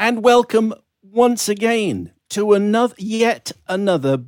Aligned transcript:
and 0.00 0.24
welcome 0.24 0.72
once 1.02 1.46
again 1.46 2.10
to 2.30 2.54
another 2.54 2.94
yet 2.96 3.52
another 3.68 4.24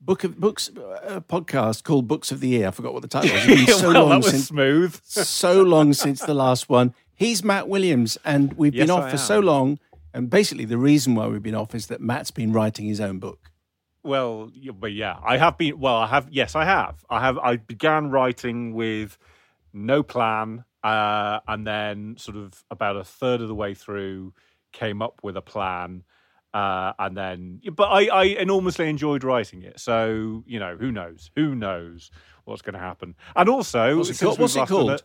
book 0.00 0.24
of 0.24 0.40
books 0.40 0.70
uh, 0.76 1.20
podcast 1.20 1.84
called 1.84 2.08
Books 2.08 2.32
of 2.32 2.40
the 2.40 2.48
Year. 2.48 2.66
I 2.66 2.70
forgot 2.72 2.92
what 2.92 3.02
the 3.02 3.08
title 3.08 3.32
was. 3.32 3.46
It's 3.46 3.66
been 3.66 3.76
so 3.78 3.92
well, 3.92 4.00
long 4.00 4.08
that 4.08 4.16
was 4.16 4.30
since 4.30 4.48
smooth. 4.48 5.00
so 5.04 5.62
long 5.62 5.92
since 5.92 6.20
the 6.20 6.34
last 6.34 6.68
one. 6.68 6.94
He's 7.14 7.44
Matt 7.44 7.68
Williams, 7.68 8.18
and 8.24 8.54
we've 8.54 8.72
been 8.72 8.90
off 8.90 9.04
I 9.04 9.10
for 9.12 9.16
so 9.16 9.38
long. 9.38 9.78
And 10.12 10.28
basically, 10.28 10.64
the 10.64 10.78
reason 10.78 11.14
why 11.14 11.28
we've 11.28 11.42
been 11.42 11.54
off 11.54 11.76
is 11.76 11.86
that 11.86 12.00
Matt's 12.00 12.32
been 12.32 12.52
writing 12.52 12.86
his 12.86 13.00
own 13.00 13.20
book. 13.20 13.52
Well, 14.02 14.50
but 14.80 14.92
yeah, 14.92 15.18
I 15.24 15.36
have 15.38 15.56
been. 15.56 15.78
Well, 15.78 15.94
I 15.94 16.08
have. 16.08 16.26
Yes, 16.28 16.56
I 16.56 16.64
have. 16.64 17.04
I 17.08 17.20
have. 17.20 17.38
I 17.38 17.56
began 17.56 18.10
writing 18.10 18.74
with 18.74 19.16
no 19.72 20.02
plan, 20.02 20.64
uh, 20.82 21.38
and 21.46 21.64
then 21.64 22.16
sort 22.18 22.36
of 22.36 22.64
about 22.68 22.96
a 22.96 23.04
third 23.04 23.40
of 23.40 23.46
the 23.46 23.54
way 23.54 23.74
through, 23.74 24.34
came 24.74 25.00
up 25.00 25.20
with 25.22 25.38
a 25.38 25.42
plan, 25.42 26.04
uh, 26.52 26.92
and 26.98 27.16
then. 27.16 27.60
But 27.74 27.84
I, 27.84 28.06
I 28.06 28.24
enormously 28.24 28.90
enjoyed 28.90 29.24
writing 29.24 29.62
it. 29.62 29.80
So 29.80 30.44
you 30.46 30.58
know, 30.58 30.76
who 30.76 30.92
knows? 30.92 31.30
Who 31.36 31.54
knows 31.54 32.10
what's 32.44 32.60
going 32.60 32.74
to 32.74 32.80
happen? 32.80 33.14
And 33.34 33.48
also, 33.48 33.96
What's 33.96 34.10
it 34.10 34.18
called? 34.18 34.38
What's 34.38 34.56
it 34.56 34.68
called? 34.68 35.02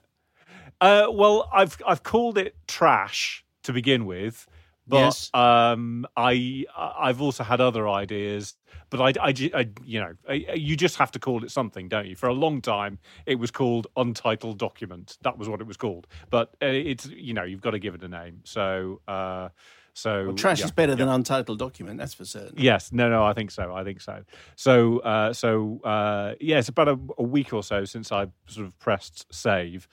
Uh, 0.81 1.08
well, 1.12 1.50
I've 1.53 1.78
I've 1.88 2.03
called 2.03 2.38
it 2.38 2.56
trash 2.67 3.45
to 3.64 3.72
begin 3.73 4.06
with, 4.06 4.47
but 4.90 4.98
Yes. 4.98 5.30
um, 5.34 6.06
I 6.18 6.66
I've 6.76 7.22
also 7.22 7.44
had 7.44 7.62
other 7.62 7.88
ideas. 7.88 8.56
But 8.92 9.02
I, 9.18 9.28
I, 9.28 9.34
I- 9.54 9.70
you 9.86 10.00
know, 10.00 10.14
I- 10.28 10.54
you 10.56 10.76
just 10.76 10.96
have 10.98 11.12
to 11.12 11.20
call 11.20 11.44
it 11.44 11.52
something, 11.52 11.88
don't 11.90 12.08
you? 12.08 12.16
For 12.16 12.28
a 12.28 12.34
long 12.34 12.59
time, 12.59 12.98
it 13.28 13.36
was 13.36 13.52
called 13.52 13.86
Untitled 13.96 14.58
Document. 14.58 15.16
That 15.22 15.38
was 15.38 15.48
what 15.48 15.62
it 15.62 15.68
was 15.68 15.78
called. 15.78 16.08
But 16.31 16.56
uh, 16.62 16.66
it's 16.66 17.06
you 17.06 17.34
know, 17.36 17.44
you've 17.44 17.62
got 17.62 17.72
to 17.72 17.80
give 17.80 17.94
it 17.94 18.03
a 18.03 18.08
name. 18.08 18.41
So, 18.46 19.00
uh, 19.08 19.50
so 19.94 20.25
Well, 20.28 20.36
trash 20.36 20.59
yeah, 20.59 20.66
is 20.66 20.72
better 20.72 20.94
yeah. 20.94 21.06
than 21.06 21.09
untitled 21.09 21.59
document, 21.59 22.00
that's 22.00 22.16
for 22.16 22.25
certain. 22.25 22.56
Yes, 22.58 22.92
no, 22.92 23.09
no, 23.09 23.24
I 23.24 23.34
think 23.34 23.52
so. 23.52 23.74
I 23.75 23.84
think 23.84 24.02
so. 24.02 24.24
So, 24.56 25.00
uh, 25.00 25.34
so 25.34 25.81
uh, 25.84 26.34
yeah, 26.42 26.58
it's 26.58 26.69
about 26.69 26.88
a, 26.88 26.97
a 27.19 27.24
week 27.24 27.53
or 27.53 27.62
so 27.62 27.86
since 27.86 28.12
I 28.12 28.28
sort 28.47 28.66
of 28.66 28.78
pressed 28.80 29.31
save. 29.31 29.88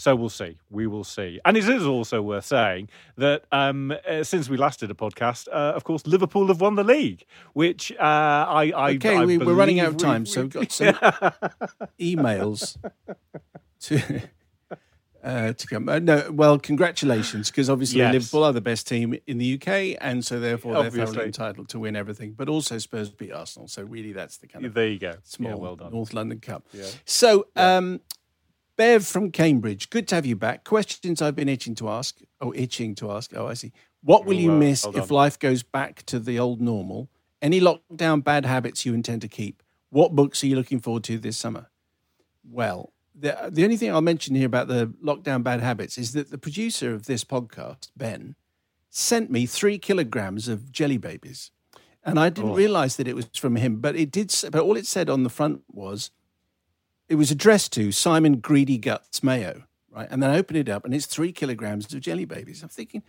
So 0.00 0.14
we'll 0.14 0.28
see. 0.28 0.56
We 0.70 0.86
will 0.86 1.02
see. 1.02 1.40
And 1.44 1.56
it 1.56 1.68
is 1.68 1.84
also 1.84 2.22
worth 2.22 2.44
saying 2.44 2.88
that 3.16 3.42
um, 3.50 3.92
uh, 4.08 4.22
since 4.22 4.48
we 4.48 4.56
last 4.56 4.78
did 4.78 4.90
a 4.92 4.94
podcast, 4.94 5.48
uh, 5.48 5.74
of 5.74 5.82
course, 5.82 6.06
Liverpool 6.06 6.46
have 6.46 6.60
won 6.60 6.76
the 6.76 6.84
league, 6.84 7.24
which 7.52 7.90
uh, 7.92 7.96
I, 8.00 8.72
I 8.76 8.90
Okay, 8.94 9.16
I 9.16 9.24
we, 9.24 9.38
we're 9.38 9.54
running 9.54 9.80
out 9.80 9.88
of 9.88 9.96
time, 9.96 10.22
we- 10.22 10.26
so 10.26 10.40
we- 10.42 10.44
we've 10.44 10.52
got 10.52 10.72
some 10.72 10.94
emails 12.00 12.76
to 13.80 14.00
uh, 15.24 15.52
to 15.52 15.66
come. 15.66 15.88
Uh, 15.88 15.98
no, 15.98 16.30
well, 16.30 16.58
congratulations, 16.60 17.50
because 17.50 17.68
obviously 17.68 17.98
Yes. 17.98 18.12
Liverpool 18.12 18.44
are 18.44 18.52
the 18.52 18.60
best 18.60 18.86
team 18.86 19.16
in 19.26 19.38
the 19.38 19.54
UK, 19.60 19.98
and 20.00 20.24
so 20.24 20.38
therefore 20.38 20.74
they're 20.74 20.86
Obviously. 20.86 21.12
thoroughly 21.14 21.26
entitled 21.26 21.68
to 21.70 21.78
win 21.80 21.96
everything. 21.96 22.34
But 22.36 22.48
also 22.48 22.78
Spurs 22.78 23.10
beat 23.10 23.32
Arsenal, 23.32 23.66
so 23.68 23.82
really 23.82 24.12
that's 24.12 24.36
the 24.36 24.46
kind 24.46 24.64
of 24.64 24.74
There 24.74 24.86
you 24.88 24.98
go. 25.00 25.14
small 25.24 25.50
Yeah, 25.50 25.56
well 25.56 25.74
done. 25.76 25.92
North 25.92 26.14
London 26.14 26.38
Cup. 26.40 26.64
Yeah. 26.72 26.84
So, 27.04 27.48
um, 27.56 28.00
Bev 28.78 29.04
from 29.04 29.32
Cambridge, 29.32 29.90
good 29.90 30.06
to 30.06 30.14
have 30.14 30.24
you 30.24 30.36
back. 30.36 30.62
Questions 30.62 31.20
I've 31.20 31.34
been 31.34 31.48
itching 31.48 31.74
to 31.74 31.88
ask. 31.88 32.20
Oh, 32.40 32.54
itching 32.54 32.94
to 32.94 33.10
ask. 33.10 33.32
Oh, 33.34 33.48
I 33.48 33.54
see. 33.54 33.72
What 34.04 34.24
will 34.24 34.36
Oh, 34.36 34.40
you 34.40 34.52
uh, 34.52 34.56
miss 34.56 34.86
if 34.86 35.10
life 35.10 35.36
goes 35.36 35.64
back 35.64 36.04
to 36.06 36.20
the 36.20 36.38
old 36.38 36.60
normal? 36.60 37.10
Any 37.42 37.60
lockdown 37.60 38.22
bad 38.22 38.46
habits 38.46 38.86
you 38.86 38.94
intend 38.94 39.22
to 39.22 39.28
keep? 39.28 39.64
What 39.90 40.14
books 40.14 40.44
are 40.44 40.46
you 40.46 40.54
looking 40.54 40.78
forward 40.78 41.02
to 41.04 41.18
this 41.18 41.36
summer? 41.36 41.70
Well, 42.48 42.92
the, 43.16 43.36
the 43.50 43.64
only 43.64 43.76
thing 43.76 43.90
I'll 43.90 44.00
mention 44.00 44.36
here 44.36 44.46
about 44.46 44.68
the 44.68 44.86
lockdown 45.04 45.42
bad 45.42 45.60
habits 45.60 45.98
is 45.98 46.12
that 46.12 46.30
the 46.30 46.38
producer 46.38 46.94
of 46.94 47.06
this 47.06 47.24
podcast, 47.24 47.90
Ben, 47.96 48.36
sent 48.90 49.28
me 49.28 49.44
three 49.44 49.78
kilograms 49.78 50.46
of 50.46 50.70
jelly 50.70 50.98
babies. 50.98 51.50
And 52.04 52.18
I 52.18 52.28
didn't 52.28 52.54
realize 52.54 52.94
that 52.96 53.08
it 53.08 53.16
was 53.16 53.26
from 53.34 53.56
him, 53.56 53.80
but 53.80 53.96
it 53.96 54.12
did. 54.12 54.32
But 54.52 54.62
all 54.62 54.76
it 54.76 54.86
said 54.86 55.10
on 55.10 55.24
the 55.24 55.28
front 55.28 55.62
was 55.68 56.12
it 57.08 57.14
was 57.16 57.30
addressed 57.30 57.72
to 57.74 57.92
Simon 57.92 58.36
Greedy 58.40 58.78
Guts 58.78 59.22
Mayo, 59.22 59.64
right? 59.90 60.08
And 60.10 60.22
then 60.22 60.30
I 60.30 60.38
opened 60.38 60.58
it 60.58 60.68
up, 60.68 60.84
and 60.84 60.94
it's 60.94 61.06
three 61.06 61.32
kilograms 61.32 61.92
of 61.92 62.00
jelly 62.00 62.24
babies. 62.24 62.62
I'm 62.62 62.68
thinking, 62.68 63.02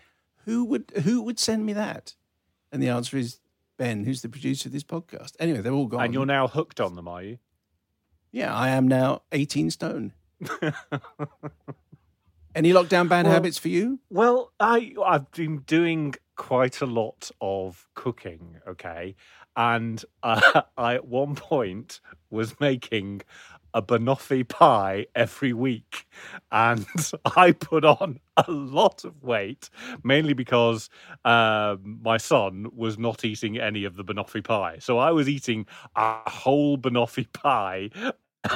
who 0.46 0.64
would 0.66 0.92
who 1.04 1.22
would 1.22 1.40
send 1.40 1.66
me 1.66 1.74
that? 1.74 2.16
And 2.72 2.82
the 2.82 2.90
answer 2.90 3.18
is 3.18 3.40
Ben, 3.78 4.04
who's 4.04 4.22
the 4.22 4.30
producer 4.30 4.70
of 4.70 4.74
this 4.74 4.84
podcast. 4.84 5.34
Anyway, 5.40 5.62
they're 5.62 5.74
all 5.74 5.88
gone. 5.88 6.04
And 6.04 6.14
you're 6.14 6.26
now 6.26 6.48
hooked 6.48 6.80
on 6.80 6.96
them, 6.96 7.08
are 7.08 7.24
you? 7.24 7.40
yeah, 8.32 8.56
I 8.56 8.70
am 8.70 8.88
now 8.88 9.24
18 9.32 9.72
stone. 9.72 10.14
Any 12.56 12.72
lockdown 12.74 13.08
bad 13.08 13.26
Well- 13.26 13.34
habits 13.34 13.58
for 13.58 13.70
you? 13.70 14.00
Well, 14.10 14.52
I 14.60 14.94
I've 15.06 15.32
been 15.32 15.60
doing 15.60 16.16
quite 16.36 16.82
a 16.82 16.86
lot 16.86 17.30
of 17.42 17.88
cooking, 17.94 18.58
okay, 18.68 19.16
and 19.56 20.04
uh, 20.24 20.62
I 20.78 20.96
at 20.96 21.08
one 21.08 21.36
point 21.36 22.02
was 22.30 22.60
making 22.60 23.22
a 23.74 23.82
banoffee 23.82 24.48
pie 24.48 25.06
every 25.16 25.54
week, 25.54 26.08
and 26.52 26.86
I 27.36 27.52
put 27.52 27.86
on 27.86 28.20
a 28.38 28.50
lot 28.52 29.04
of 29.06 29.24
weight, 29.24 29.70
mainly 30.04 30.34
because 30.34 30.90
um, 31.26 32.00
my 32.02 32.18
son 32.18 32.68
was 32.76 32.98
not 32.98 33.24
eating 33.26 33.58
any 33.60 33.86
of 33.86 33.96
the 33.96 34.04
banoffee 34.04 34.44
pie, 34.44 34.78
so 34.80 34.98
I 34.98 35.12
was 35.12 35.28
eating 35.30 35.66
a 35.96 36.30
whole 36.30 36.78
banoffee 36.78 37.32
pie 37.34 37.90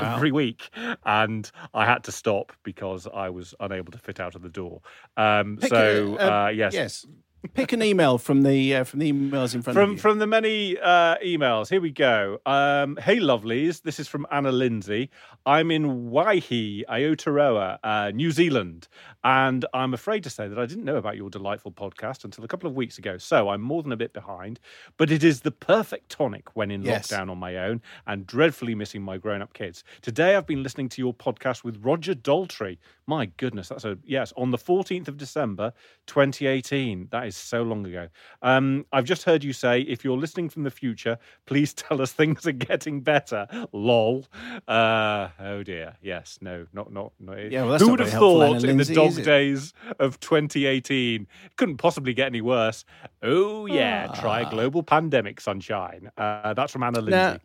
every 0.01 0.31
week. 0.31 0.69
And 1.05 1.51
i 1.73 1.85
had 1.85 2.03
to 2.05 2.11
stop 2.11 2.53
because 2.63 3.05
i 3.13 3.29
was 3.29 3.53
unable 3.59 3.91
to 3.91 3.97
fit 3.97 4.19
out 4.19 4.33
of 4.35 4.41
the 4.41 4.49
door. 4.49 4.81
Um 5.17 5.59
so 5.61 6.17
a- 6.19 6.25
uh, 6.25 6.45
uh, 6.45 6.47
yes. 6.49 6.73
Yes. 6.73 7.05
Pick 7.53 7.73
an 7.73 7.83
email 7.83 8.17
from 8.17 8.43
the 8.43 8.75
uh, 8.75 8.83
from 8.85 8.99
the 8.99 9.11
emails 9.11 9.53
in 9.53 9.61
front 9.61 9.77
of 9.77 9.83
from 9.83 9.91
you. 9.91 9.97
from 9.97 10.19
the 10.19 10.27
many 10.27 10.77
uh, 10.79 11.17
emails, 11.17 11.69
here 11.69 11.81
we 11.81 11.91
go. 11.91 12.39
Um, 12.45 12.97
hey, 13.01 13.17
lovelies, 13.17 13.81
this 13.81 13.99
is 13.99 14.07
from 14.07 14.25
Anna 14.31 14.51
Lindsay. 14.51 15.09
I'm 15.45 15.69
in 15.69 16.09
Waihi, 16.09 16.83
Aotearoa, 16.89 17.79
uh, 17.83 18.11
New 18.11 18.31
Zealand, 18.31 18.87
and 19.23 19.65
I'm 19.73 19.93
afraid 19.93 20.23
to 20.23 20.29
say 20.29 20.47
that 20.47 20.59
I 20.59 20.65
didn't 20.65 20.83
know 20.83 20.97
about 20.97 21.15
your 21.17 21.29
delightful 21.29 21.71
podcast 21.71 22.23
until 22.25 22.43
a 22.43 22.47
couple 22.47 22.69
of 22.69 22.75
weeks 22.75 22.97
ago. 22.97 23.17
So 23.17 23.49
I'm 23.49 23.61
more 23.61 23.81
than 23.81 23.91
a 23.91 23.97
bit 23.97 24.11
behind, 24.13 24.59
but 24.97 25.11
it 25.11 25.23
is 25.23 25.41
the 25.41 25.51
perfect 25.51 26.09
tonic 26.09 26.55
when 26.55 26.71
in 26.71 26.81
Yes. 26.83 27.07
lockdown 27.07 27.29
on 27.29 27.37
my 27.37 27.57
own 27.57 27.81
and 28.07 28.27
dreadfully 28.27 28.75
missing 28.75 29.01
my 29.01 29.17
grown-up 29.17 29.53
kids. 29.53 29.83
Today 30.01 30.35
I've 30.35 30.45
been 30.47 30.61
listening 30.63 30.89
to 30.89 31.01
your 31.01 31.13
podcast 31.13 31.63
with 31.63 31.83
Roger 31.83 32.13
Daltrey. 32.13 32.77
My 33.07 33.25
goodness, 33.37 33.69
that's 33.69 33.85
a 33.85 33.97
yes 34.03 34.33
on 34.37 34.51
the 34.51 34.57
14th 34.57 35.07
of 35.07 35.17
December, 35.17 35.73
2018. 36.07 37.07
That 37.11 37.27
is 37.27 37.35
so 37.35 37.63
long 37.63 37.85
ago. 37.85 38.07
Um, 38.41 38.85
I've 38.91 39.05
just 39.05 39.23
heard 39.23 39.43
you 39.43 39.53
say 39.53 39.81
if 39.81 40.03
you're 40.03 40.17
listening 40.17 40.49
from 40.49 40.63
the 40.63 40.71
future, 40.71 41.17
please 41.45 41.73
tell 41.73 42.01
us 42.01 42.11
things 42.11 42.45
are 42.47 42.51
getting 42.51 43.01
better. 43.01 43.47
Lol. 43.71 44.25
Uh, 44.67 45.29
oh 45.39 45.63
dear. 45.63 45.95
Yes. 46.01 46.39
No. 46.41 46.65
Not. 46.73 46.91
Not. 46.91 47.13
not 47.19 47.51
Yeah, 47.51 47.63
well, 47.63 47.71
that's 47.71 47.83
Who 47.83 47.91
would 47.91 47.99
have 47.99 48.09
thought 48.09 48.55
in 48.55 48.61
the 48.61 48.67
Lindsay, 48.67 48.93
dog 49.17 49.21
it? 49.21 49.25
days 49.25 49.73
of 49.99 50.19
2018 50.19 51.21
it 51.45 51.55
couldn't 51.57 51.77
possibly 51.77 52.13
get 52.13 52.27
any 52.27 52.41
worse? 52.41 52.85
Oh 53.21 53.65
yeah. 53.65 54.07
Try 54.19 54.43
Ah. 54.43 54.47
a 54.47 54.49
global 54.51 54.83
pandemic, 54.83 55.39
sunshine. 55.41 56.11
Uh, 56.17 56.53
that's 56.53 56.71
from 56.71 56.83
Anna 56.83 56.99
Lindsay. 56.99 57.11
Now, 57.11 57.37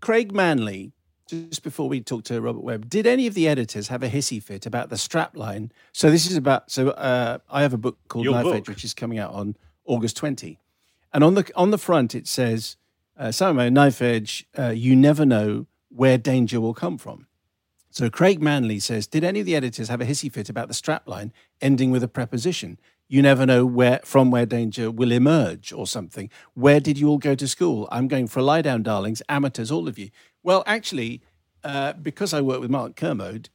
Craig 0.00 0.32
Manley 0.32 0.92
just 1.28 1.62
before 1.62 1.88
we 1.88 2.00
talk 2.00 2.24
to 2.24 2.40
Robert 2.42 2.62
Webb, 2.62 2.90
did 2.90 3.06
any 3.06 3.26
of 3.26 3.32
the 3.32 3.48
editors 3.48 3.88
have 3.88 4.02
a 4.02 4.08
hissy 4.10 4.42
fit 4.42 4.66
about 4.66 4.90
the 4.90 4.96
strapline? 4.96 5.70
So 5.92 6.10
this 6.10 6.30
is 6.30 6.36
about. 6.36 6.70
So 6.70 6.90
uh, 6.90 7.38
I 7.50 7.62
have 7.62 7.72
a 7.72 7.78
book 7.78 7.96
called 8.08 8.24
Your 8.24 8.34
Knife 8.34 8.44
book. 8.44 8.54
Edge, 8.56 8.68
which 8.68 8.84
is 8.84 8.92
coming 8.92 9.18
out 9.18 9.32
on 9.32 9.56
August 9.86 10.16
20, 10.18 10.58
and 11.14 11.24
on 11.24 11.34
the 11.34 11.50
on 11.56 11.70
the 11.70 11.78
front 11.78 12.14
it 12.14 12.26
says, 12.28 12.76
uh, 13.16 13.28
"Samo 13.28 13.72
Knife 13.72 14.02
Edge, 14.02 14.46
uh, 14.58 14.68
you 14.70 14.94
never 14.94 15.24
know 15.24 15.66
where 15.88 16.18
danger 16.18 16.60
will 16.60 16.74
come 16.74 16.98
from." 16.98 17.26
So 17.92 18.08
Craig 18.08 18.40
Manley 18.40 18.80
says, 18.80 19.06
did 19.06 19.22
any 19.22 19.40
of 19.40 19.46
the 19.46 19.54
editors 19.54 19.88
have 19.90 20.00
a 20.00 20.06
hissy 20.06 20.32
fit 20.32 20.48
about 20.48 20.68
the 20.68 20.74
strapline 20.74 21.30
ending 21.60 21.90
with 21.90 22.02
a 22.02 22.08
preposition? 22.08 22.78
You 23.06 23.20
never 23.20 23.44
know 23.44 23.66
where 23.66 24.00
from 24.02 24.30
where 24.30 24.46
danger 24.46 24.90
will 24.90 25.12
emerge 25.12 25.74
or 25.74 25.86
something. 25.86 26.30
Where 26.54 26.80
did 26.80 26.96
you 26.98 27.08
all 27.10 27.18
go 27.18 27.34
to 27.34 27.46
school? 27.46 27.86
I'm 27.92 28.08
going 28.08 28.28
for 28.28 28.40
a 28.40 28.42
lie 28.42 28.62
down, 28.62 28.82
darlings, 28.82 29.20
amateurs, 29.28 29.70
all 29.70 29.88
of 29.88 29.98
you. 29.98 30.08
Well, 30.42 30.64
actually, 30.66 31.20
uh, 31.64 31.92
because 31.92 32.32
I 32.32 32.40
work 32.40 32.62
with 32.62 32.70
Mark 32.70 32.96
Kermode, 32.96 33.50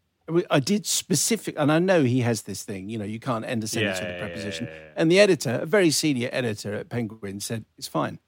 I 0.52 0.60
did 0.60 0.86
specific, 0.86 1.56
and 1.58 1.72
I 1.72 1.80
know 1.80 2.04
he 2.04 2.20
has 2.20 2.44
this 2.44 2.62
thing. 2.62 2.90
You 2.90 3.00
know, 3.00 3.06
you 3.06 3.20
can't 3.20 3.44
end 3.46 3.64
a 3.64 3.68
sentence 3.68 3.98
Yeah, 4.00 4.08
with 4.08 4.16
a 4.18 4.20
preposition. 4.20 4.66
yeah, 4.70 4.74
yeah. 4.74 4.90
And 4.98 5.10
the 5.12 5.20
editor, 5.20 5.60
a 5.64 5.66
very 5.66 5.90
senior 5.90 6.30
editor 6.32 6.76
at 6.76 6.90
Penguin, 6.90 7.40
said 7.40 7.66
it's 7.78 7.88
fine. 7.88 8.20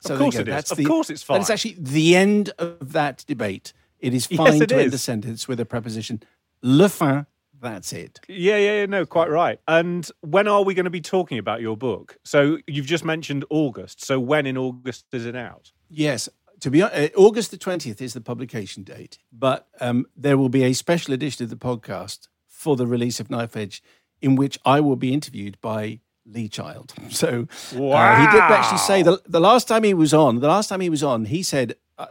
So 0.00 0.14
Of 0.14 0.20
course 0.20 0.34
it 0.34 0.48
is. 0.48 0.52
That's 0.54 0.70
Of 0.72 0.78
the- 0.78 0.84
course 0.84 1.08
it's 1.08 1.22
fine. 1.22 1.36
And 1.36 1.42
it's 1.42 1.50
actually 1.50 1.76
the 1.78 2.16
end 2.16 2.50
of 2.58 2.92
that 2.92 3.24
debate. 3.26 3.72
It 4.00 4.14
is 4.14 4.26
Yes, 4.30 4.38
fine 4.38 4.62
it 4.62 4.68
to 4.68 4.80
end 4.80 4.94
a 4.94 4.98
sentence 4.98 5.46
with 5.48 5.60
a 5.60 5.64
preposition. 5.64 6.22
Le 6.62 6.88
fin, 6.88 7.26
that's 7.60 7.92
it. 7.92 8.20
Yeah, 8.28 8.56
yeah, 8.56 8.80
yeah, 8.80 8.86
no, 8.86 9.06
quite 9.06 9.30
right. 9.30 9.58
And 9.68 10.08
when 10.20 10.48
are 10.48 10.62
we 10.62 10.74
going 10.74 10.84
to 10.84 10.90
be 10.90 11.00
talking 11.00 11.38
about 11.38 11.60
your 11.60 11.76
book? 11.76 12.16
So 12.24 12.58
you've 12.66 12.86
just 12.86 13.04
mentioned 13.04 13.44
August. 13.50 14.04
So 14.04 14.18
when 14.18 14.46
in 14.46 14.56
August 14.56 15.06
is 15.12 15.26
it 15.26 15.36
out? 15.36 15.72
Yes, 15.88 16.28
to 16.60 16.70
be 16.70 16.80
hon- 16.80 16.92
uh, 16.92 17.08
August 17.16 17.50
the 17.50 17.58
20th 17.58 18.00
is 18.00 18.14
the 18.14 18.20
publication 18.20 18.82
date, 18.82 19.18
but 19.32 19.68
um, 19.80 20.06
there 20.16 20.36
will 20.38 20.48
be 20.48 20.62
a 20.64 20.72
special 20.72 21.14
edition 21.14 21.44
of 21.44 21.50
the 21.50 21.56
podcast 21.56 22.28
for 22.46 22.76
the 22.76 22.86
release 22.86 23.20
of 23.20 23.30
Knife 23.30 23.56
Edge 23.56 23.82
in 24.20 24.36
which 24.36 24.58
I 24.64 24.80
will 24.80 24.96
be 24.96 25.12
interviewed 25.14 25.58
by 25.60 26.00
Lee 26.26 26.48
Child. 26.48 26.94
So 27.10 27.28
uh, 27.72 28.20
he 28.20 28.26
did 28.32 28.42
actually 28.42 28.78
say 28.78 29.02
the, 29.02 29.20
the 29.26 29.40
last 29.40 29.66
time 29.66 29.82
he 29.82 29.94
was 29.94 30.14
on, 30.14 30.40
the 30.40 30.48
last 30.48 30.68
time 30.68 30.80
he 30.80 30.90
was 30.90 31.02
on, 31.02 31.24
he 31.24 31.42
said, 31.42 31.74
uh, 31.98 32.06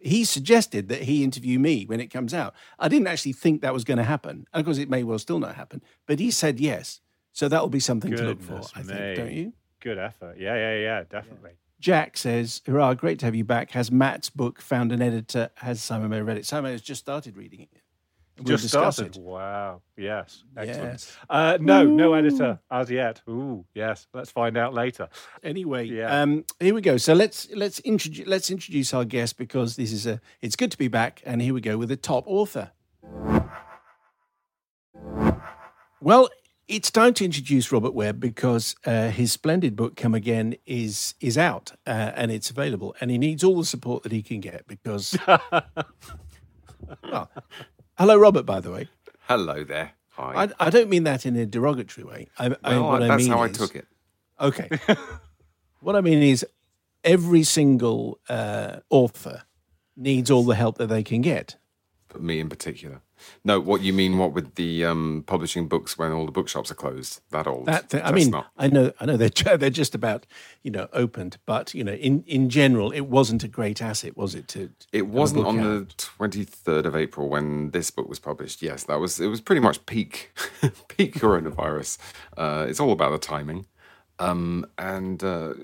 he 0.00 0.24
suggested 0.24 0.88
that 0.88 1.02
he 1.02 1.22
interview 1.22 1.58
me 1.58 1.84
when 1.84 2.00
it 2.00 2.06
comes 2.08 2.32
out. 2.34 2.54
I 2.78 2.88
didn't 2.88 3.06
actually 3.08 3.32
think 3.34 3.60
that 3.62 3.74
was 3.74 3.84
going 3.84 3.98
to 3.98 4.04
happen. 4.04 4.46
Of 4.52 4.64
course, 4.64 4.78
it 4.78 4.88
may 4.90 5.02
well 5.02 5.18
still 5.18 5.38
not 5.38 5.54
happen, 5.56 5.82
but 6.06 6.18
he 6.18 6.30
said 6.30 6.58
yes. 6.58 7.00
So 7.32 7.48
that 7.48 7.60
will 7.62 7.68
be 7.68 7.80
something 7.80 8.14
to 8.16 8.22
look 8.24 8.40
for, 8.40 8.54
Goodness 8.54 8.72
I 8.74 8.82
me. 8.82 8.86
think, 8.86 9.16
don't 9.16 9.32
you? 9.32 9.52
Good 9.80 9.98
effort. 9.98 10.36
Yeah, 10.38 10.54
yeah, 10.56 10.78
yeah, 10.78 11.04
definitely. 11.08 11.52
Jack 11.78 12.16
says, 12.16 12.60
Hurrah, 12.66 12.94
great 12.94 13.18
to 13.20 13.24
have 13.26 13.34
you 13.34 13.44
back. 13.44 13.70
Has 13.70 13.90
Matt's 13.90 14.28
book 14.28 14.60
found 14.60 14.92
an 14.92 15.00
editor? 15.00 15.50
Has 15.56 15.82
Simon 15.82 16.10
Mayo 16.10 16.24
read 16.24 16.36
it? 16.36 16.44
Simon 16.44 16.72
has 16.72 16.82
just 16.82 17.00
started 17.00 17.36
reading 17.36 17.60
it. 17.60 17.70
And 18.40 18.48
we'll 18.48 18.56
Just 18.56 18.72
discuss 18.72 18.96
started. 18.96 19.16
it. 19.18 19.22
Wow. 19.22 19.82
Yes. 19.98 20.44
Excellent. 20.56 20.92
Yes. 20.92 21.16
Uh, 21.28 21.58
no, 21.60 21.84
no 21.84 22.14
editor 22.14 22.58
as 22.70 22.90
yet. 22.90 23.20
Ooh, 23.28 23.66
yes. 23.74 24.06
Let's 24.14 24.30
find 24.30 24.56
out 24.56 24.72
later. 24.72 25.10
Anyway, 25.42 25.84
Yeah. 25.84 26.22
um, 26.22 26.46
here 26.58 26.72
we 26.74 26.80
go. 26.80 26.96
So 26.96 27.12
let's 27.12 27.50
let's 27.54 27.80
introduce 27.80 28.26
let's 28.26 28.50
introduce 28.50 28.94
our 28.94 29.04
guest 29.04 29.36
because 29.36 29.76
this 29.76 29.92
is 29.92 30.06
a 30.06 30.22
it's 30.40 30.56
good 30.56 30.70
to 30.70 30.78
be 30.78 30.88
back. 30.88 31.20
And 31.26 31.42
here 31.42 31.52
we 31.52 31.60
go 31.60 31.76
with 31.76 31.90
the 31.90 31.98
top 31.98 32.24
author. 32.26 32.70
Well, 36.00 36.30
it's 36.66 36.90
time 36.90 37.12
to 37.14 37.24
introduce 37.26 37.70
Robert 37.70 37.92
Webb 37.92 38.20
because 38.20 38.74
uh, 38.86 39.10
his 39.10 39.32
splendid 39.32 39.76
book 39.76 39.96
"Come 39.96 40.14
Again" 40.14 40.54
is 40.64 41.14
is 41.20 41.36
out 41.36 41.72
uh, 41.86 42.12
and 42.14 42.30
it's 42.30 42.48
available, 42.48 42.96
and 43.02 43.10
he 43.10 43.18
needs 43.18 43.44
all 43.44 43.58
the 43.58 43.66
support 43.66 44.02
that 44.04 44.12
he 44.12 44.22
can 44.22 44.40
get 44.40 44.66
because. 44.66 45.14
well, 47.04 47.30
hello, 48.00 48.16
Robert. 48.16 48.44
By 48.44 48.60
the 48.60 48.70
way, 48.72 48.88
Hello 49.28 49.62
there. 49.62 49.92
Hi. 50.14 50.44
I, 50.44 50.66
I 50.66 50.70
don't 50.70 50.88
mean 50.90 51.04
that 51.04 51.24
in 51.24 51.36
a 51.36 51.46
derogatory 51.46 52.04
way. 52.04 52.28
I, 52.38 52.46
I, 52.64 52.70
well, 52.70 52.88
what 52.88 53.02
I 53.02 53.08
that's 53.08 53.22
mean 53.22 53.32
how 53.32 53.42
I 53.42 53.48
took 53.48 53.76
it. 53.76 53.86
Okay. 54.40 54.68
what 55.80 55.94
I 55.94 56.00
mean 56.00 56.22
is, 56.22 56.44
every 57.04 57.42
single 57.44 58.18
uh, 58.28 58.80
author 58.90 59.44
needs 59.96 60.30
all 60.30 60.44
the 60.44 60.54
help 60.54 60.78
that 60.78 60.88
they 60.88 61.02
can 61.02 61.20
get. 61.20 61.56
But 62.08 62.22
me 62.22 62.40
in 62.40 62.48
particular. 62.48 63.02
No, 63.44 63.58
what 63.60 63.82
you 63.82 63.92
mean? 63.92 64.18
What 64.18 64.32
with 64.32 64.54
the 64.54 64.84
um, 64.84 65.24
publishing 65.26 65.68
books 65.68 65.96
when 65.98 66.12
all 66.12 66.26
the 66.26 66.32
bookshops 66.32 66.70
are 66.70 66.74
closed? 66.74 67.20
That 67.30 67.46
old. 67.46 67.66
That 67.66 67.94
I 68.04 68.12
mean, 68.12 68.30
not- 68.30 68.50
I 68.56 68.68
know, 68.68 68.92
I 69.00 69.06
know 69.06 69.16
they're 69.16 69.56
they're 69.56 69.70
just 69.70 69.94
about 69.94 70.26
you 70.62 70.70
know 70.70 70.88
opened, 70.92 71.38
but 71.46 71.74
you 71.74 71.82
know, 71.84 71.92
in 71.94 72.22
in 72.26 72.48
general, 72.50 72.90
it 72.90 73.02
wasn't 73.06 73.44
a 73.44 73.48
great 73.48 73.80
asset, 73.82 74.16
was 74.16 74.34
it? 74.34 74.48
To 74.48 74.70
It 74.92 75.06
wasn't 75.08 75.46
on 75.46 75.58
out. 75.60 75.88
the 75.88 75.94
twenty 75.96 76.44
third 76.44 76.86
of 76.86 76.94
April 76.96 77.28
when 77.28 77.70
this 77.70 77.90
book 77.90 78.08
was 78.08 78.18
published. 78.18 78.62
Yes, 78.62 78.84
that 78.84 79.00
was. 79.00 79.20
It 79.20 79.28
was 79.28 79.40
pretty 79.40 79.60
much 79.60 79.84
peak, 79.86 80.32
peak 80.88 81.14
coronavirus. 81.14 81.98
Uh, 82.36 82.66
it's 82.68 82.80
all 82.80 82.92
about 82.92 83.10
the 83.12 83.18
timing, 83.18 83.66
um, 84.18 84.66
and 84.78 85.22
uh, 85.24 85.54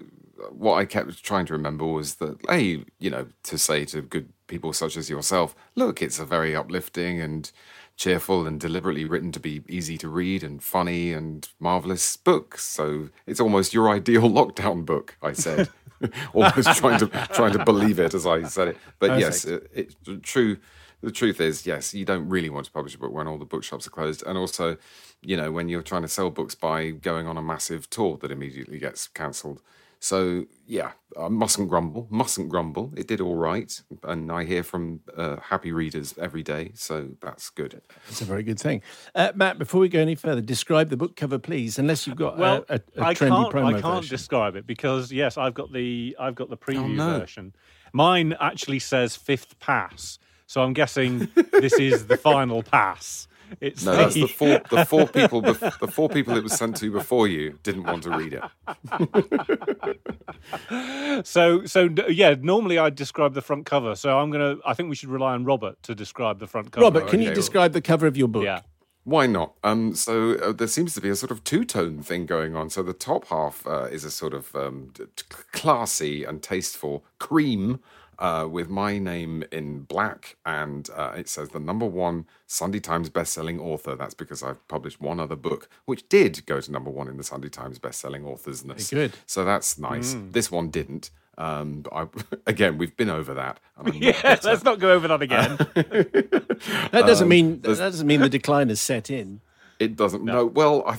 what 0.50 0.74
I 0.74 0.84
kept 0.84 1.22
trying 1.22 1.46
to 1.46 1.52
remember 1.54 1.86
was 1.86 2.16
that, 2.16 2.38
hey, 2.48 2.84
you 2.98 3.10
know, 3.10 3.26
to 3.44 3.56
say 3.58 3.84
to 3.86 4.02
good 4.02 4.28
people 4.46 4.72
such 4.72 4.96
as 4.96 5.10
yourself, 5.10 5.54
look, 5.74 6.02
it's 6.02 6.18
a 6.18 6.24
very 6.24 6.54
uplifting 6.54 7.20
and 7.20 7.50
cheerful 7.96 8.46
and 8.46 8.60
deliberately 8.60 9.04
written 9.04 9.32
to 9.32 9.40
be 9.40 9.62
easy 9.68 9.96
to 9.98 10.08
read 10.08 10.42
and 10.42 10.62
funny 10.62 11.12
and 11.12 11.48
marvelous 11.58 12.16
book. 12.16 12.58
So 12.58 13.08
it's 13.26 13.40
almost 13.40 13.74
your 13.74 13.88
ideal 13.88 14.22
lockdown 14.30 14.84
book. 14.84 15.16
I 15.22 15.32
said, 15.32 15.68
almost 16.34 16.76
trying 16.76 16.98
to 17.00 17.06
trying 17.32 17.52
to 17.52 17.64
believe 17.64 17.98
it 17.98 18.14
as 18.14 18.26
I 18.26 18.42
said 18.44 18.68
it. 18.68 18.76
But 18.98 19.18
yes, 19.18 19.46
uh, 19.46 19.60
it, 19.72 19.96
it's 19.96 19.96
true. 20.22 20.58
The 21.02 21.10
truth 21.10 21.40
is, 21.40 21.66
yes, 21.66 21.92
you 21.92 22.04
don't 22.04 22.28
really 22.28 22.48
want 22.48 22.66
to 22.66 22.72
publish 22.72 22.94
a 22.94 22.98
book 22.98 23.12
when 23.12 23.28
all 23.28 23.38
the 23.38 23.44
bookshops 23.44 23.86
are 23.86 23.90
closed, 23.90 24.22
and 24.26 24.38
also, 24.38 24.78
you 25.20 25.36
know, 25.36 25.52
when 25.52 25.68
you're 25.68 25.82
trying 25.82 26.02
to 26.02 26.08
sell 26.08 26.30
books 26.30 26.54
by 26.54 26.90
going 26.90 27.26
on 27.26 27.36
a 27.36 27.42
massive 27.42 27.88
tour 27.90 28.16
that 28.18 28.30
immediately 28.30 28.78
gets 28.78 29.06
cancelled. 29.06 29.62
So 30.06 30.44
yeah, 30.68 30.92
I 31.20 31.26
mustn't 31.26 31.68
grumble. 31.68 32.06
Mustn't 32.10 32.48
grumble. 32.48 32.92
It 32.96 33.08
did 33.08 33.20
all 33.20 33.34
right, 33.34 33.72
and 34.04 34.30
I 34.30 34.44
hear 34.44 34.62
from 34.62 35.00
uh, 35.16 35.36
happy 35.40 35.72
readers 35.72 36.14
every 36.16 36.44
day, 36.44 36.70
so 36.74 37.08
that's 37.20 37.50
good. 37.50 37.82
It's 38.08 38.20
a 38.20 38.24
very 38.24 38.44
good 38.44 38.60
thing. 38.60 38.82
Uh, 39.16 39.32
Matt, 39.34 39.58
before 39.58 39.80
we 39.80 39.88
go 39.88 39.98
any 39.98 40.14
further, 40.14 40.40
describe 40.40 40.90
the 40.90 40.96
book 40.96 41.16
cover, 41.16 41.40
please. 41.40 41.76
Unless 41.80 42.06
you've 42.06 42.14
got 42.14 42.38
Well, 42.38 42.64
a, 42.68 42.74
a, 42.96 43.02
a 43.02 43.04
I 43.06 43.14
trendy 43.14 43.50
can't. 43.50 43.52
promo 43.52 43.66
I 43.74 43.80
can't 43.80 43.96
version. 44.04 44.16
describe 44.16 44.54
it 44.54 44.64
because 44.64 45.10
yes, 45.10 45.36
I've 45.36 45.54
got 45.54 45.72
the 45.72 46.16
I've 46.20 46.36
got 46.36 46.50
the 46.50 46.56
preview 46.56 46.94
no. 46.94 47.18
version. 47.18 47.52
Mine 47.92 48.36
actually 48.38 48.78
says 48.78 49.16
fifth 49.16 49.58
pass, 49.58 50.20
so 50.46 50.62
I'm 50.62 50.72
guessing 50.72 51.26
this 51.52 51.72
is 51.80 52.06
the 52.06 52.16
final 52.16 52.62
pass. 52.62 53.26
It's 53.60 53.84
No, 53.84 53.94
that's 53.96 54.14
the 54.14 54.26
four. 54.26 54.60
The 54.70 54.84
four 54.84 55.06
people. 55.06 55.40
bef- 55.42 55.78
The 55.78 55.86
four 55.88 56.08
people 56.08 56.36
it 56.36 56.42
was 56.42 56.52
sent 56.54 56.76
to 56.78 56.90
before 56.90 57.28
you 57.28 57.58
didn't 57.62 57.84
want 57.84 58.02
to 58.04 58.10
read 58.10 58.32
it. 58.34 58.42
So, 61.24 61.64
so 61.64 61.88
yeah. 62.08 62.34
Normally, 62.40 62.78
I'd 62.78 62.94
describe 62.94 63.34
the 63.34 63.42
front 63.42 63.66
cover. 63.66 63.94
So 63.94 64.18
I'm 64.18 64.30
gonna. 64.30 64.56
I 64.66 64.74
think 64.74 64.88
we 64.90 64.94
should 64.96 65.08
rely 65.08 65.32
on 65.32 65.44
Robert 65.44 65.82
to 65.84 65.94
describe 65.94 66.38
the 66.38 66.46
front 66.46 66.72
cover. 66.72 66.84
Robert, 66.84 67.08
can 67.08 67.20
you 67.20 67.28
Okay. 67.28 67.34
describe 67.34 67.72
the 67.72 67.80
cover 67.80 68.06
of 68.06 68.16
your 68.16 68.28
book? 68.28 68.44
Yeah. 68.44 68.60
Why 69.04 69.26
not? 69.26 69.54
Um, 69.62 69.94
so 69.94 70.32
uh, 70.34 70.52
there 70.52 70.66
seems 70.66 70.92
to 70.94 71.00
be 71.00 71.08
a 71.08 71.14
sort 71.16 71.30
of 71.30 71.44
two-tone 71.44 72.02
thing 72.02 72.26
going 72.26 72.56
on. 72.56 72.70
So 72.70 72.82
the 72.82 72.92
top 72.92 73.26
half 73.28 73.64
uh, 73.66 73.84
is 73.84 74.04
a 74.04 74.10
sort 74.10 74.34
of 74.34 74.54
um, 74.56 74.90
t- 74.94 75.04
t- 75.14 75.24
classy 75.52 76.24
and 76.24 76.42
tasteful 76.42 77.04
cream 77.20 77.78
uh, 78.18 78.46
with 78.50 78.68
my 78.68 78.98
name 78.98 79.44
in 79.52 79.80
black, 79.80 80.36
and 80.46 80.88
uh, 80.96 81.12
it 81.16 81.28
says 81.28 81.50
the 81.50 81.60
number 81.60 81.86
one 81.86 82.26
Sunday 82.46 82.80
Times 82.80 83.08
best-selling 83.10 83.58
author. 83.60 83.94
That's 83.96 84.14
because 84.14 84.42
I've 84.42 84.66
published 84.68 85.00
one 85.00 85.20
other 85.20 85.36
book 85.36 85.68
which 85.84 86.08
did 86.08 86.44
go 86.46 86.60
to 86.60 86.72
number 86.72 86.90
one 86.90 87.08
in 87.08 87.16
the 87.16 87.24
Sunday 87.24 87.48
Times 87.48 87.78
best-selling 87.78 88.24
authors 88.24 88.64
list. 88.64 88.90
Good. 88.90 89.12
So 89.26 89.44
that's 89.44 89.78
nice. 89.78 90.16
This 90.32 90.50
one 90.50 90.70
didn't. 90.70 91.10
Um, 91.38 91.82
but 91.82 91.92
I, 91.92 92.06
again, 92.46 92.78
we've 92.78 92.96
been 92.96 93.10
over 93.10 93.34
that. 93.34 93.60
and 93.76 93.88
I'm 93.88 93.94
not 94.00 94.02
Yeah. 94.02 94.22
bitter. 94.34 94.48
Let's 94.48 94.64
not 94.64 94.78
go 94.78 94.92
over 94.92 95.08
that 95.08 95.22
again. 95.22 95.58
That 96.90 97.04
doesn't 97.06 97.24
Um, 97.24 97.28
mean 97.28 97.60
that 97.60 97.76
doesn't 97.76 98.06
mean 98.06 98.20
the 98.20 98.28
decline 98.30 98.70
is 98.70 98.80
set 98.80 99.10
in. 99.10 99.40
It 99.78 99.94
doesn't. 99.94 100.24
No. 100.24 100.46
Well, 100.46 100.82
I, 100.86 100.96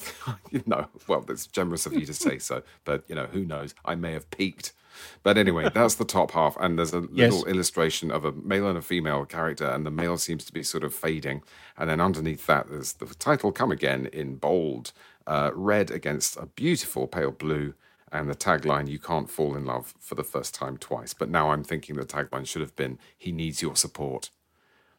you 0.52 0.62
know, 0.68 0.88
well, 1.08 1.22
that's 1.22 1.48
generous 1.48 1.88
of 1.88 1.94
you 1.94 2.06
to 2.06 2.14
say 2.14 2.38
so, 2.38 2.62
but 2.86 3.04
you 3.08 3.16
know, 3.16 3.26
who 3.26 3.44
knows? 3.44 3.74
I 3.84 3.96
may 3.96 4.14
have 4.14 4.30
peaked. 4.30 4.74
But 5.24 5.38
anyway, 5.38 5.70
that's 5.74 5.96
the 5.96 6.06
top 6.06 6.32
half, 6.32 6.56
and 6.60 6.78
there's 6.78 6.94
a 6.94 7.08
Yes. 7.12 7.32
little 7.32 7.46
illustration 7.48 8.12
of 8.12 8.26
a 8.26 8.32
male 8.32 8.68
and 8.68 8.78
a 8.78 8.82
female 8.82 9.26
character, 9.26 9.66
and 9.66 9.86
the 9.86 9.92
male 9.92 10.18
seems 10.18 10.46
to 10.46 10.54
be 10.54 10.64
sort 10.64 10.84
of 10.84 10.94
fading, 10.94 11.42
and 11.78 11.90
then 11.90 12.00
underneath 12.02 12.46
that, 12.48 12.70
there's 12.70 12.94
the 12.94 13.06
title 13.16 13.52
"Come 13.52 13.72
Again" 13.72 14.08
in 14.14 14.36
bold, 14.38 14.94
uh, 15.26 15.52
red 15.54 15.92
against 15.92 16.38
a 16.38 16.46
beautiful 16.46 17.08
pale 17.08 17.32
blue, 17.32 17.74
and 18.12 18.30
the 18.30 18.36
tagline 18.36 18.88
"You 18.88 19.00
can't 19.00 19.30
fall 19.30 19.56
in 19.56 19.66
love 19.66 19.94
for 20.00 20.16
the 20.16 20.24
first 20.24 20.54
time 20.56 20.78
twice." 20.78 21.14
But 21.14 21.30
now 21.30 21.52
I'm 21.52 21.64
thinking 21.64 21.96
the 21.96 22.06
tagline 22.06 22.46
should 22.48 22.62
have 22.62 22.76
been 22.76 22.98
"He 23.18 23.32
needs 23.32 23.62
your 23.62 23.76
support." 23.76 24.30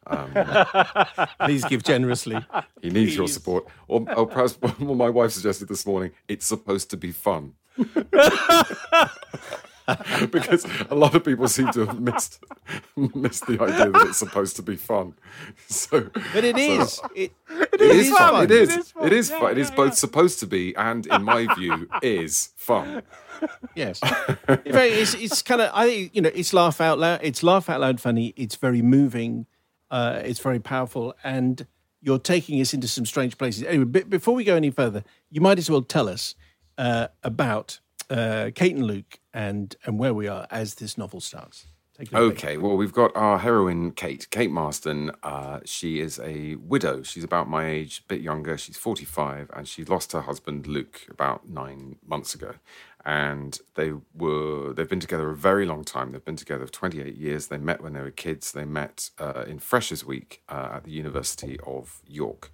Please 1.41 1.63
give 1.65 1.83
generously. 1.83 2.43
He 2.81 2.89
needs 2.89 3.15
your 3.15 3.27
support. 3.27 3.67
Or, 3.87 4.03
or 4.15 4.25
perhaps 4.25 4.53
what 4.59 4.79
my 4.79 5.09
wife 5.09 5.31
suggested 5.31 5.67
this 5.67 5.85
morning, 5.85 6.11
it's 6.27 6.47
supposed 6.47 6.89
to 6.91 6.97
be 6.97 7.11
fun. 7.11 7.53
because 10.31 10.65
a 10.89 10.95
lot 10.95 11.15
of 11.15 11.23
people 11.23 11.47
seem 11.47 11.71
to 11.71 11.85
have 11.85 11.99
missed 11.99 12.43
missed 12.95 13.47
the 13.47 13.61
idea 13.61 13.89
that 13.91 14.07
it's 14.07 14.17
supposed 14.17 14.55
to 14.57 14.61
be 14.61 14.75
fun. 14.75 15.13
So, 15.67 16.09
But 16.33 16.43
it 16.43 16.55
so- 16.55 16.61
is. 16.61 17.01
It, 17.15 17.31
it 17.73 17.81
is 17.81 18.09
fun. 18.09 18.17
fun. 18.31 18.43
It 18.45 18.51
is. 18.51 18.69
It 18.75 18.79
is 18.79 18.91
fun. 18.91 19.05
It 19.07 19.13
is 19.13 19.29
Yeah, 19.29 19.39
fun. 19.39 19.51
It 19.51 19.57
is 19.57 19.69
yeah, 19.69 19.75
both 19.75 19.87
yeah. 19.91 19.93
supposed 19.95 20.39
to 20.39 20.47
be 20.47 20.75
and, 20.75 21.05
in 21.07 21.23
my 21.23 21.53
view, 21.55 21.87
is 22.01 22.49
fun. 22.55 23.03
Yes. 23.75 23.99
It's, 24.47 25.13
it's 25.13 25.41
kind 25.41 25.61
of, 25.61 25.71
I 25.73 25.87
think, 25.87 26.15
you 26.15 26.21
know, 26.21 26.31
it's 26.33 26.53
laugh 26.53 26.81
out 26.81 26.99
loud. 26.99 27.19
It's 27.23 27.41
laugh 27.43 27.69
out 27.69 27.79
loud 27.81 28.01
funny. 28.01 28.33
It's 28.35 28.55
very 28.55 28.81
moving. 28.81 29.45
Uh, 29.89 30.21
it's 30.23 30.39
very 30.39 30.59
powerful. 30.59 31.15
And 31.23 31.65
you're 32.01 32.19
taking 32.19 32.59
us 32.61 32.73
into 32.73 32.87
some 32.87 33.05
strange 33.05 33.37
places. 33.37 33.63
Anyway, 33.63 33.85
be- 33.85 34.03
before 34.03 34.33
we 34.35 34.43
go 34.43 34.55
any 34.55 34.71
further, 34.71 35.03
you 35.31 35.41
might 35.41 35.57
as 35.57 35.69
well 35.69 35.81
tell 35.81 36.09
us 36.09 36.35
uh, 36.77 37.07
about 37.23 37.79
uh, 38.09 38.51
Kate 38.55 38.75
and 38.75 38.85
Luke 38.85 39.19
and, 39.33 39.75
and 39.85 39.99
where 39.99 40.13
we 40.13 40.27
are 40.27 40.47
as 40.51 40.75
this 40.75 40.97
novel 40.97 41.21
starts. 41.21 41.67
Okay, 42.13 42.55
well, 42.55 42.77
we've 42.77 42.93
got 42.93 43.13
our 43.13 43.39
heroine, 43.39 43.91
Kate. 43.91 44.29
Kate 44.29 44.51
Marston. 44.51 45.11
Uh, 45.21 45.59
she 45.65 45.99
is 45.99 46.17
a 46.23 46.55
widow. 46.55 47.03
She's 47.03 47.25
about 47.25 47.49
my 47.49 47.67
age, 47.67 47.99
a 47.99 48.07
bit 48.07 48.21
younger. 48.21 48.57
She's 48.57 48.77
45, 48.77 49.51
and 49.53 49.67
she 49.67 49.83
lost 49.83 50.13
her 50.13 50.21
husband, 50.21 50.65
Luke, 50.65 51.05
about 51.09 51.49
nine 51.49 51.97
months 52.07 52.33
ago. 52.33 52.53
And 53.05 53.59
they 53.75 53.91
were, 54.15 54.71
they've 54.71 54.87
been 54.87 55.01
together 55.01 55.29
a 55.29 55.35
very 55.35 55.65
long 55.65 55.83
time. 55.83 56.13
They've 56.13 56.23
been 56.23 56.37
together 56.37 56.67
28 56.67 57.15
years. 57.15 57.47
They 57.47 57.57
met 57.57 57.81
when 57.81 57.93
they 57.93 58.01
were 58.01 58.11
kids. 58.11 58.53
They 58.53 58.65
met 58.65 59.09
uh, 59.19 59.43
in 59.45 59.59
Freshers 59.59 60.05
Week 60.05 60.41
uh, 60.47 60.69
at 60.75 60.85
the 60.85 60.91
University 60.91 61.59
of 61.65 61.99
York. 62.07 62.49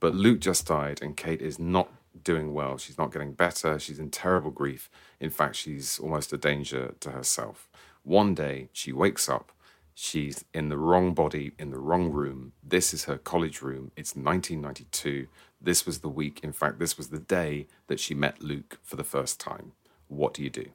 But 0.00 0.16
Luke 0.16 0.40
just 0.40 0.66
died, 0.66 1.00
and 1.02 1.16
Kate 1.16 1.40
is 1.40 1.60
not 1.60 1.88
doing 2.24 2.54
well. 2.54 2.78
She's 2.78 2.98
not 2.98 3.12
getting 3.12 3.32
better. 3.32 3.78
She's 3.78 3.98
in 3.98 4.10
terrible 4.10 4.50
grief. 4.50 4.90
In 5.20 5.30
fact, 5.30 5.56
she's 5.56 5.98
almost 5.98 6.32
a 6.32 6.38
danger 6.38 6.94
to 7.00 7.10
herself. 7.10 7.68
One 8.02 8.34
day 8.34 8.68
she 8.72 8.92
wakes 8.92 9.28
up. 9.28 9.52
She's 9.94 10.44
in 10.54 10.68
the 10.68 10.78
wrong 10.78 11.12
body, 11.12 11.52
in 11.58 11.70
the 11.70 11.78
wrong 11.78 12.12
room. 12.12 12.52
This 12.62 12.94
is 12.94 13.04
her 13.04 13.18
college 13.18 13.62
room. 13.62 13.90
It's 13.96 14.14
1992. 14.14 15.26
This 15.60 15.84
was 15.84 15.98
the 15.98 16.08
week, 16.08 16.40
in 16.44 16.52
fact, 16.52 16.78
this 16.78 16.96
was 16.96 17.08
the 17.08 17.18
day 17.18 17.66
that 17.88 17.98
she 17.98 18.14
met 18.14 18.40
Luke 18.40 18.78
for 18.84 18.94
the 18.94 19.02
first 19.02 19.40
time. 19.40 19.72
What 20.06 20.34
do 20.34 20.42
you 20.44 20.50
do? 20.50 20.66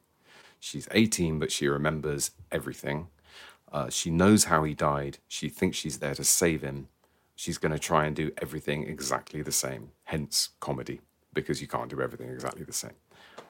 She's 0.60 0.90
18, 0.92 1.40
but 1.40 1.52
she 1.52 1.68
remembers 1.68 2.32
everything. 2.52 3.08
Uh, 3.72 3.90
she 3.90 4.10
knows 4.12 4.46
how 4.46 4.64
he 4.64 4.74
died. 4.74 5.18
She 5.28 5.50
thinks 5.50 5.78
she's 5.78 6.00
there 6.00 6.16
to 6.16 6.24
save 6.24 6.62
him. 6.62 6.90
She's 7.36 7.58
going 7.58 7.72
to 7.72 7.80
try 7.80 8.06
and 8.06 8.16
do 8.16 8.32
everything 8.42 8.84
exactly 8.84 9.42
the 9.42 9.52
same, 9.52 9.92
hence 10.04 10.50
comedy, 10.60 11.02
because 11.34 11.62
you 11.62 11.68
can't 11.68 11.90
do 11.90 12.02
everything 12.02 12.30
exactly 12.30 12.64
the 12.64 12.74
same. 12.74 12.96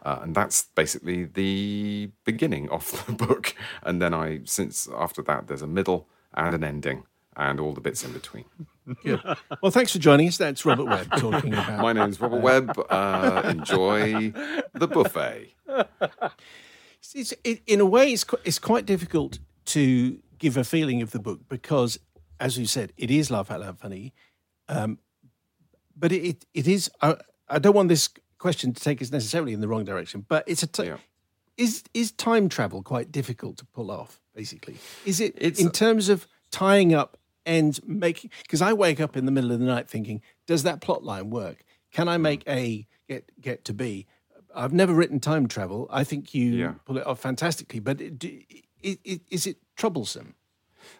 Uh, 0.03 0.19
and 0.21 0.35
that's 0.35 0.63
basically 0.75 1.23
the 1.25 2.11
beginning 2.25 2.69
of 2.69 3.05
the 3.05 3.13
book. 3.25 3.55
And 3.83 4.01
then 4.01 4.13
I, 4.13 4.41
since 4.43 4.89
after 4.95 5.21
that, 5.23 5.47
there's 5.47 5.61
a 5.61 5.67
middle 5.67 6.07
and 6.33 6.55
an 6.55 6.63
ending 6.63 7.03
and 7.35 7.59
all 7.59 7.73
the 7.73 7.81
bits 7.81 8.03
in 8.03 8.11
between. 8.11 8.45
Good. 9.03 9.21
Well, 9.61 9.71
thanks 9.71 9.91
for 9.93 9.99
joining 9.99 10.27
us. 10.27 10.37
That's 10.37 10.65
Robert 10.65 10.85
Webb 10.85 11.07
talking 11.17 11.53
about. 11.53 11.81
My 11.81 11.93
name's 11.93 12.19
Robert 12.19 12.41
Webb. 12.41 12.77
Uh, 12.89 13.41
enjoy 13.45 14.31
the 14.73 14.87
buffet. 14.87 15.53
it's, 17.15 17.33
it, 17.43 17.61
in 17.65 17.79
a 17.79 17.85
way, 17.85 18.11
it's, 18.11 18.25
it's 18.43 18.59
quite 18.59 18.85
difficult 18.85 19.39
to 19.65 20.19
give 20.37 20.57
a 20.57 20.63
feeling 20.63 21.01
of 21.01 21.11
the 21.11 21.19
book 21.19 21.41
because, 21.47 21.97
as 22.39 22.57
you 22.57 22.65
said, 22.65 22.91
it 22.97 23.09
is 23.09 23.31
laugh 23.31 23.49
out 23.49 23.61
loud 23.61 23.79
funny. 23.79 24.13
Um, 24.67 24.99
but 25.95 26.11
it, 26.11 26.45
it, 26.53 26.67
is, 26.67 26.91
I, 27.01 27.15
I 27.53 27.59
don't 27.59 27.75
want 27.75 27.89
this 27.89 28.09
question 28.39 28.73
to 28.73 28.81
take 28.83 29.01
us 29.01 29.11
necessarily 29.11 29.53
in 29.53 29.61
the 29.61 29.67
wrong 29.67 29.85
direction, 29.85 30.25
but 30.27 30.43
it's 30.47 30.63
a, 30.63 30.67
t- 30.67 30.85
Yeah. 30.85 30.97
is, 31.57 31.83
is 31.93 32.11
time 32.11 32.49
travel 32.49 32.81
quite 32.83 33.11
difficult 33.11 33.57
to 33.57 33.65
pull 33.65 33.91
off, 33.91 34.19
basically? 34.35 34.77
Is 35.05 35.19
it 35.19 35.33
It's- 35.37 35.59
in 35.59 35.71
terms 35.71 36.09
of 36.09 36.27
tying 36.51 36.93
up 36.93 37.17
and 37.45 37.79
making, 37.85 38.31
because 38.41 38.61
I 38.61 38.73
wake 38.73 38.99
up 38.99 39.15
in 39.15 39.25
the 39.25 39.31
middle 39.31 39.51
of 39.51 39.59
the 39.59 39.65
night 39.65 39.89
thinking, 39.89 40.21
does 40.47 40.63
that 40.63 40.81
plot 40.81 41.03
line 41.03 41.29
work? 41.29 41.63
Can 41.91 42.07
I 42.07 42.15
hmm. 42.15 42.23
make 42.23 42.43
A 42.47 42.87
get, 43.07 43.29
get 43.39 43.65
to 43.65 43.73
B? 43.73 44.07
I've 44.55 44.73
never 44.73 44.93
written 44.93 45.19
time 45.19 45.47
travel. 45.47 45.87
I 45.91 46.03
think 46.03 46.33
you 46.33 46.49
Yeah. 46.51 46.73
pull 46.85 46.97
it 46.97 47.05
off 47.07 47.19
fantastically, 47.19 47.79
but 47.79 48.01
it, 48.01 48.17
do- 48.19 48.41
i- 48.83 48.97
i- 49.07 49.21
is 49.29 49.45
it 49.47 49.57
troublesome? 49.75 50.35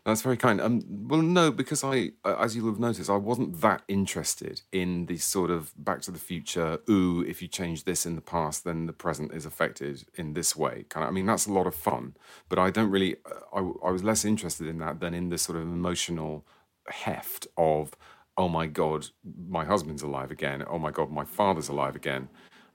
That's 0.05 0.21
very 0.21 0.37
kind. 0.37 0.59
Um, 0.61 0.83
well, 1.07 1.21
no, 1.21 1.51
because 1.51 1.83
I, 1.83 2.11
as 2.25 2.55
you'll 2.55 2.69
have 2.69 2.79
noticed, 2.79 3.09
I 3.09 3.17
wasn't 3.17 3.61
that 3.61 3.83
interested 3.87 4.61
in 4.71 5.05
the 5.07 5.17
sort 5.17 5.51
of 5.51 5.71
Back 5.77 6.01
to 6.01 6.11
the 6.11 6.19
Future. 6.19 6.79
Ooh, 6.89 7.21
if 7.21 7.41
you 7.41 7.47
change 7.47 7.83
this 7.83 8.05
in 8.05 8.15
the 8.15 8.21
past, 8.21 8.63
then 8.63 8.85
the 8.85 8.93
present 8.93 9.33
is 9.33 9.45
affected 9.45 10.03
in 10.15 10.33
this 10.33 10.55
way. 10.55 10.85
Kind 10.89 11.03
of. 11.03 11.09
I 11.09 11.11
mean, 11.11 11.25
that's 11.25 11.47
a 11.47 11.53
lot 11.53 11.67
of 11.67 11.75
fun, 11.75 12.15
but 12.49 12.59
I 12.59 12.69
don't 12.69 12.89
really. 12.89 13.17
uh, 13.25 13.39
I, 13.53 13.87
I 13.87 13.91
was 13.91 14.03
less 14.03 14.25
interested 14.25 14.67
in 14.67 14.79
that 14.79 14.99
than 14.99 15.13
in 15.13 15.29
this 15.29 15.41
sort 15.43 15.57
of 15.57 15.63
emotional 15.63 16.45
heft 16.87 17.47
of, 17.57 17.93
oh 18.37 18.49
my 18.49 18.67
god, 18.67 19.07
my 19.47 19.65
husband's 19.65 20.01
alive 20.01 20.31
again. 20.31 20.63
Oh 20.67 20.79
my 20.79 20.91
god, 20.91 21.11
my 21.11 21.25
father's 21.25 21.69
alive 21.69 21.95
again. 21.95 22.29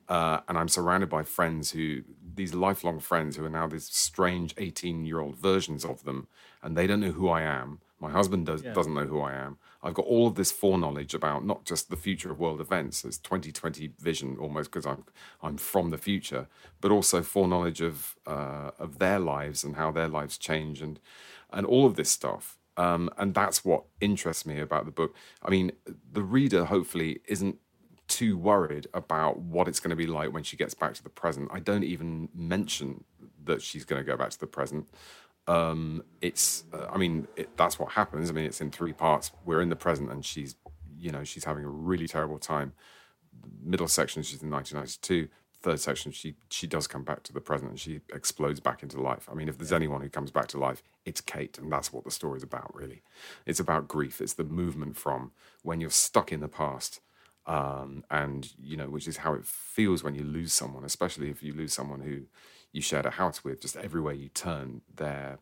Uh, 0.08 0.40
and 0.48 0.56
I'm 0.56 0.68
surrounded 0.68 1.10
by 1.10 1.22
friends 1.22 1.72
who, 1.72 2.00
these 2.38 2.54
lifelong 2.54 3.00
friends 3.00 3.36
who 3.36 3.44
are 3.44 3.50
now 3.50 3.66
these 3.66 3.84
strange 3.84 4.54
18 4.56 5.04
year 5.04 5.20
old 5.20 5.36
versions 5.36 5.84
of 5.84 6.04
them, 6.04 6.28
and 6.62 6.74
they 6.76 6.86
don't 6.86 7.00
know 7.00 7.12
who 7.12 7.28
I 7.28 7.42
am. 7.42 7.80
My 8.00 8.10
husband 8.10 8.46
does, 8.46 8.62
doesn't 8.62 8.94
know 8.94 9.06
who 9.06 9.20
I 9.20 9.34
am. 9.34 9.58
I've 9.82 9.94
got 9.94 10.06
all 10.06 10.28
of 10.28 10.36
this 10.36 10.52
foreknowledge 10.52 11.14
about 11.14 11.44
not 11.44 11.64
just 11.64 11.90
the 11.90 11.96
future 11.96 12.30
of 12.30 12.38
world 12.38 12.60
events, 12.60 13.04
it's 13.04 13.18
2020 13.18 13.90
vision 13.98 14.36
almost 14.40 14.70
because 14.70 14.86
I'm, 14.86 15.04
I'm 15.42 15.56
from 15.56 15.90
the 15.90 15.98
future, 15.98 16.46
but 16.80 16.92
also 16.92 17.22
foreknowledge 17.22 17.80
of, 17.80 18.16
uh, 18.26 18.70
of 18.78 18.98
their 18.98 19.18
lives 19.18 19.64
and 19.64 19.76
how 19.76 19.90
their 19.90 20.08
lives 20.08 20.38
change 20.38 20.80
and, 20.80 21.00
and 21.52 21.66
all 21.66 21.86
of 21.86 21.96
this 21.96 22.10
stuff. 22.10 22.56
Um, 22.76 23.10
and 23.18 23.34
that's 23.34 23.64
what 23.64 23.84
interests 24.00 24.46
me 24.46 24.60
about 24.60 24.84
the 24.84 24.92
book. 24.92 25.14
I 25.42 25.50
mean, 25.50 25.72
the 26.12 26.22
reader 26.22 26.66
hopefully 26.66 27.20
isn't 27.26 27.58
too 28.18 28.36
worried 28.36 28.88
about 28.94 29.38
what 29.38 29.68
it's 29.68 29.78
going 29.78 29.90
to 29.90 29.96
be 29.96 30.08
like 30.08 30.32
when 30.32 30.42
she 30.42 30.56
gets 30.56 30.74
back 30.74 30.92
to 30.92 31.04
the 31.04 31.08
present. 31.08 31.48
I 31.52 31.60
don't 31.60 31.84
even 31.84 32.28
mention 32.34 33.04
that 33.44 33.62
she's 33.62 33.84
going 33.84 34.04
to 34.04 34.04
go 34.04 34.16
back 34.16 34.30
to 34.30 34.40
the 34.40 34.46
present. 34.48 34.88
Um, 35.46 36.02
it's, 36.20 36.64
uh, 36.72 36.88
I 36.92 36.98
mean, 36.98 37.28
it, 37.36 37.56
that's 37.56 37.78
what 37.78 37.92
happens. 37.92 38.28
I 38.28 38.32
mean, 38.32 38.44
it's 38.44 38.60
in 38.60 38.72
three 38.72 38.92
parts. 38.92 39.30
We're 39.44 39.60
in 39.60 39.68
the 39.68 39.76
present, 39.76 40.10
and 40.10 40.24
she's, 40.24 40.56
you 40.98 41.12
know, 41.12 41.22
she's 41.22 41.44
having 41.44 41.64
a 41.64 41.68
really 41.68 42.08
terrible 42.08 42.40
time. 42.40 42.72
Middle 43.62 43.86
section, 43.86 44.24
she's 44.24 44.42
in 44.42 44.50
1992. 44.50 45.28
Third 45.60 45.78
section, 45.78 46.10
she 46.10 46.34
she 46.50 46.66
does 46.66 46.88
come 46.88 47.04
back 47.04 47.22
to 47.24 47.32
the 47.32 47.40
present, 47.40 47.70
and 47.70 47.80
she 47.80 48.00
explodes 48.12 48.58
back 48.58 48.82
into 48.82 49.00
life. 49.00 49.28
I 49.30 49.34
mean, 49.34 49.48
if 49.48 49.58
there's 49.58 49.72
anyone 49.72 50.00
who 50.02 50.08
comes 50.08 50.32
back 50.32 50.48
to 50.48 50.58
life, 50.58 50.82
it's 51.04 51.20
Kate, 51.20 51.56
and 51.58 51.70
that's 51.70 51.92
what 51.92 52.04
the 52.04 52.12
story's 52.12 52.44
about. 52.44 52.74
Really, 52.74 53.02
it's 53.46 53.60
about 53.60 53.88
grief. 53.88 54.20
It's 54.20 54.34
the 54.34 54.44
movement 54.44 54.96
from 54.96 55.32
when 55.62 55.80
you're 55.80 55.90
stuck 55.90 56.32
in 56.32 56.40
the 56.40 56.48
past 56.48 57.00
um, 57.48 58.04
and 58.10 58.52
you 58.62 58.76
know, 58.76 58.88
which 58.90 59.08
is 59.08 59.16
how 59.16 59.34
it 59.34 59.46
feels 59.46 60.04
when 60.04 60.14
you 60.14 60.22
lose 60.22 60.52
someone, 60.52 60.84
especially 60.84 61.30
if 61.30 61.42
you 61.42 61.54
lose 61.54 61.72
someone 61.72 62.00
who 62.00 62.22
you 62.72 62.82
shared 62.82 63.06
a 63.06 63.10
house 63.10 63.42
with. 63.42 63.62
Just 63.62 63.76
everywhere 63.78 64.12
you 64.12 64.28
turn, 64.28 64.82
their 64.94 65.38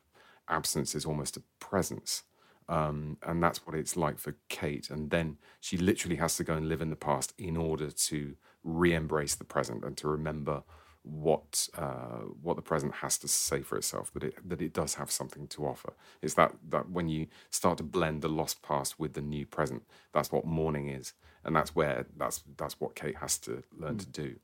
absence 0.48 0.94
is 0.94 1.04
almost 1.04 1.36
a 1.36 1.42
presence, 1.58 2.22
um, 2.68 3.18
and 3.22 3.42
that's 3.42 3.66
what 3.66 3.76
it's 3.76 3.96
like 3.96 4.18
for 4.18 4.36
Kate. 4.48 4.88
And 4.88 5.10
then 5.10 5.38
she 5.60 5.76
literally 5.76 6.16
has 6.16 6.36
to 6.36 6.44
go 6.44 6.54
and 6.54 6.68
live 6.68 6.80
in 6.80 6.90
the 6.90 6.96
past 6.96 7.34
in 7.38 7.56
order 7.56 7.90
to 7.90 8.36
re-embrace 8.62 9.34
the 9.34 9.44
present 9.44 9.84
and 9.84 9.96
to 9.96 10.08
remember 10.08 10.62
what 11.06 11.68
uh, 11.78 12.24
what 12.42 12.56
the 12.56 12.62
present 12.62 12.96
has 12.96 13.18
to 13.18 13.28
say 13.28 13.62
for 13.62 13.76
itself 13.78 14.12
that 14.14 14.24
it 14.24 14.48
that 14.48 14.60
it 14.60 14.72
does 14.72 14.94
have 14.94 15.10
something 15.10 15.46
to 15.48 15.66
offer. 15.66 15.94
It's 16.22 16.34
that 16.34 16.54
that 16.68 16.90
when 16.90 17.08
you 17.08 17.28
start 17.50 17.78
to 17.78 17.84
blend 17.84 18.22
the 18.22 18.28
lost 18.28 18.62
past 18.62 18.98
with 18.98 19.14
the 19.14 19.22
new 19.22 19.46
present, 19.46 19.84
that's 20.12 20.32
what 20.32 20.44
mourning 20.44 20.88
is, 20.88 21.12
and 21.44 21.54
that's 21.54 21.76
where 21.76 22.06
that's 22.16 22.42
that's 22.56 22.80
what 22.80 22.96
Kate 22.96 23.16
has 23.18 23.38
to 23.38 23.62
learn 23.78 23.98
to 23.98 24.06
do, 24.06 24.36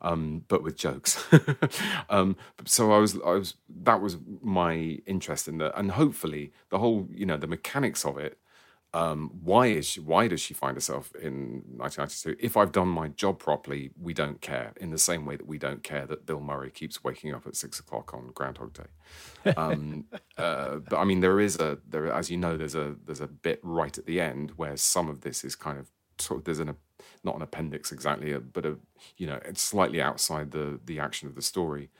um, 0.00 0.44
but 0.48 0.62
with 0.62 0.76
jokes. 0.76 1.24
um, 2.10 2.36
so 2.64 2.92
I 2.92 2.98
was 2.98 3.16
I 3.24 3.30
was 3.32 3.54
that 3.82 4.00
was 4.00 4.18
my 4.42 4.98
interest 5.06 5.48
in 5.48 5.58
that, 5.58 5.78
and 5.78 5.92
hopefully 5.92 6.52
the 6.70 6.78
whole 6.78 7.08
you 7.12 7.26
know 7.26 7.36
the 7.36 7.46
mechanics 7.46 8.04
of 8.04 8.18
it 8.18 8.38
um, 8.94 9.30
why 9.42 9.66
is 9.66 9.86
she, 9.86 10.00
why 10.00 10.28
does 10.28 10.40
she 10.40 10.54
find 10.54 10.74
herself 10.74 11.12
in 11.16 11.62
1992? 11.76 12.36
If 12.40 12.56
I've 12.56 12.72
done 12.72 12.88
my 12.88 13.08
job 13.08 13.38
properly, 13.38 13.90
we 14.00 14.14
don't 14.14 14.40
care. 14.40 14.72
In 14.80 14.90
the 14.90 14.98
same 14.98 15.26
way 15.26 15.36
that 15.36 15.46
we 15.46 15.58
don't 15.58 15.82
care 15.82 16.06
that 16.06 16.24
Bill 16.24 16.40
Murray 16.40 16.70
keeps 16.70 17.04
waking 17.04 17.34
up 17.34 17.46
at 17.46 17.54
six 17.54 17.78
o'clock 17.78 18.14
on 18.14 18.30
Groundhog 18.34 18.72
Day. 18.72 19.52
Um, 19.56 20.06
uh, 20.38 20.76
but 20.76 20.96
I 20.96 21.04
mean, 21.04 21.20
there 21.20 21.38
is 21.38 21.56
a 21.56 21.78
there, 21.86 22.10
as 22.10 22.30
you 22.30 22.38
know, 22.38 22.56
there's 22.56 22.74
a 22.74 22.96
there's 23.04 23.20
a 23.20 23.26
bit 23.26 23.60
right 23.62 23.96
at 23.96 24.06
the 24.06 24.20
end 24.20 24.52
where 24.56 24.76
some 24.76 25.08
of 25.08 25.20
this 25.20 25.44
is 25.44 25.54
kind 25.54 25.78
of 25.78 25.90
sort 26.18 26.40
of 26.40 26.44
there's 26.44 26.60
an 26.60 26.74
not 27.22 27.36
an 27.36 27.42
appendix 27.42 27.92
exactly, 27.92 28.36
but 28.38 28.64
a 28.64 28.78
you 29.18 29.26
know 29.26 29.38
it's 29.44 29.60
slightly 29.60 30.00
outside 30.00 30.50
the 30.52 30.80
the 30.86 30.98
action 30.98 31.28
of 31.28 31.34
the 31.34 31.42
story. 31.42 31.90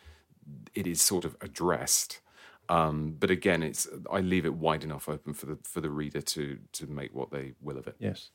It 0.74 0.86
is 0.86 1.02
sort 1.02 1.26
of 1.26 1.36
addressed. 1.42 2.20
Um, 2.68 3.16
but 3.18 3.30
again, 3.30 3.62
it's 3.62 3.88
I 4.12 4.20
leave 4.20 4.44
it 4.46 4.54
wide 4.54 4.84
enough 4.84 5.08
open 5.08 5.34
for 5.34 5.46
the 5.46 5.58
for 5.64 5.80
the 5.80 5.90
reader 5.90 6.20
to 6.20 6.58
to 6.72 6.86
make 6.86 7.14
what 7.14 7.30
they 7.30 7.52
will 7.60 7.78
of 7.78 7.86
it. 7.86 7.96
Yes. 7.98 8.30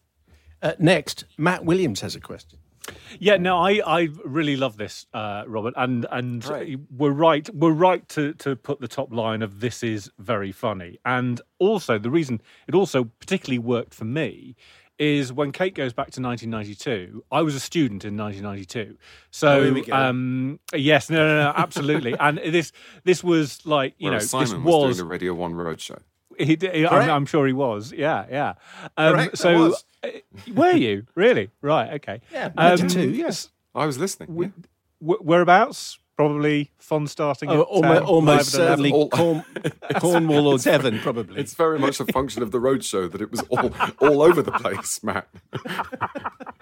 Uh, 0.61 0.73
next, 0.79 1.25
Matt 1.37 1.65
Williams 1.65 2.01
has 2.01 2.15
a 2.15 2.21
question. 2.21 2.59
Yeah, 3.19 3.37
no, 3.37 3.59
I, 3.59 3.81
I 3.85 4.09
really 4.25 4.57
love 4.57 4.75
this, 4.77 5.05
uh, 5.13 5.43
Robert, 5.47 5.73
and 5.77 6.05
and 6.11 6.43
Right. 6.45 6.77
we're 6.91 7.11
right 7.11 7.49
we're 7.53 7.71
right 7.71 8.07
to 8.09 8.33
to 8.35 8.55
put 8.55 8.81
the 8.81 8.87
top 8.89 9.13
line 9.13 9.41
of 9.41 9.61
this 9.61 9.83
is 9.83 10.11
very 10.19 10.51
funny, 10.51 10.99
and 11.05 11.39
also 11.59 11.97
the 11.97 12.09
reason 12.09 12.41
it 12.67 12.75
also 12.75 13.05
particularly 13.05 13.59
worked 13.59 13.93
for 13.93 14.05
me 14.05 14.55
is 14.99 15.33
when 15.33 15.51
Kate 15.51 15.73
goes 15.75 15.91
back 15.93 16.11
to 16.11 16.21
1992. 16.21 17.23
I 17.31 17.41
was 17.41 17.55
a 17.55 17.59
student 17.59 18.05
in 18.05 18.15
1992, 18.17 18.97
so 19.31 19.47
Oh, 19.47 19.63
here 19.63 19.73
we 19.73 19.81
go. 19.81 19.93
um, 19.93 20.59
yes, 20.73 21.09
no, 21.09 21.17
no, 21.27 21.43
no, 21.45 21.53
absolutely, 21.55 22.15
and 22.19 22.37
this 22.37 22.71
this 23.03 23.23
was 23.23 23.65
like 23.65 23.95
you 23.97 24.09
Whereas 24.09 24.31
know 24.33 24.39
this 24.41 24.53
was, 24.53 24.63
was 24.63 24.95
doing 24.97 25.07
the 25.07 25.11
Radio 25.11 25.33
One 25.33 25.53
Roadshow. 25.53 25.99
he, 26.37 26.55
did- 26.55 26.85
I'm, 26.85 27.09
I'm 27.09 27.25
sure 27.25 27.45
he 27.47 27.53
was. 27.53 27.91
Yeah, 27.91 28.25
yeah. 28.29 28.53
Um, 28.97 29.13
Correct, 29.13 29.37
so, 29.37 29.57
was. 29.69 29.83
uh, 30.03 30.09
were 30.53 30.71
you 30.75 31.05
really 31.15 31.49
right? 31.61 31.93
Okay. 31.95 32.21
Yeah, 32.31 32.45
Um, 32.57 32.77
92, 32.79 33.11
yes. 33.11 33.49
I 33.75 33.85
was 33.85 33.97
listening. 33.97 34.33
we- 34.35 34.45
yeah. 34.47 35.15
whereabouts? 35.21 35.99
Probably 36.15 36.71
fun 36.77 37.07
starting. 37.07 37.49
Oh, 37.49 37.61
at 37.61 37.67
almost, 37.67 37.93
10, 37.99 38.03
almost 38.03 38.53
live 38.53 38.61
at 38.61 38.79
11. 38.79 38.83
certainly 38.83 38.91
All- 38.91 39.09
Corn, 39.09 39.43
Cornwall 39.95 40.47
or 40.47 40.57
Devon, 40.59 40.99
probably. 40.99 41.39
It's 41.41 41.55
very 41.55 41.79
much 41.79 41.99
a 41.99 42.05
function 42.05 42.43
of 42.43 42.51
the 42.51 42.59
roadshow 42.59 43.11
that 43.11 43.19
it 43.19 43.31
was 43.31 43.41
all 43.49 43.73
all 43.99 44.21
over 44.21 44.43
the 44.43 44.51
place, 44.51 45.01
Matt. 45.03 45.27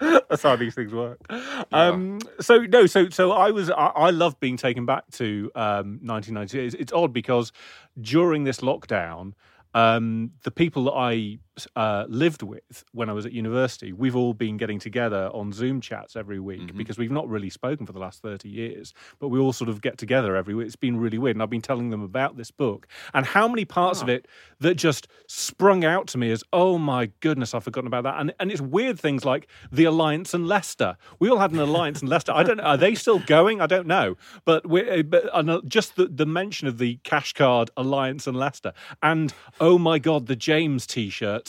That's 0.00 0.42
how 0.42 0.56
these 0.56 0.74
things 0.74 0.92
work. 0.94 1.18
Um, 1.70 2.20
so 2.40 2.60
no, 2.60 2.86
so 2.86 3.10
so 3.10 3.32
I 3.32 3.50
was 3.50 3.70
I, 3.70 3.86
I 3.88 4.10
love 4.10 4.40
being 4.40 4.56
taken 4.56 4.86
back 4.86 5.04
to 5.12 5.50
um, 5.54 6.00
1990. 6.02 6.58
It's, 6.58 6.74
it's 6.74 6.92
odd 6.92 7.12
because 7.12 7.52
during 8.00 8.44
this 8.44 8.60
lockdown, 8.60 9.34
um, 9.74 10.30
the 10.44 10.50
people 10.50 10.84
that 10.84 10.92
I 10.92 11.38
uh, 11.76 12.06
lived 12.08 12.42
with 12.42 12.84
when 12.92 13.10
I 13.10 13.12
was 13.12 13.26
at 13.26 13.32
university, 13.32 13.92
we've 13.92 14.16
all 14.16 14.32
been 14.32 14.56
getting 14.56 14.78
together 14.78 15.30
on 15.34 15.52
Zoom 15.52 15.80
chats 15.80 16.16
every 16.16 16.40
week 16.40 16.74
because 16.74 16.96
we've 16.96 17.10
not 17.10 17.28
really 17.28 17.50
spoken 17.50 17.84
for 17.84 17.92
the 17.92 17.98
last 17.98 18.22
30 18.22 18.48
years, 18.48 18.94
but 19.18 19.28
we 19.28 19.38
all 19.38 19.52
sort 19.52 19.68
of 19.68 19.82
get 19.82 19.98
together 19.98 20.34
every 20.34 20.54
week. 20.54 20.66
It's 20.66 20.76
been 20.76 20.96
really 20.96 21.18
weird. 21.18 21.36
And 21.36 21.42
I've 21.42 21.50
been 21.50 21.60
telling 21.60 21.90
them 21.90 22.02
about 22.02 22.36
this 22.36 22.50
book 22.50 22.86
and 23.12 23.26
how 23.26 23.46
many 23.48 23.64
parts 23.64 24.00
of 24.00 24.08
it 24.08 24.26
that 24.60 24.76
just 24.76 25.08
sprung 25.26 25.84
out 25.84 26.06
to 26.08 26.18
me 26.18 26.30
as, 26.30 26.42
oh 26.52 26.78
my 26.78 27.10
goodness, 27.20 27.54
I've 27.54 27.64
forgotten 27.64 27.86
about 27.86 28.04
that. 28.04 28.18
And, 28.18 28.32
and 28.40 28.50
it's 28.50 28.60
weird 28.60 28.98
things 28.98 29.24
like 29.24 29.46
the 29.70 29.84
Alliance 29.84 30.32
and 30.32 30.48
Leicester. 30.48 30.96
We 31.18 31.28
all 31.28 31.38
had 31.38 31.52
an 31.52 31.58
Alliance 31.58 32.00
and 32.00 32.08
Leicester. 32.08 32.32
I 32.32 32.44
don't 32.44 32.56
know. 32.58 32.64
Are 32.64 32.76
they 32.76 32.94
still 32.94 33.18
going? 33.18 33.60
I 33.60 33.66
don't 33.66 33.86
know. 33.86 34.16
But, 34.44 34.66
we 34.66 35.02
but 35.02 35.28
uh, 35.32 35.60
just 35.66 35.96
the, 35.96 36.06
the 36.06 36.26
mention 36.26 36.66
of 36.66 36.78
the 36.78 36.98
cash 37.04 37.34
card 37.34 37.70
Alliance 37.76 38.26
and 38.26 38.36
Leicester. 38.36 38.72
And 39.02 39.34
oh 39.60 39.78
my 39.78 39.98
God, 39.98 40.26
the 40.26 40.36
James 40.36 40.86
t 40.86 41.10
shirts 41.10 41.41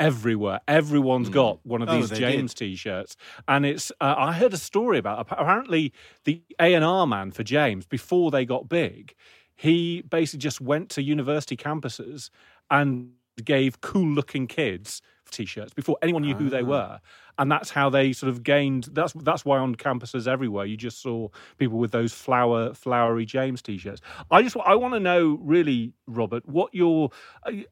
everywhere. 0.00 0.60
Everyone's 0.68 1.28
got 1.28 1.64
one 1.64 1.82
of 1.82 1.88
Oh, 1.88 2.00
these 2.00 2.10
James 2.10 2.54
t-shirts, 2.54 3.16
and 3.48 3.64
it's. 3.66 3.90
Uh, 4.00 4.14
I 4.16 4.32
heard 4.32 4.52
a 4.52 4.58
story 4.58 4.98
about 4.98 5.20
apparently 5.20 5.92
the 6.24 6.42
A 6.60 6.74
and 6.74 6.84
R 6.84 7.06
man 7.06 7.30
for 7.32 7.42
James 7.42 7.86
before 7.86 8.30
they 8.30 8.44
got 8.44 8.68
big. 8.68 9.14
He 9.54 10.02
basically 10.02 10.40
just 10.40 10.60
went 10.60 10.90
to 10.90 11.02
university 11.02 11.56
campuses 11.56 12.30
and 12.70 13.12
gave 13.42 13.80
cool-looking 13.80 14.46
kids 14.46 15.00
t-shirts 15.30 15.72
before 15.74 15.96
anyone 16.02 16.22
knew 16.22 16.34
who 16.34 16.48
they 16.48 16.62
were. 16.62 17.00
And 17.38 17.52
that's 17.52 17.70
how 17.70 17.90
they 17.90 18.14
sort 18.14 18.30
of 18.30 18.42
gained 18.42 18.88
that's 18.92 19.12
that's 19.12 19.44
why 19.44 19.58
on 19.58 19.74
campuses 19.74 20.26
everywhere 20.26 20.64
you 20.64 20.76
just 20.76 21.02
saw 21.02 21.28
people 21.58 21.76
with 21.76 21.90
those 21.90 22.12
flower 22.12 22.72
flowery 22.72 23.26
james 23.26 23.60
t-shirts. 23.60 24.00
I 24.30 24.42
just 24.42 24.56
i 24.64 24.74
want 24.74 24.94
to 24.94 25.00
know 25.00 25.38
really 25.42 25.92
robert 26.06 26.48
what 26.48 26.74
your 26.74 27.10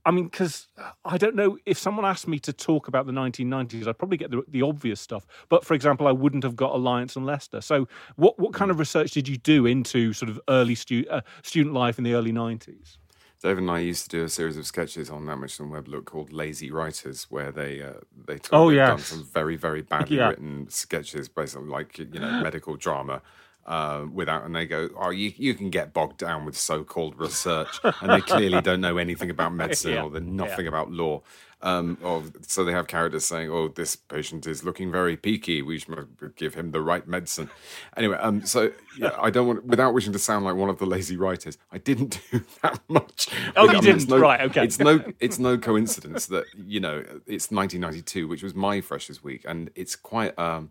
i 0.05 0.11
mean 0.11 0.25
because 0.27 0.69
i 1.05 1.17
don't 1.17 1.35
know 1.35 1.57
if 1.65 1.79
someone 1.79 2.05
asked 2.05 2.29
me 2.29 2.39
to 2.41 2.53
talk 2.53 2.89
about 2.89 3.07
the 3.07 3.13
1990s 3.13 3.87
i'd 3.87 3.97
probably 3.97 4.19
get 4.19 4.31
the, 4.31 4.43
the 4.49 4.61
obvious 4.61 5.01
stuff. 5.01 5.27
But 5.49 5.65
for 5.65 5.73
example 5.73 6.07
i 6.07 6.13
wouldn't 6.13 6.45
have 6.45 6.57
got 6.57 6.75
alliance 6.75 7.17
and 7.17 7.25
leicester. 7.25 7.63
So 7.63 7.89
what 8.17 8.39
what 8.39 8.53
kind 8.53 8.71
of 8.71 8.79
research 8.79 9.13
did 9.13 9.29
you 9.29 9.39
do 9.39 9.65
into 9.65 10.13
sort 10.13 10.29
of 10.29 10.39
early 10.49 10.75
stu- 10.75 11.07
uh, 11.09 11.23
student 11.43 11.75
life 11.75 11.97
in 11.97 12.05
the 12.05 12.13
early 12.13 12.33
90s 12.33 12.99
David 13.45 13.59
and 13.59 13.71
I 13.71 13.81
used 13.81 14.11
to 14.11 14.17
do 14.17 14.25
a 14.25 14.29
series 14.31 14.57
of 14.57 14.67
sketches 14.67 15.11
on 15.11 15.27
that 15.27 15.37
Mitchell 15.37 15.65
and 15.67 15.73
Webb 15.73 15.87
Look 15.87 16.07
called 16.07 16.33
Lazy 16.33 16.71
Writers, 16.71 17.27
where 17.29 17.53
they 17.53 17.83
uh, 17.83 18.01
they 18.27 18.39
talk, 18.39 18.55
Oh, 18.55 18.71
some 18.97 19.23
very 19.23 19.55
very 19.55 19.83
badly 19.83 20.17
Yeah. 20.17 20.29
written 20.31 20.67
sketches, 20.71 21.29
basically 21.29 21.69
like 21.69 21.99
you 21.99 22.07
know 22.07 22.41
medical 22.43 22.77
drama. 22.77 23.21
Uh, 23.67 24.05
without 24.13 24.45
and 24.45 24.55
they 24.57 24.65
go, 24.67 24.89
oh, 24.99 25.11
you 25.11 25.33
you 25.37 25.55
can 25.55 25.69
get 25.69 25.93
bogged 25.93 26.19
down 26.19 26.45
with 26.47 26.57
so-called 26.57 27.19
research, 27.19 27.81
and 28.01 28.13
they 28.13 28.21
clearly 28.23 28.61
don't 28.63 28.81
know 28.81 28.97
anything 28.97 29.29
about 29.31 29.55
medicine 29.63 29.93
Yeah. 29.93 30.05
or 30.05 30.21
nothing 30.21 30.67
about 30.67 30.91
law. 30.91 31.23
Um, 31.65 31.97
or 32.03 32.23
so 32.43 32.63
they 32.63 32.73
have 32.73 32.87
characters 32.87 33.25
saying, 33.25 33.51
"Oh, 33.51 33.69
this 33.69 33.97
patient 33.97 34.47
is 34.47 34.63
looking 34.65 34.93
very 34.93 35.17
peaky. 35.17 35.63
We 35.63 35.79
should 35.79 36.07
give 36.37 36.55
him 36.55 36.71
the 36.73 36.83
right 36.83 37.09
medicine." 37.09 37.49
Anyway, 37.97 38.19
um, 38.19 38.45
so 38.45 38.71
yeah, 38.99 39.13
I 39.19 39.31
don't 39.31 39.47
want, 39.47 39.65
without 39.65 39.95
wishing 39.95 40.13
to 40.13 40.19
sound 40.19 40.45
like 40.45 40.57
one 40.57 40.69
of 40.69 40.79
the 40.79 40.85
lazy 40.85 41.17
writers, 41.17 41.57
I 41.73 41.79
didn't 41.79 42.21
do 42.31 42.43
that 42.63 42.81
much. 42.89 43.29
Oh, 43.57 43.65
you 43.71 43.81
didn't? 43.81 44.09
no- 44.11 44.19
Right, 44.19 44.43
okay. 44.43 44.63
It's 44.65 44.79
no, 44.79 45.03
it's 45.21 45.39
no 45.39 45.57
coincidence 45.57 46.27
that 46.27 46.45
you 46.55 46.81
know 46.81 46.99
it's 47.27 47.51
1992, 47.51 48.29
which 48.29 48.43
was 48.43 48.55
my 48.55 48.83
freshers 48.83 49.25
week, 49.25 49.43
and 49.49 49.71
it's 49.75 49.97
quite. 49.97 50.39
Um, 50.39 50.71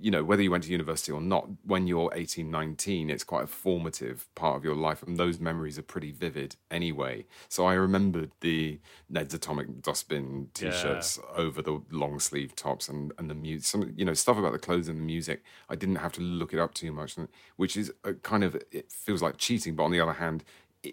you 0.00 0.10
know, 0.10 0.24
whether 0.24 0.42
you 0.42 0.50
went 0.50 0.64
to 0.64 0.70
university 0.70 1.12
or 1.12 1.20
not, 1.20 1.48
when 1.64 1.86
you're 1.86 2.10
18, 2.14 2.50
19, 2.50 3.10
it's 3.10 3.24
quite 3.24 3.44
a 3.44 3.46
formative 3.46 4.28
part 4.34 4.56
of 4.56 4.64
your 4.64 4.74
life, 4.74 5.02
and 5.02 5.16
those 5.16 5.38
memories 5.38 5.78
are 5.78 5.82
pretty 5.82 6.10
vivid 6.10 6.56
anyway. 6.70 7.24
So 7.48 7.66
I 7.66 7.74
remembered 7.74 8.32
the 8.40 8.80
Ned's 9.08 9.34
Atomic 9.34 9.82
Dustbin 9.82 10.48
t-shirts 10.54 11.18
over 11.36 11.62
the 11.62 11.82
long 11.90 12.20
sleeve 12.20 12.54
tops 12.54 12.88
and 12.88 13.12
and 13.18 13.28
the 13.28 13.34
music, 13.34 13.66
some 13.66 13.92
you 13.96 14.04
know 14.04 14.14
stuff 14.14 14.38
about 14.38 14.52
the 14.52 14.58
clothes 14.58 14.88
and 14.88 14.98
the 14.98 15.04
music. 15.04 15.42
I 15.68 15.76
didn't 15.76 15.96
have 15.96 16.12
to 16.12 16.20
look 16.20 16.52
it 16.52 16.58
up 16.58 16.74
too 16.74 16.92
much, 16.92 17.16
which 17.56 17.76
is 17.76 17.92
a 18.04 18.14
kind 18.14 18.44
of 18.44 18.56
it 18.70 18.90
feels 18.90 19.22
like 19.22 19.36
cheating, 19.38 19.74
but 19.76 19.84
on 19.84 19.92
the 19.92 20.00
other 20.00 20.14
hand. 20.14 20.44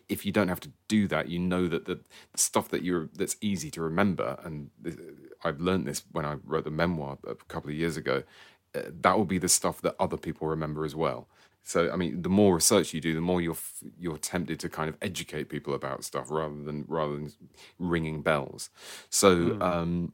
If 0.07 0.23
you 0.23 0.31
don't 0.31 0.49
have 0.49 0.59
to 0.59 0.71
do 0.87 1.07
that, 1.07 1.29
you 1.29 1.39
know 1.39 1.67
that 1.67 1.85
the, 1.85 2.01
stuff 2.35 2.69
that 2.69 2.83
you're 2.83 3.09
that's 3.15 3.35
easy 3.41 3.71
to 3.71 3.81
remember, 3.81 4.37
and 4.43 4.69
I've 5.43 5.59
learned 5.59 5.87
this 5.87 6.03
when 6.11 6.25
I 6.25 6.35
wrote 6.45 6.65
the 6.65 6.69
memoir 6.69 7.17
a 7.27 7.33
couple 7.33 7.71
of 7.71 7.75
years 7.75 7.97
ago 7.97 8.21
uh, 8.21 8.21
that 8.73 9.17
will 9.17 9.25
be 9.25 9.37
the 9.37 9.49
stuff 9.49 9.81
that 9.81 9.95
other 9.99 10.17
people 10.17 10.47
remember 10.47 10.85
as 10.85 10.95
well. 10.95 11.27
So, 11.63 11.91
I 11.91 11.97
mean, 11.97 12.21
the 12.21 12.29
more 12.29 12.55
research 12.55 12.93
you 12.93 13.01
do, 13.01 13.13
the 13.13 13.21
more 13.21 13.41
you're 13.41 13.53
f- 13.53 13.83
you're 13.97 14.17
tempted 14.17 14.59
to 14.61 14.69
kind 14.69 14.89
of 14.89 14.97
educate 15.01 15.49
people 15.49 15.73
about 15.73 16.03
stuff 16.03 16.31
rather 16.31 16.63
than 16.63 16.85
rather 16.87 17.13
than 17.13 17.31
ringing 17.77 18.21
bells. 18.21 18.69
So, 19.09 19.57
um, 19.61 20.13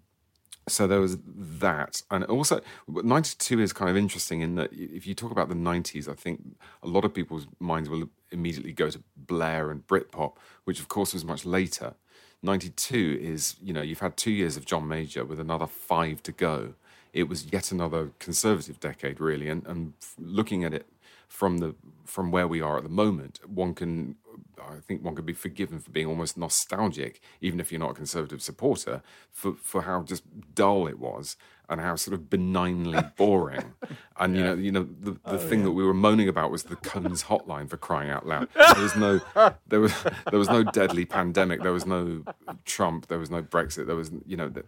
so 0.68 0.88
there 0.88 1.00
was 1.00 1.18
that, 1.26 2.02
and 2.10 2.24
also 2.26 2.60
'92 2.88 3.62
is 3.62 3.72
kind 3.72 3.90
of 3.90 3.96
interesting 3.96 4.42
in 4.42 4.56
that 4.56 4.74
if 4.74 5.06
you 5.06 5.14
talk 5.14 5.32
about 5.32 5.48
the 5.48 5.56
'90s, 5.56 6.10
I 6.10 6.14
think 6.16 6.58
a 6.82 6.88
lot 6.88 7.06
of 7.06 7.14
people's 7.14 7.48
minds 7.60 7.88
will 7.88 8.10
immediately 8.32 8.74
go 8.74 8.90
to 8.90 9.02
Blair 9.16 9.72
and 9.72 9.86
Britpop, 9.88 10.34
which 10.66 10.80
of 10.80 10.88
course 10.88 11.14
was 11.14 11.24
much 11.24 11.46
later. 11.46 11.94
'92 12.42 13.20
is 13.22 13.56
you 13.62 13.72
know 13.74 13.82
you've 13.82 14.00
had 14.00 14.18
two 14.18 14.32
years 14.32 14.58
of 14.58 14.66
John 14.66 14.88
Major 14.88 15.24
with 15.24 15.40
another 15.40 15.68
five 15.68 16.22
to 16.24 16.32
go. 16.32 16.74
It 17.16 17.30
was 17.30 17.52
yet 17.52 17.72
another 17.72 18.12
conservative 18.20 18.80
decade, 18.80 19.20
really, 19.20 19.50
and 19.50 19.66
and 19.66 19.94
looking 20.20 20.64
at 20.64 20.74
it 20.74 20.86
from 21.28 21.58
the 21.58 21.76
from 22.06 22.32
where 22.32 22.48
we 22.48 22.62
are 22.62 22.78
at 22.78 22.84
the 22.84 22.90
moment, 22.90 23.40
one 23.48 23.74
can 23.74 24.16
I 24.62 24.80
think 24.80 25.04
one 25.04 25.16
could 25.16 25.26
be 25.26 25.34
forgiven 25.34 25.80
for 25.80 25.92
being 25.92 26.08
almost 26.08 26.38
nostalgic, 26.38 27.22
even 27.42 27.60
if 27.60 27.72
you're 27.72 27.80
not 27.80 27.92
a 27.92 27.96
conservative 27.96 28.42
supporter, 28.42 29.02
for 29.32 29.54
for 29.54 29.84
how 29.84 30.04
just 30.04 30.24
dull 30.54 30.88
it 30.88 31.00
was 31.00 31.38
and 31.68 31.82
how 31.82 31.96
sort 31.96 32.14
of 32.14 32.30
benignly 32.30 33.02
boring. 33.18 33.74
And 34.18 34.36
you 34.36 34.44
know, 34.44 34.54
you 34.54 34.72
know, 34.72 34.88
the, 35.02 35.12
the 35.12 35.20
oh, 35.26 35.38
thing 35.38 35.64
that 35.64 35.72
we 35.72 35.84
were 35.84 35.94
moaning 35.94 36.30
about 36.30 36.52
was 36.52 36.64
the 36.64 36.76
Cones 36.76 37.24
hotline 37.24 37.70
for 37.70 37.78
crying 37.78 38.10
out 38.10 38.28
loud. 38.28 38.48
There 38.56 38.84
was 38.84 38.96
no 38.96 39.20
there 39.68 39.80
was 39.80 39.94
there 40.30 40.40
was 40.40 40.50
no 40.50 40.64
deadly 40.64 41.06
pandemic, 41.06 41.62
there 41.62 41.74
was 41.74 41.86
no 41.86 42.24
Trump, 42.66 43.08
there 43.08 43.20
was 43.20 43.32
no 43.32 43.42
Brexit, 43.42 43.88
there 43.88 43.96
was 43.96 44.12
you 44.26 44.38
know, 44.38 44.50
the, 44.50 44.64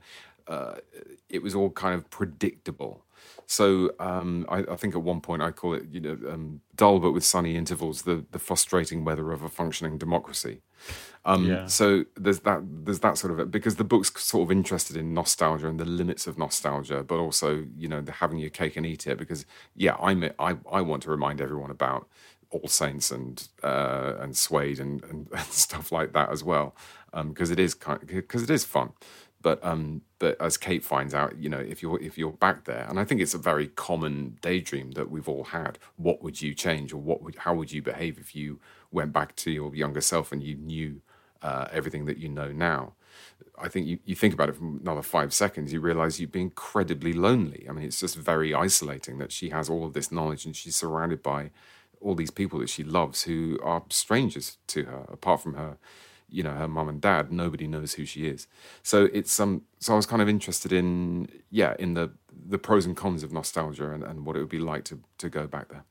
uh, 0.48 0.76
it 1.30 1.42
was 1.42 1.56
all 1.56 1.70
kind 1.70 1.96
of 1.96 2.10
predictable. 2.10 3.04
So 3.46 3.92
um, 4.00 4.46
I, 4.50 4.60
I 4.60 4.76
think 4.76 4.94
at 4.94 5.02
one 5.02 5.22
point 5.22 5.42
I 5.42 5.52
call 5.52 5.74
it, 5.74 5.86
you 5.90 6.02
know, 6.02 6.18
um, 6.30 6.62
dull 6.76 7.00
but 7.00 7.14
with 7.14 7.24
sunny 7.24 7.56
intervals, 7.56 8.02
the 8.02 8.26
the 8.32 8.40
frustrating 8.40 9.06
weather 9.06 9.32
of 9.32 9.42
a 9.42 9.50
functioning 9.50 9.98
democracy. 9.98 10.62
Um, 11.26 11.46
Yeah. 11.46 11.66
So 11.68 12.06
there's 12.16 12.40
that 12.42 12.62
there's 12.86 13.00
that 13.00 13.18
sort 13.18 13.32
of 13.34 13.40
it 13.40 13.52
because 13.52 13.78
the 13.78 13.84
book's 13.84 14.12
sort 14.24 14.44
of 14.44 14.52
interested 14.52 14.98
in 14.98 15.14
nostalgia 15.14 15.68
and 15.68 15.80
the 15.80 15.86
limits 15.86 16.28
of 16.28 16.38
nostalgia, 16.38 17.04
but 17.04 17.20
also 17.20 17.66
you 17.78 17.88
know 17.88 18.02
the 18.02 18.14
having 18.14 18.38
your 18.40 18.50
cake 18.50 18.76
and 18.76 18.86
eat 18.86 19.08
it. 19.08 19.18
Because 19.18 19.46
yeah, 19.76 19.96
I'm 19.96 20.24
I 20.40 20.58
I 20.72 20.82
want 20.82 21.04
to 21.04 21.10
remind 21.10 21.42
everyone 21.42 21.72
about 21.72 22.08
All 22.50 22.68
Saints 22.68 23.12
and 23.12 23.48
uh, 23.64 24.14
and 24.20 24.38
Suede 24.38 24.80
and, 24.80 25.04
and, 25.06 25.28
and 25.38 25.48
stuff 25.48 25.92
like 25.92 26.14
that 26.14 26.30
as 26.32 26.44
well, 26.44 26.76
because 27.14 27.50
it 27.50 27.60
is 27.60 27.74
kind 27.74 28.00
because 28.06 28.44
it 28.44 28.50
is 28.50 28.66
fun. 28.66 28.92
But 29.42 29.64
um, 29.64 30.02
but 30.20 30.40
as 30.42 30.58
Kate 30.58 30.84
finds 30.84 31.14
out, 31.14 31.38
you 31.38 31.50
know, 31.50 31.60
if 31.60 31.82
you're 31.82 32.02
if 32.02 32.18
you're 32.18 32.32
back 32.32 32.66
there, 32.66 32.86
and 32.90 33.00
I 33.00 33.06
think 33.06 33.22
it's 33.22 33.36
a 33.36 33.40
very 33.40 33.68
common 33.68 34.38
daydream 34.42 34.92
that 34.92 35.12
we've 35.12 35.30
all 35.30 35.46
had. 35.46 35.78
What 35.96 36.24
would 36.24 36.42
you 36.42 36.54
change, 36.54 36.92
or 36.92 36.98
what 36.98 37.22
would 37.22 37.36
how 37.36 37.54
would 37.54 37.72
you 37.72 37.82
behave 37.82 38.18
if 38.18 38.36
you 38.36 38.60
went 38.92 39.14
back 39.14 39.36
to 39.38 39.52
your 39.52 39.76
younger 39.76 40.02
self 40.02 40.32
and 40.32 40.42
you 40.42 40.56
knew 40.56 41.02
uh, 41.42 41.68
everything 41.72 42.06
that 42.06 42.18
you 42.18 42.30
know 42.30 42.52
now. 42.52 42.94
I 43.60 43.70
think 43.70 43.88
you, 43.88 44.00
you 44.06 44.16
think 44.16 44.34
about 44.34 44.50
it 44.50 44.56
for 44.56 44.64
another 44.66 45.02
five 45.02 45.34
seconds, 45.34 45.74
you 45.74 45.80
realize 45.80 46.20
you'd 46.20 46.32
be 46.32 46.42
incredibly 46.42 47.14
lonely. 47.14 47.66
I 47.68 47.72
mean, 47.72 47.86
it's 47.86 48.00
just 48.00 48.16
very 48.16 48.54
isolating 48.54 49.18
that 49.18 49.32
she 49.32 49.50
has 49.50 49.70
all 49.70 49.86
of 49.86 49.94
this 49.94 50.12
knowledge 50.12 50.46
and 50.46 50.56
she's 50.56 50.76
surrounded 50.76 51.24
by 51.24 51.52
all 52.00 52.14
these 52.16 52.32
people 52.32 52.60
that 52.60 52.70
she 52.70 52.84
loves 52.84 53.24
who 53.24 53.60
are 53.64 53.84
strangers 53.90 54.58
to 54.68 54.84
her, 54.84 55.06
apart 55.10 55.42
from 55.42 55.56
her, 55.56 55.78
you 56.30 56.44
know, 56.44 56.52
her 56.52 56.68
mum 56.68 56.90
and 56.90 57.02
dad. 57.02 57.32
Nobody 57.32 57.68
knows 57.68 57.94
who 57.94 58.06
she 58.06 58.28
is. 58.28 58.48
So 58.84 59.10
it's 59.14 59.40
um. 59.40 59.64
So 59.80 59.94
I 59.94 59.96
was 59.96 60.06
kind 60.06 60.22
of 60.22 60.30
interested 60.30 60.72
in 60.72 61.30
yeah, 61.50 61.76
in 61.80 61.94
the 61.94 62.12
the 62.50 62.58
pros 62.58 62.86
and 62.86 62.96
cons 62.96 63.24
of 63.24 63.32
nostalgia 63.32 63.92
and, 63.92 64.04
and 64.04 64.26
what 64.26 64.36
it 64.36 64.40
would 64.40 64.50
be 64.50 64.60
like 64.60 64.84
to 64.86 65.00
to 65.18 65.30
go 65.30 65.48
back 65.48 65.70
there. 65.70 65.84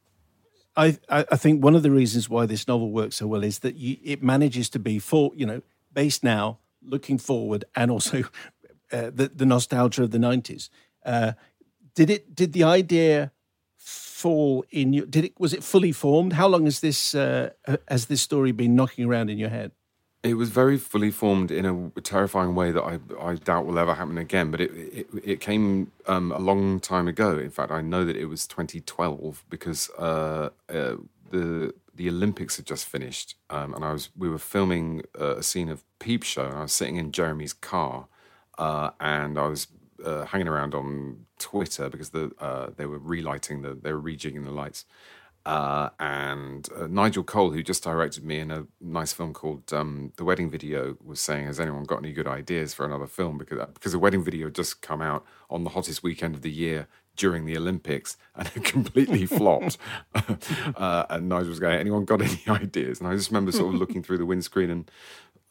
I, 0.76 0.98
I 1.08 1.36
think 1.36 1.64
one 1.64 1.74
of 1.74 1.82
the 1.82 1.90
reasons 1.90 2.28
why 2.28 2.44
this 2.44 2.68
novel 2.68 2.90
works 2.90 3.16
so 3.16 3.26
well 3.26 3.42
is 3.42 3.60
that 3.60 3.76
you, 3.76 3.96
it 4.04 4.22
manages 4.22 4.68
to 4.70 4.78
be 4.78 4.98
for 4.98 5.32
you 5.34 5.46
know 5.46 5.62
based 5.92 6.22
now, 6.22 6.58
looking 6.82 7.18
forward, 7.18 7.64
and 7.74 7.90
also 7.90 8.24
uh, 8.92 9.10
the 9.12 9.30
the 9.34 9.46
nostalgia 9.46 10.02
of 10.02 10.10
the 10.10 10.18
nineties. 10.18 10.70
Uh, 11.04 11.32
did 11.94 12.10
it? 12.10 12.34
Did 12.34 12.52
the 12.52 12.64
idea 12.64 13.32
fall 13.78 14.64
in 14.70 14.92
you? 14.92 15.06
Did 15.06 15.24
it? 15.24 15.40
Was 15.40 15.54
it 15.54 15.64
fully 15.64 15.92
formed? 15.92 16.34
How 16.34 16.46
long 16.46 16.66
has 16.66 16.80
this 16.80 17.14
uh, 17.14 17.50
has 17.88 18.06
this 18.06 18.20
story 18.20 18.52
been 18.52 18.76
knocking 18.76 19.06
around 19.06 19.30
in 19.30 19.38
your 19.38 19.50
head? 19.50 19.72
It 20.22 20.34
was 20.34 20.50
very 20.50 20.76
fully 20.76 21.12
formed 21.12 21.52
in 21.52 21.64
a 21.64 22.00
terrifying 22.00 22.56
way 22.56 22.72
that 22.72 22.82
I, 22.82 22.98
I 23.20 23.36
doubt 23.36 23.64
will 23.66 23.78
ever 23.78 23.94
happen 23.94 24.18
again. 24.18 24.50
But 24.50 24.60
it 24.60 24.70
it, 24.74 25.06
it 25.24 25.40
came 25.40 25.92
um, 26.06 26.32
a 26.32 26.38
long 26.38 26.80
time 26.80 27.06
ago. 27.06 27.38
In 27.38 27.50
fact, 27.50 27.70
I 27.70 27.80
know 27.80 28.04
that 28.04 28.16
it 28.16 28.26
was 28.26 28.46
2012 28.46 29.44
because 29.48 29.88
uh, 29.90 30.50
uh, 30.68 30.96
the 31.30 31.72
the 31.94 32.08
Olympics 32.08 32.56
had 32.56 32.66
just 32.66 32.86
finished, 32.86 33.36
um, 33.50 33.72
and 33.74 33.84
I 33.84 33.92
was 33.92 34.10
we 34.16 34.28
were 34.28 34.38
filming 34.38 35.02
uh, 35.20 35.36
a 35.36 35.42
scene 35.42 35.68
of 35.68 35.84
Peep 36.00 36.24
Show, 36.24 36.46
and 36.46 36.54
I 36.56 36.62
was 36.62 36.72
sitting 36.72 36.96
in 36.96 37.12
Jeremy's 37.12 37.52
car, 37.52 38.08
uh, 38.58 38.90
and 39.00 39.38
I 39.38 39.46
was 39.46 39.68
uh, 40.04 40.24
hanging 40.26 40.48
around 40.48 40.74
on 40.74 41.26
Twitter 41.38 41.88
because 41.88 42.10
the 42.10 42.32
uh, 42.38 42.70
they 42.76 42.86
were 42.86 42.98
relighting 42.98 43.62
the 43.62 43.74
they 43.74 43.92
were 43.92 44.02
rejigging 44.02 44.44
the 44.44 44.50
lights, 44.50 44.84
uh, 45.46 45.90
and 46.00 46.68
uh, 46.76 46.88
Nigel 46.88 47.22
Cole, 47.22 47.52
who 47.52 47.62
just 47.62 47.84
directed 47.84 48.24
me 48.24 48.40
in 48.40 48.50
a 48.50 48.66
nice 48.80 49.12
film 49.12 49.32
called 49.32 49.72
um, 49.72 50.12
The 50.16 50.24
Wedding 50.24 50.50
Video, 50.50 50.96
was 51.02 51.20
saying, 51.20 51.46
"Has 51.46 51.60
anyone 51.60 51.84
got 51.84 52.00
any 52.00 52.12
good 52.12 52.26
ideas 52.26 52.74
for 52.74 52.84
another 52.84 53.06
film?" 53.06 53.38
Because 53.38 53.64
because 53.72 53.92
the 53.92 54.00
wedding 54.00 54.24
video 54.24 54.50
just 54.50 54.82
come 54.82 55.00
out 55.00 55.24
on 55.48 55.62
the 55.62 55.70
hottest 55.70 56.02
weekend 56.02 56.34
of 56.34 56.42
the 56.42 56.50
year 56.50 56.88
during 57.14 57.46
the 57.46 57.56
Olympics 57.56 58.16
and 58.34 58.50
it 58.56 58.64
completely 58.64 59.24
flopped. 59.38 59.78
uh, 60.76 61.06
and 61.08 61.28
Nigel 61.28 61.50
was 61.50 61.60
going, 61.60 61.78
"Anyone 61.78 62.04
got 62.04 62.22
any 62.22 62.42
ideas?" 62.48 62.98
And 62.98 63.08
I 63.08 63.14
just 63.14 63.30
remember 63.30 63.52
sort 63.52 63.72
of 63.72 63.80
looking 63.80 64.02
through 64.02 64.18
the 64.18 64.26
windscreen 64.26 64.68
and 64.68 64.90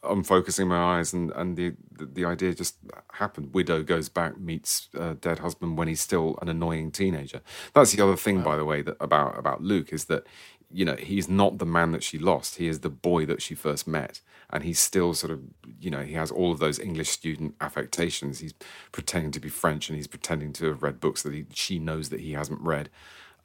unfocusing 0.08 0.68
my 0.68 0.98
eyes, 0.98 1.12
and 1.12 1.30
and 1.32 1.56
the, 1.56 1.74
the, 1.90 2.06
the 2.06 2.24
idea 2.24 2.54
just 2.54 2.76
happened. 3.14 3.54
Widow 3.54 3.82
goes 3.82 4.08
back, 4.08 4.38
meets 4.38 4.88
uh, 4.98 5.14
dead 5.20 5.40
husband 5.40 5.76
when 5.76 5.88
he's 5.88 6.00
still 6.00 6.38
an 6.42 6.48
annoying 6.48 6.90
teenager. 6.90 7.40
That's 7.74 7.92
the 7.92 8.02
other 8.02 8.16
thing, 8.16 8.38
wow. 8.38 8.44
by 8.44 8.56
the 8.56 8.64
way, 8.64 8.82
that 8.82 8.96
about 9.00 9.38
about 9.38 9.62
Luke 9.62 9.92
is 9.92 10.06
that 10.06 10.26
you 10.70 10.84
know 10.84 10.96
he's 10.96 11.28
not 11.28 11.58
the 11.58 11.66
man 11.66 11.92
that 11.92 12.02
she 12.02 12.18
lost. 12.18 12.56
He 12.56 12.68
is 12.68 12.80
the 12.80 12.90
boy 12.90 13.26
that 13.26 13.42
she 13.42 13.54
first 13.54 13.86
met, 13.86 14.20
and 14.50 14.64
he's 14.64 14.78
still 14.78 15.14
sort 15.14 15.32
of 15.32 15.40
you 15.80 15.90
know 15.90 16.02
he 16.02 16.14
has 16.14 16.30
all 16.30 16.52
of 16.52 16.58
those 16.58 16.78
English 16.78 17.10
student 17.10 17.54
affectations. 17.60 18.40
He's 18.40 18.54
pretending 18.92 19.32
to 19.32 19.40
be 19.40 19.48
French, 19.48 19.88
and 19.88 19.96
he's 19.96 20.06
pretending 20.06 20.52
to 20.54 20.66
have 20.66 20.82
read 20.82 21.00
books 21.00 21.22
that 21.22 21.32
he, 21.32 21.46
she 21.52 21.78
knows 21.78 22.08
that 22.10 22.20
he 22.20 22.32
hasn't 22.32 22.60
read 22.60 22.90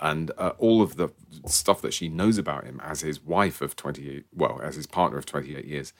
and 0.01 0.31
uh, 0.37 0.51
all 0.57 0.81
of 0.81 0.95
the 0.95 1.09
stuff 1.45 1.81
that 1.81 1.93
she 1.93 2.09
knows 2.09 2.37
about 2.37 2.65
him 2.65 2.81
as 2.83 3.01
his 3.01 3.23
wife 3.23 3.61
of 3.61 3.75
28 3.75 4.25
well 4.35 4.59
as 4.61 4.75
his 4.75 4.87
partner 4.87 5.17
of 5.17 5.25
28 5.25 5.63
years 5.63 5.93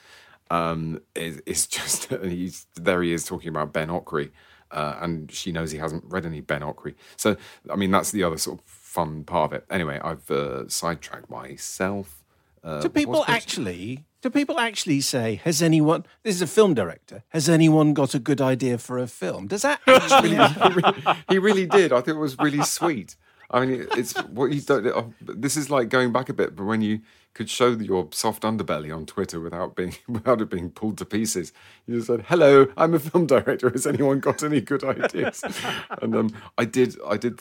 um, 0.52 1.02
is, 1.16 1.42
is 1.46 1.66
just 1.66 2.06
he's 2.24 2.68
there. 2.76 3.02
He 3.02 3.14
is 3.14 3.26
talking 3.26 3.50
about 3.50 3.74
Ben 3.74 3.88
Okri, 3.88 4.32
uh, 4.70 4.98
and 5.02 5.32
she 5.32 5.52
knows 5.52 5.72
he 5.72 5.80
hasn't 5.80 6.04
read 6.06 6.26
any 6.26 6.42
Ben 6.42 6.62
Okri. 6.62 6.94
So 7.16 7.38
I 7.72 7.76
mean, 7.76 7.90
that's 7.90 8.12
the 8.12 8.24
other 8.24 8.38
sort 8.38 8.60
of 8.60 8.66
fun 8.66 9.24
part 9.24 9.52
of 9.52 9.58
it. 9.58 9.66
Anyway, 9.70 10.00
I've 10.04 10.30
uh, 10.30 10.68
sidetracked 10.68 11.30
myself. 11.30 12.24
Uh, 12.64 12.82
do 12.82 12.90
people 12.90 13.26
actually? 13.28 14.06
Do 14.22 14.30
people 14.30 14.60
actually 14.60 15.02
say, 15.02 15.42
"Has 15.46 15.64
anyone?" 15.64 16.06
This 16.24 16.36
is 16.36 16.42
a 16.42 16.48
film 16.48 16.74
director. 16.74 17.24
Has 17.30 17.48
anyone 17.50 17.94
got 17.94 18.14
a 18.14 18.20
good 18.20 18.42
idea 18.42 18.78
for 18.78 19.00
a 19.00 19.08
film? 19.08 19.48
Does 19.48 19.62
that 19.62 19.80
actually? 19.88 20.36
he, 20.36 20.74
really, 20.76 21.18
he 21.30 21.40
really 21.40 21.66
did. 21.66 21.94
I 21.94 22.02
think 22.02 22.18
it 22.18 22.20
was 22.20 22.38
really 22.38 22.64
sweet. 22.64 23.16
I 23.50 23.66
mean, 23.66 23.88
it's 23.98 24.14
what 24.28 24.52
you 24.52 24.62
don't. 24.62 24.86
Oh, 24.88 25.14
this 25.22 25.58
is 25.58 25.70
like 25.70 25.90
going 25.90 26.12
back 26.12 26.30
a 26.30 26.34
bit, 26.34 26.56
but 26.56 26.66
when 26.66 26.82
you 26.82 27.02
could 27.34 27.50
show 27.50 27.70
your 27.70 28.10
soft 28.12 28.44
underbelly 28.44 28.94
on 28.96 29.06
Twitter 29.06 29.40
without 29.40 29.76
being 29.76 29.96
without 30.08 30.42
it 30.42 30.50
being 30.50 30.70
pulled 30.70 30.98
to 30.98 31.06
pieces. 31.06 31.54
You 31.88 31.96
just 31.96 32.08
said, 32.08 32.26
"Hello, 32.28 32.68
I'm 32.78 32.94
a 32.94 33.00
film 33.00 33.28
director. 33.28 33.70
Has 33.70 33.88
anyone 33.88 34.20
got 34.20 34.44
any 34.44 34.62
good 34.62 34.84
ideas?" 34.84 35.44
and 36.02 36.16
um, 36.16 36.34
I 36.58 36.66
did. 36.66 36.98
I 37.06 37.18
did. 37.18 37.40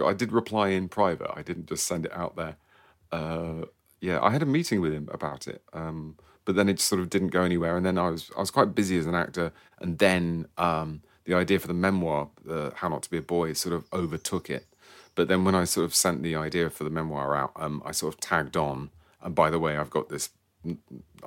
I 0.00 0.12
did 0.12 0.32
reply 0.32 0.68
in 0.68 0.88
private. 0.88 1.30
I 1.34 1.42
didn't 1.42 1.66
just 1.66 1.86
send 1.86 2.06
it 2.06 2.12
out 2.12 2.36
there. 2.36 2.56
Uh, 3.10 3.66
yeah, 4.00 4.20
I 4.22 4.30
had 4.30 4.42
a 4.42 4.46
meeting 4.46 4.80
with 4.80 4.92
him 4.92 5.08
about 5.12 5.46
it, 5.46 5.62
um, 5.72 6.16
but 6.44 6.56
then 6.56 6.68
it 6.68 6.80
sort 6.80 7.00
of 7.00 7.10
didn't 7.10 7.28
go 7.28 7.42
anywhere. 7.42 7.76
And 7.76 7.84
then 7.84 7.98
I 7.98 8.10
was 8.10 8.30
I 8.36 8.40
was 8.40 8.50
quite 8.50 8.74
busy 8.74 8.98
as 8.98 9.06
an 9.06 9.14
actor, 9.14 9.52
and 9.80 9.98
then 9.98 10.46
um, 10.58 11.02
the 11.24 11.34
idea 11.34 11.58
for 11.58 11.66
the 11.68 11.74
memoir, 11.74 12.28
uh, 12.48 12.70
"How 12.76 12.88
Not 12.88 13.02
to 13.04 13.10
Be 13.10 13.18
a 13.18 13.22
Boy," 13.22 13.52
sort 13.54 13.74
of 13.74 13.84
overtook 13.92 14.48
it. 14.50 14.66
But 15.16 15.28
then 15.28 15.44
when 15.44 15.54
I 15.54 15.64
sort 15.64 15.84
of 15.84 15.94
sent 15.94 16.22
the 16.22 16.34
idea 16.34 16.70
for 16.70 16.84
the 16.84 16.90
memoir 16.90 17.36
out, 17.36 17.52
um, 17.56 17.82
I 17.84 17.92
sort 17.92 18.14
of 18.14 18.20
tagged 18.20 18.56
on 18.56 18.90
and 19.24 19.34
by 19.34 19.50
the 19.50 19.58
way, 19.58 19.76
I've 19.76 19.90
got 19.90 20.08
this 20.08 20.30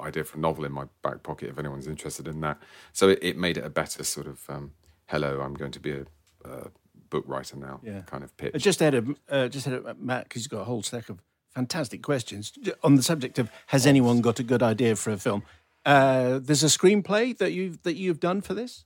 idea 0.02 0.24
for 0.24 0.38
a 0.38 0.42
novel 0.42 0.66
in 0.66 0.72
my 0.72 0.86
back 1.04 1.24
pocket 1.24 1.50
if 1.50 1.60
anyone's 1.60 1.88
interested 1.88 2.28
in 2.28 2.40
that. 2.42 2.58
So 2.94 3.10
it, 3.10 3.20
it 3.22 3.38
made 3.38 3.58
it 3.58 3.66
a 3.66 3.70
better 3.70 4.04
sort 4.04 4.28
of 4.28 4.50
um, 4.50 4.72
hello, 5.08 5.42
I'm 5.42 5.54
going 5.54 5.72
to 5.72 5.80
be 5.80 5.92
a, 5.92 6.06
a 6.46 6.70
book 7.10 7.24
writer 7.28 7.58
now 7.58 7.80
yeah. 7.84 8.02
kind 8.02 8.24
of 8.24 8.36
pitch. 8.38 8.52
I 8.54 8.58
just 8.58 8.80
had 8.80 8.96
a 8.96 9.04
uh, 9.30 9.48
just 9.48 9.66
had 9.66 9.74
a, 9.76 9.96
Matt 9.96 10.26
because 10.26 10.44
he's 10.44 10.48
got 10.48 10.62
a 10.62 10.66
whole 10.66 10.84
stack 10.84 11.10
of 11.10 11.20
fantastic 11.54 12.04
questions 12.04 12.54
on 12.84 12.96
the 12.96 13.04
subject 13.04 13.40
of 13.40 13.50
has 13.68 13.86
anyone 13.88 14.22
got 14.22 14.40
a 14.40 14.44
good 14.44 14.62
idea 14.62 14.96
for 14.96 15.12
a 15.12 15.18
film. 15.18 15.44
Uh, 15.86 16.40
there's 16.40 16.64
a 16.64 16.68
screenplay 16.68 17.38
that 17.38 17.54
you've 17.54 17.82
that 17.84 17.96
you've 17.96 18.20
done 18.20 18.42
for 18.42 18.54
this. 18.54 18.86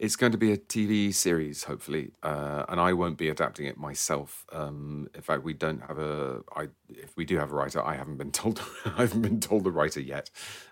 It's 0.00 0.16
going 0.16 0.32
to 0.32 0.38
be 0.38 0.50
a 0.50 0.56
TV 0.56 1.12
series, 1.12 1.64
hopefully, 1.64 2.12
uh, 2.22 2.64
and 2.70 2.80
I 2.80 2.94
won't 2.94 3.18
be 3.18 3.28
adapting 3.28 3.66
it 3.66 3.76
myself. 3.76 4.46
Um, 4.50 5.10
in 5.14 5.20
fact, 5.20 5.42
we 5.42 5.52
don't 5.52 5.82
have 5.82 5.98
a. 5.98 6.40
I, 6.56 6.68
if 6.88 7.14
we 7.18 7.26
do 7.26 7.36
have 7.36 7.52
a 7.52 7.54
writer, 7.54 7.84
I 7.84 7.96
haven't 7.96 8.16
been 8.16 8.30
told. 8.40 8.62
I 8.86 9.02
haven't 9.02 9.20
been 9.20 9.40
told 9.40 9.64
the 9.64 9.70
writer 9.70 10.00
yet. 10.00 10.30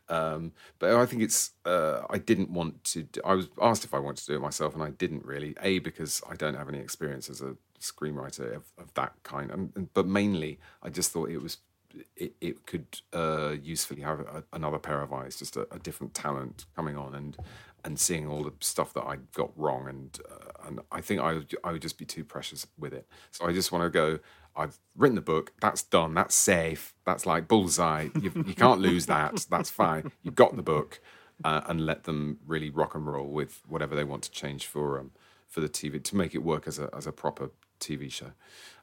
Um, 0.09 0.53
but 0.79 0.95
I 0.95 1.05
think 1.05 1.21
it's. 1.21 1.51
Uh, 1.67 2.05
I 2.09 2.17
didn't 2.17 2.49
want 2.49 2.83
to. 2.85 3.03
Do, 3.03 3.21
I 3.23 3.35
was 3.35 3.51
asked 3.61 3.85
if 3.85 3.93
I 3.93 3.99
wanted 3.99 4.23
to 4.23 4.33
do 4.33 4.37
it 4.37 4.41
myself, 4.41 4.73
and 4.73 4.83
I 4.83 4.93
didn't 4.93 5.27
really. 5.27 5.55
A 5.63 5.79
because 5.81 6.23
I 6.27 6.35
don't 6.35 6.55
have 6.55 6.71
any 6.71 6.79
experience 6.79 7.29
as 7.29 7.43
a 7.43 7.55
screenwriter 7.79 8.57
of, 8.57 8.73
of 8.79 8.95
that 8.95 9.13
kind, 9.25 9.51
and, 9.51 9.93
but 9.93 10.07
mainly 10.07 10.59
I 10.83 10.89
just 10.89 11.13
thought 11.13 11.29
it 11.29 11.43
was 11.43 11.59
it, 12.17 12.35
it 12.41 12.67
could 12.67 12.87
uh, 13.13 13.55
usefully 13.63 14.03
have 14.03 14.21
a, 14.21 14.45
another 14.53 14.79
pair 14.79 15.01
of 15.01 15.13
eyes, 15.13 15.37
just 15.37 15.57
a, 15.57 15.67
a, 15.73 15.79
different 15.79 16.15
talent 16.15 16.67
coming 16.77 16.97
on 16.97 17.15
and 17.15 17.37
and 17.85 17.99
seeing 17.99 18.29
all 18.29 18.43
the 18.43 18.53
stuff 18.61 18.93
that 18.95 19.05
I 19.05 19.17
got 19.35 19.51
wrong, 19.57 19.89
and 19.89 20.19
uh, 20.31 20.67
and 20.67 20.81
I 20.91 21.01
think 21.01 21.21
I 21.21 21.35
would, 21.35 21.55
I 21.65 21.73
would 21.73 21.83
just 21.83 21.99
be 21.99 22.05
too 22.05 22.25
precious 22.25 22.67
with 22.79 22.93
it. 22.93 23.07
So 23.31 23.47
I 23.47 23.53
just 23.53 23.73
want 23.73 23.85
to 23.85 23.91
go. 23.91 24.19
I've 24.57 24.79
written 24.97 25.15
the 25.15 25.21
book. 25.21 25.53
That's 25.61 25.83
done. 25.83 26.15
That's 26.15 26.35
safe. 26.35 26.95
That's 27.07 27.27
like 27.27 27.47
bullseye. 27.47 28.09
You, 28.21 28.33
you 28.47 28.55
can't 28.55 28.81
lose 28.81 29.07
that. 29.07 29.47
That's 29.51 29.71
fine. 29.71 30.11
You've 30.23 30.35
got 30.35 30.57
the 30.57 30.63
book, 30.63 31.01
uh, 31.45 31.61
and 31.67 31.87
let 31.87 32.05
them 32.05 32.39
really 32.47 32.71
rock 32.71 32.95
and 32.95 33.07
roll 33.07 33.29
with 33.29 33.63
whatever 33.69 33.95
they 33.95 34.05
want 34.05 34.25
to 34.25 34.31
change 34.31 34.67
for 34.67 34.99
um, 34.99 35.13
for 35.47 35.61
the 35.61 35.69
TV 35.69 36.03
to 36.03 36.17
make 36.17 36.35
it 36.35 36.43
work 36.43 36.67
as 36.67 36.79
a 36.79 36.91
as 36.97 37.07
a 37.07 37.13
proper 37.13 37.51
TV 37.81 38.11
show. 38.11 38.33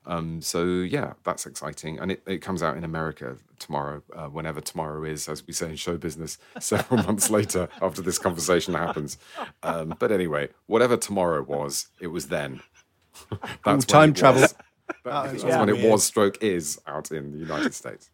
Um, 0.08 0.42
so 0.42 0.66
yeah, 0.66 1.14
that's 1.24 1.46
exciting, 1.46 2.00
and 2.00 2.12
it, 2.12 2.24
it 2.28 2.38
comes 2.40 2.62
out 2.62 2.78
in 2.78 2.84
America 2.84 3.38
tomorrow, 3.60 4.04
uh, 4.16 4.28
whenever 4.28 4.62
tomorrow 4.62 5.04
is, 5.04 5.28
as 5.28 5.46
we 5.46 5.54
say 5.54 5.70
in 5.70 5.76
show 5.76 5.98
business. 5.98 6.38
Several 6.60 7.04
months 7.04 7.30
later, 7.30 7.68
after 7.82 8.02
this 8.02 8.20
conversation 8.20 8.74
happens. 8.74 9.18
Um, 9.64 9.96
but 10.00 10.12
anyway, 10.12 10.50
whatever 10.68 10.98
tomorrow 10.98 11.42
was, 11.42 11.88
it 12.00 12.08
was 12.08 12.28
then. 12.28 12.62
that's 13.66 13.86
time 13.86 14.14
travel. 14.14 14.48
that's 15.04 15.44
yeah, 15.44 15.60
when 15.60 15.70
it 15.70 15.90
was, 15.90 16.04
stroke 16.04 16.44
is 16.44 16.80
out 16.86 17.12
in 17.12 17.32
the 17.32 17.40
United 17.40 17.74
States. 17.74 18.10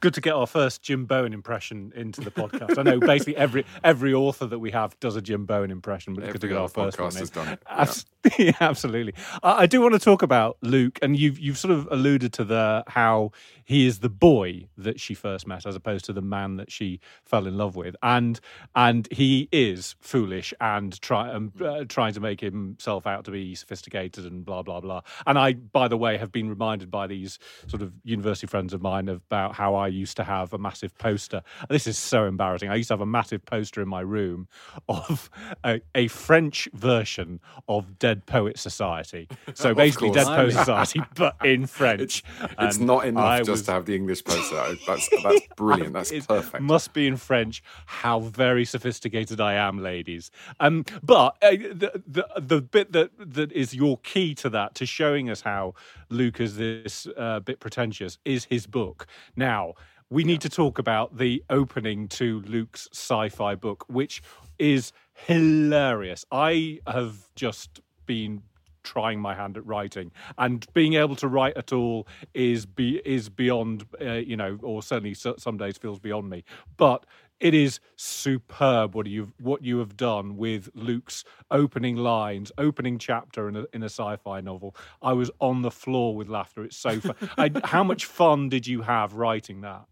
Good 0.00 0.14
to 0.14 0.20
get 0.20 0.34
our 0.34 0.46
first 0.46 0.82
Jim 0.82 1.06
Bowen 1.06 1.32
impression 1.32 1.92
into 1.94 2.20
the 2.20 2.30
podcast. 2.30 2.78
I 2.78 2.82
know 2.82 2.98
basically 3.00 3.36
every 3.36 3.64
every 3.84 4.12
author 4.14 4.46
that 4.46 4.58
we 4.58 4.70
have 4.70 4.98
does 5.00 5.16
a 5.16 5.22
Jim 5.22 5.46
Bowen 5.46 5.70
impression, 5.70 6.14
but 6.14 6.24
it's 6.24 6.32
good 6.32 6.40
to 6.42 6.48
get 6.48 6.56
our 6.56 6.68
first 6.68 6.98
one. 6.98 7.14
Has 7.14 7.30
done 7.30 7.48
it. 7.48 7.62
Yeah. 7.68 7.86
yeah, 8.38 8.52
absolutely. 8.60 9.14
I, 9.42 9.62
I, 9.62 9.66
do 9.66 9.80
want 9.80 9.94
to 9.94 9.98
talk 9.98 10.22
about 10.22 10.58
Luke, 10.60 10.98
and 11.00 11.16
you've 11.16 11.38
you've 11.38 11.56
sort 11.56 11.72
of 11.72 11.88
alluded 11.90 12.32
to 12.34 12.44
the 12.44 12.84
how 12.86 13.32
he 13.64 13.86
is 13.86 14.00
the 14.00 14.10
boy 14.10 14.66
that 14.76 15.00
she 15.00 15.14
first 15.14 15.46
met, 15.46 15.64
as 15.64 15.74
opposed 15.74 16.04
to 16.06 16.12
the 16.12 16.20
man 16.20 16.56
that 16.56 16.70
she 16.70 17.00
fell 17.24 17.46
in 17.46 17.56
love 17.56 17.76
with, 17.76 17.96
and 18.02 18.38
and 18.74 19.08
he 19.10 19.48
is 19.52 19.96
foolish 20.00 20.52
and 20.60 21.00
try 21.00 21.30
um, 21.32 21.52
uh, 21.64 21.84
trying 21.88 22.12
to 22.12 22.20
make 22.20 22.40
himself 22.40 23.06
out 23.06 23.24
to 23.24 23.30
be 23.30 23.54
sophisticated 23.54 24.26
and 24.26 24.44
blah 24.44 24.62
blah 24.62 24.80
blah. 24.80 25.00
And 25.26 25.38
I, 25.38 25.54
by 25.54 25.88
the 25.88 25.96
way, 25.96 26.18
have 26.18 26.32
been 26.32 26.50
reminded 26.50 26.90
by 26.90 27.06
these 27.06 27.38
sort 27.68 27.80
of 27.80 27.92
university 28.04 28.46
friends 28.46 28.74
of 28.74 28.82
mine 28.82 29.08
about 29.08 29.54
how 29.60 29.74
I 29.74 29.88
used 29.88 30.16
to 30.16 30.24
have 30.24 30.54
a 30.54 30.58
massive 30.58 30.96
poster. 30.96 31.42
This 31.68 31.86
is 31.86 31.98
so 31.98 32.24
embarrassing. 32.24 32.70
I 32.70 32.76
used 32.76 32.88
to 32.88 32.94
have 32.94 33.02
a 33.02 33.06
massive 33.20 33.44
poster 33.44 33.82
in 33.82 33.88
my 33.88 34.00
room 34.00 34.48
of 34.88 35.28
a, 35.62 35.82
a 35.94 36.08
French 36.08 36.66
version 36.72 37.40
of 37.68 37.98
Dead 37.98 38.24
Poet 38.24 38.58
Society. 38.58 39.28
So 39.54 39.74
basically. 39.74 40.12
Dead 40.12 40.26
Poet 40.26 40.52
Society, 40.52 41.02
but 41.14 41.36
in 41.44 41.66
French. 41.80 42.24
It's 42.58 42.78
And 42.78 42.86
not 42.86 43.04
enough 43.06 43.22
I 43.24 43.38
just 43.40 43.50
was- 43.50 43.62
to 43.64 43.72
have 43.72 43.84
the 43.84 43.94
English 43.94 44.24
poster. 44.24 44.56
That's 44.86 45.08
that's 45.22 45.46
brilliant. 45.56 45.92
That's 45.92 46.10
it 46.10 46.26
perfect. 46.26 46.62
Must 46.62 46.92
be 46.94 47.06
in 47.06 47.16
French. 47.18 47.62
How 47.86 48.20
very 48.20 48.64
sophisticated 48.64 49.40
I 49.40 49.54
am, 49.54 49.82
ladies. 49.82 50.30
Um, 50.58 50.84
but 51.02 51.36
uh, 51.42 51.50
the, 51.50 52.02
the 52.06 52.24
the 52.40 52.60
bit 52.62 52.92
that 52.92 53.10
that 53.18 53.52
is 53.52 53.74
your 53.74 53.98
key 53.98 54.34
to 54.36 54.48
that, 54.50 54.74
to 54.76 54.86
showing 54.86 55.28
us 55.28 55.42
how 55.42 55.74
Luke 56.10 56.40
is 56.40 56.56
this 56.56 57.06
uh, 57.16 57.40
bit 57.40 57.60
pretentious, 57.60 58.18
is 58.24 58.44
his 58.44 58.66
book. 58.66 59.06
Now 59.36 59.74
we 60.10 60.24
need 60.24 60.40
to 60.40 60.48
talk 60.48 60.78
about 60.78 61.16
the 61.16 61.42
opening 61.50 62.08
to 62.08 62.40
Luke's 62.42 62.88
sci-fi 62.92 63.54
book, 63.54 63.84
which 63.88 64.22
is 64.58 64.92
hilarious. 65.14 66.24
I 66.32 66.80
have 66.86 67.16
just 67.36 67.80
been 68.06 68.42
trying 68.82 69.20
my 69.20 69.34
hand 69.34 69.56
at 69.56 69.66
writing 69.66 70.10
and 70.38 70.66
being 70.72 70.94
able 70.94 71.14
to 71.14 71.28
write 71.28 71.56
at 71.56 71.72
all 71.72 72.08
is 72.32 72.64
be 72.64 73.00
is 73.04 73.28
beyond 73.28 73.84
uh, 74.00 74.12
you 74.12 74.36
know 74.36 74.58
or 74.62 74.82
certainly 74.82 75.12
so, 75.12 75.34
some 75.36 75.58
days 75.58 75.76
feels 75.76 75.98
beyond 75.98 76.30
me 76.30 76.42
but 76.78 77.04
it 77.40 77.54
is 77.54 77.80
superb 77.96 78.94
what 78.94 79.06
you've 79.06 79.32
what 79.38 79.64
you 79.64 79.78
have 79.78 79.96
done 79.96 80.36
with 80.36 80.70
Luke's 80.74 81.24
opening 81.50 81.96
lines 81.96 82.52
opening 82.58 82.98
chapter 82.98 83.48
in 83.48 83.56
a, 83.56 83.64
in 83.72 83.82
a 83.82 83.86
sci-fi 83.86 84.40
novel 84.40 84.76
I 85.02 85.12
was 85.14 85.30
on 85.40 85.62
the 85.62 85.70
floor 85.70 86.14
with 86.14 86.28
laughter 86.28 86.64
it's 86.64 86.76
so 86.76 87.00
fun 87.00 87.16
I, 87.38 87.50
how 87.64 87.82
much 87.82 88.04
fun 88.04 88.48
did 88.48 88.66
you 88.66 88.82
have 88.82 89.14
writing 89.14 89.62
that 89.62 89.86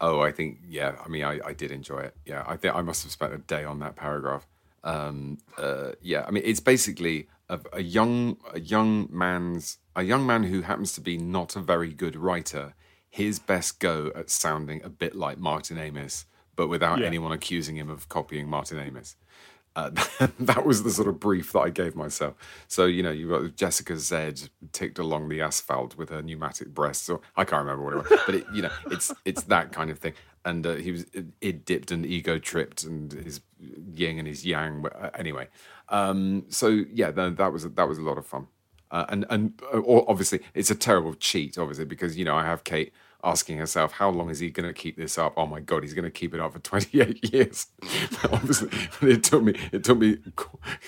Oh, 0.00 0.20
I 0.20 0.32
think 0.32 0.58
yeah. 0.66 0.96
I 1.04 1.08
mean, 1.08 1.24
I, 1.24 1.40
I 1.44 1.52
did 1.52 1.70
enjoy 1.70 2.00
it. 2.00 2.16
Yeah, 2.24 2.44
I 2.46 2.56
think 2.56 2.74
I 2.74 2.82
must 2.82 3.02
have 3.02 3.12
spent 3.12 3.32
a 3.32 3.38
day 3.38 3.64
on 3.64 3.78
that 3.80 3.96
paragraph. 3.96 4.46
Um, 4.82 5.38
uh, 5.56 5.92
yeah, 6.02 6.24
I 6.26 6.30
mean, 6.30 6.42
it's 6.46 6.60
basically 6.60 7.28
a, 7.48 7.60
a 7.72 7.82
young 7.82 8.36
a 8.52 8.60
young 8.60 9.08
man's 9.10 9.78
a 9.96 10.02
young 10.02 10.26
man 10.26 10.44
who 10.44 10.62
happens 10.62 10.92
to 10.94 11.00
be 11.00 11.16
not 11.16 11.56
a 11.56 11.60
very 11.60 11.92
good 11.92 12.16
writer. 12.16 12.74
His 13.08 13.38
best 13.38 13.78
go 13.78 14.10
at 14.14 14.28
sounding 14.28 14.82
a 14.82 14.88
bit 14.88 15.14
like 15.14 15.38
Martin 15.38 15.78
Amis, 15.78 16.26
but 16.56 16.68
without 16.68 16.98
Yeah. 17.00 17.06
anyone 17.06 17.32
accusing 17.32 17.76
him 17.76 17.90
of 17.90 18.08
copying 18.08 18.48
Martin 18.48 18.78
Amis. 18.78 19.16
Uh, 19.76 19.90
that 20.38 20.64
was 20.64 20.84
the 20.84 20.90
sort 20.90 21.08
of 21.08 21.18
brief 21.18 21.50
that 21.52 21.58
I 21.60 21.70
gave 21.70 21.96
myself. 21.96 22.34
So 22.68 22.84
you 22.86 23.02
know, 23.02 23.10
you've 23.10 23.30
got 23.30 23.56
Jessica 23.56 23.98
Zed 23.98 24.48
ticked 24.72 24.98
along 25.00 25.28
the 25.28 25.40
asphalt 25.40 25.96
with 25.96 26.10
her 26.10 26.22
pneumatic 26.22 26.68
breasts. 26.72 27.08
Or 27.10 27.20
I 27.36 27.44
can't 27.44 27.64
remember 27.66 27.82
what 27.84 27.94
it 27.94 28.10
was, 28.10 28.20
but 28.26 28.34
it, 28.36 28.46
you 28.54 28.62
know, 28.62 28.70
it's 28.90 29.12
it's 29.24 29.42
that 29.44 29.72
kind 29.72 29.90
of 29.90 29.98
thing. 29.98 30.12
And 30.44 30.64
uh, 30.66 30.74
he 30.74 30.92
was 30.92 31.06
it 31.40 31.64
dipped 31.64 31.90
and 31.90 32.06
ego 32.06 32.38
tripped, 32.38 32.84
and 32.84 33.12
his 33.12 33.40
yin 33.58 34.18
and 34.20 34.28
his 34.28 34.44
yang. 34.46 34.84
Uh, 34.86 35.10
Anyway, 35.18 35.48
um, 35.88 36.44
so 36.50 36.68
yeah, 36.68 37.10
that, 37.10 37.36
that 37.38 37.52
was 37.52 37.64
that 37.68 37.88
was 37.88 37.98
a 37.98 38.02
lot 38.02 38.16
of 38.18 38.26
fun. 38.26 38.46
Uh, 38.92 39.06
and 39.08 39.24
and 39.28 39.60
uh, 39.72 39.80
obviously, 40.06 40.38
it's 40.54 40.70
a 40.70 40.74
terrible 40.76 41.14
cheat, 41.14 41.58
obviously, 41.58 41.84
because 41.84 42.16
you 42.16 42.24
know 42.24 42.36
I 42.36 42.44
have 42.44 42.62
Kate 42.62 42.92
asking 43.24 43.58
herself, 43.58 43.92
how 43.92 44.10
long 44.10 44.30
is 44.30 44.38
he 44.38 44.50
going 44.50 44.68
to 44.68 44.72
keep 44.72 44.96
this 44.96 45.18
up? 45.18 45.34
Oh 45.36 45.46
my 45.46 45.60
god, 45.60 45.82
he's 45.82 45.94
going 45.94 46.04
to 46.04 46.10
keep 46.10 46.34
it 46.34 46.40
up 46.40 46.52
for 46.52 46.58
28 46.58 47.32
years. 47.32 47.66
obviously, 48.24 48.70
it 49.08 49.24
took 49.24 49.42
me 49.42 49.54
it 49.72 49.84
took 49.84 49.98
me 49.98 50.18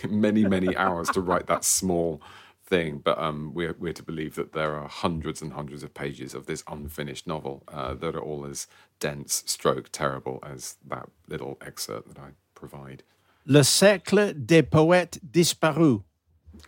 many 0.09 0.45
many 0.45 0.77
hours 0.77 1.09
to 1.11 1.21
write 1.21 1.47
that 1.47 1.65
small 1.65 2.21
thing. 2.65 2.99
But 2.99 3.19
um, 3.19 3.53
we're 3.55 3.75
we're 3.79 3.93
to 3.93 4.03
believe 4.03 4.35
that 4.35 4.53
there 4.53 4.75
are 4.75 4.89
hundreds 4.89 5.43
and 5.43 5.53
hundreds 5.53 5.83
of 5.83 5.95
pages 5.95 6.35
of 6.35 6.47
this 6.47 6.63
unfinished 6.69 7.27
novel 7.27 7.63
uh, 7.69 7.95
that 7.95 8.15
are 8.15 8.23
all 8.23 8.45
as 8.47 8.67
dense, 9.01 9.43
stroke 9.47 9.91
terrible 9.93 10.39
as 10.43 10.77
that 10.87 11.09
little 11.29 11.59
excerpt 11.61 12.15
that 12.15 12.19
I 12.19 12.31
provide. 12.55 13.03
Le 13.47 13.63
Cercle 13.63 14.33
des 14.35 14.63
Poètes 14.63 15.19
Disparus. 15.31 16.01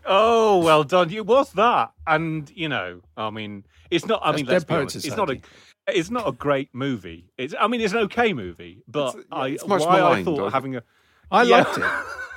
Oh, 0.08 0.58
well 0.58 0.84
done. 0.84 1.10
It 1.12 1.26
was 1.26 1.52
that, 1.52 1.92
and 2.06 2.50
you 2.54 2.68
know, 2.68 3.00
I 3.16 3.30
mean, 3.30 3.64
it's 3.90 4.06
not. 4.06 4.20
I 4.24 4.32
That's 4.32 4.42
mean, 4.42 4.46
let's 4.50 4.64
be 4.64 4.74
honest. 4.74 4.96
It's 4.96 5.16
not 5.16 5.30
a. 5.30 5.40
It's 5.86 6.10
not 6.10 6.26
a 6.26 6.32
great 6.32 6.70
movie. 6.74 7.30
It's. 7.36 7.54
I 7.58 7.66
mean, 7.66 7.80
it's 7.80 7.92
an 7.92 8.00
okay 8.00 8.32
movie, 8.32 8.82
but 8.88 9.10
It's- 9.10 9.24
I. 9.30 9.48
it's 9.48 9.64
why 9.64 10.00
I 10.00 10.24
thought 10.24 10.52
having 10.52 10.76
a. 10.76 10.82
I 11.30 11.42
Yeah. 11.42 11.58
liked 11.58 11.78
it. 11.78 11.84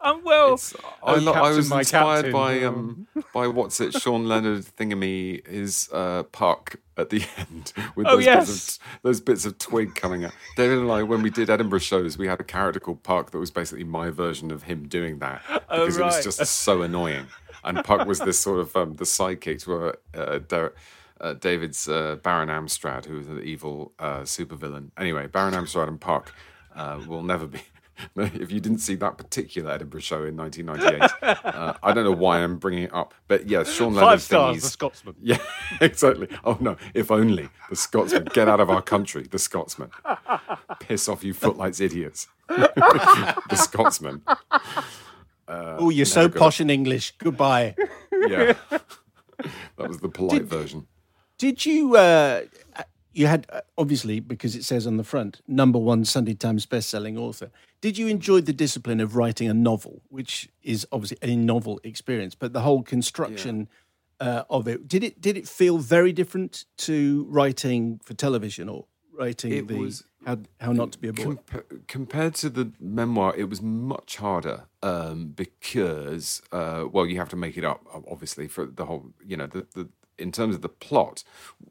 Um, 0.00 0.22
well, 0.24 0.54
It's, 0.54 0.74
I, 1.02 1.14
oh, 1.14 1.16
lo- 1.16 1.32
I 1.32 1.50
was 1.50 1.70
inspired 1.70 2.24
Captain. 2.26 2.32
by 2.32 2.62
um 2.62 3.06
by 3.34 3.46
what's 3.48 3.80
it 3.80 3.92
Sean 3.94 4.26
Leonard 4.26 4.64
thingamy 4.76 5.46
his 5.46 5.88
uh 5.92 6.22
puck 6.24 6.76
at 6.96 7.10
the 7.10 7.24
end 7.38 7.72
with 7.96 8.06
Oh, 8.06 8.16
those 8.16 8.24
yes. 8.24 8.46
bits 8.48 8.76
of 8.76 8.82
those 9.02 9.20
bits 9.20 9.44
of 9.44 9.58
twig 9.58 9.94
coming 9.94 10.24
out. 10.24 10.32
David 10.56 10.78
and 10.78 10.90
I 10.90 11.02
when 11.02 11.22
we 11.22 11.30
did 11.30 11.50
Edinburgh 11.50 11.80
shows 11.80 12.16
we 12.18 12.26
had 12.28 12.40
a 12.40 12.44
character 12.44 12.80
called 12.80 13.02
Puck 13.02 13.30
that 13.32 13.38
was 13.38 13.50
basically 13.50 13.84
my 13.84 14.10
version 14.10 14.50
of 14.50 14.64
him 14.64 14.86
doing 14.88 15.18
that 15.20 15.42
Oh, 15.68 15.86
because 15.86 15.96
it 15.98 16.04
was 16.04 16.24
just 16.24 16.38
so 16.40 16.82
annoying. 16.82 17.26
And 17.64 17.82
Puck 17.84 18.06
was 18.06 18.20
this 18.20 18.38
sort 18.38 18.60
of 18.60 18.76
um, 18.76 18.94
the 18.94 19.04
sidekick 19.04 19.62
to 19.64 19.94
uh, 20.18 20.38
Der- 20.38 20.72
uh, 21.20 21.32
David's 21.32 21.88
uh, 21.88 22.16
Baron 22.22 22.48
Amstrad, 22.48 23.06
who 23.06 23.16
was 23.16 23.26
an 23.26 23.42
evil 23.42 23.92
uh, 23.98 24.20
supervillain. 24.20 24.90
Anyway, 24.96 25.26
Baron 25.26 25.54
Amstrad 25.54 25.88
and 25.88 26.00
Puck 26.00 26.32
uh, 26.76 27.00
will 27.08 27.22
never 27.24 27.46
be. 27.48 27.60
if 28.16 28.50
you 28.50 28.60
didn't 28.60 28.78
see 28.78 28.94
that 28.96 29.16
particular 29.18 29.70
Edinburgh 29.72 30.00
show 30.00 30.24
in 30.24 30.36
1998, 30.36 31.10
uh, 31.44 31.74
I 31.82 31.92
don't 31.92 32.04
know 32.04 32.10
why 32.12 32.38
I'm 32.42 32.58
bringing 32.58 32.84
it 32.84 32.94
up, 32.94 33.14
but 33.28 33.48
yeah, 33.48 33.64
Sean 33.64 33.94
Leonard 33.94 34.10
five 34.10 34.22
stars. 34.22 34.56
thingies- 34.56 34.62
The 34.62 34.68
Scotsman. 34.68 35.14
yeah, 35.22 35.38
exactly. 35.80 36.28
Oh 36.44 36.56
no, 36.60 36.76
if 36.94 37.10
only 37.10 37.48
the 37.70 37.76
Scotsman 37.76 38.24
get 38.32 38.48
out 38.48 38.60
of 38.60 38.70
our 38.70 38.82
country. 38.82 39.26
The 39.30 39.38
Scotsman, 39.38 39.90
piss 40.80 41.08
off, 41.08 41.24
you 41.24 41.34
footlights 41.34 41.80
idiots. 41.80 42.28
the 42.48 43.40
Scotsman. 43.54 44.22
oh, 45.48 45.90
you're 45.90 46.06
so 46.06 46.22
never 46.22 46.32
got 46.34 46.38
posh 46.40 46.60
in 46.60 46.70
English. 46.70 47.14
Goodbye. 47.18 47.74
Yeah, 48.28 48.54
that 48.70 49.88
was 49.88 49.98
the 49.98 50.08
polite 50.08 50.44
version. 50.44 50.86
Did 51.38 51.66
you? 51.66 51.96
Uh, 51.96 52.42
you 53.16 53.26
had 53.26 53.46
uh, 53.50 53.60
obviously 53.78 54.20
because 54.20 54.54
it 54.54 54.64
says 54.64 54.86
on 54.86 54.96
the 54.98 55.04
front, 55.04 55.40
number 55.48 55.78
one 55.78 56.04
Sunday 56.04 56.34
Times 56.34 56.66
best-selling 56.66 57.16
author. 57.16 57.50
Did 57.80 57.96
you 57.98 58.06
enjoy 58.08 58.40
the 58.42 58.52
discipline 58.52 59.00
of 59.00 59.16
writing 59.16 59.48
a 59.48 59.54
novel, 59.54 60.02
which 60.08 60.48
is 60.62 60.86
obviously 60.92 61.18
a 61.22 61.34
novel 61.36 61.80
experience, 61.82 62.34
but 62.34 62.52
the 62.52 62.60
whole 62.60 62.82
construction 62.82 63.68
uh, 64.20 64.44
of 64.50 64.66
it 64.68 64.88
did 64.88 65.02
it 65.04 65.20
did 65.20 65.36
it 65.36 65.46
feel 65.48 65.78
very 65.78 66.12
different 66.12 66.64
to 66.78 67.26
writing 67.28 68.00
for 68.02 68.14
television 68.14 68.68
or 68.68 68.86
writing 69.18 69.52
It 69.52 69.68
the 69.68 69.78
was- 69.78 70.04
how 70.26 70.38
how 70.60 70.72
not 70.72 70.90
to 70.92 70.98
be 70.98 71.08
a 71.08 71.12
boy? 71.12 71.22
Compa- 71.22 71.86
compared 71.86 72.34
to 72.36 72.50
the 72.50 72.72
memoir, 72.80 73.34
it 73.36 73.48
was 73.48 73.62
much 73.62 74.16
harder 74.16 74.64
um, 74.82 75.28
because, 75.28 76.42
uh, 76.50 76.84
well, 76.90 77.06
you 77.06 77.16
have 77.18 77.28
to 77.28 77.36
make 77.36 77.56
it 77.56 77.64
up, 77.64 77.80
obviously, 78.10 78.48
for 78.48 78.66
the 78.66 78.86
whole, 78.86 79.12
you 79.24 79.36
know, 79.36 79.46
the, 79.46 79.66
the 79.74 79.88
in 80.18 80.32
terms 80.32 80.54
of 80.54 80.62
the 80.62 80.68
plot. 80.68 81.24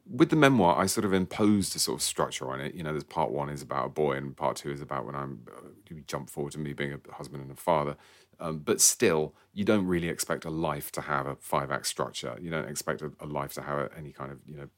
With 0.08 0.30
the 0.30 0.36
memoir, 0.36 0.78
I 0.78 0.86
sort 0.86 1.04
of 1.04 1.12
imposed 1.12 1.74
a 1.76 1.78
sort 1.78 1.98
of 1.98 2.02
structure 2.02 2.50
on 2.50 2.60
it. 2.60 2.74
You 2.74 2.82
know, 2.82 2.92
there's 2.92 3.04
part 3.04 3.30
one 3.30 3.48
is 3.48 3.62
about 3.62 3.86
a 3.86 3.90
boy, 3.90 4.16
and 4.16 4.36
part 4.36 4.56
two 4.56 4.70
is 4.70 4.80
about 4.80 5.06
when 5.06 5.14
I'm 5.14 5.46
uh, 5.54 5.94
jump 6.06 6.30
forward 6.30 6.52
to 6.52 6.58
me 6.58 6.72
being 6.72 6.92
a 6.92 7.14
husband 7.14 7.42
and 7.42 7.50
a 7.50 7.56
father. 7.56 7.96
Um, 8.38 8.58
but 8.58 8.80
still, 8.80 9.34
you 9.54 9.64
don't 9.64 9.86
really 9.86 10.08
expect 10.08 10.44
a 10.44 10.50
life 10.50 10.92
to 10.92 11.00
have 11.02 11.26
a 11.26 11.36
five 11.36 11.70
act 11.70 11.86
structure. 11.86 12.36
You 12.40 12.50
don't 12.50 12.68
expect 12.68 13.00
a, 13.00 13.10
a 13.18 13.26
life 13.26 13.54
to 13.54 13.62
have 13.62 13.90
any 13.96 14.12
kind 14.12 14.30
of 14.30 14.38
you 14.46 14.56
know 14.56 14.68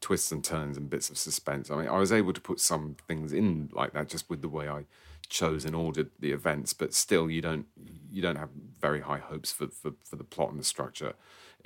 twists 0.00 0.30
and 0.30 0.44
turns 0.44 0.76
and 0.76 0.88
bits 0.88 1.10
of 1.10 1.18
suspense. 1.18 1.70
I 1.70 1.76
mean, 1.76 1.88
I 1.88 1.98
was 1.98 2.12
able 2.12 2.32
to 2.32 2.40
put 2.40 2.60
some 2.60 2.96
things 3.08 3.32
in 3.32 3.70
like 3.72 3.92
that 3.94 4.08
just 4.08 4.30
with 4.30 4.40
the 4.40 4.48
way 4.48 4.68
I 4.68 4.84
chose 5.28 5.64
and 5.64 5.74
ordered 5.74 6.10
the 6.18 6.30
events. 6.30 6.72
But 6.72 6.94
still, 6.94 7.28
you 7.28 7.42
don't 7.42 7.66
you 8.10 8.22
don't 8.22 8.36
have 8.36 8.50
very 8.80 9.00
high 9.00 9.18
hopes 9.18 9.50
for 9.50 9.66
for, 9.66 9.92
for 10.04 10.14
the 10.14 10.24
plot 10.24 10.50
and 10.50 10.60
the 10.60 10.64
structure 10.64 11.14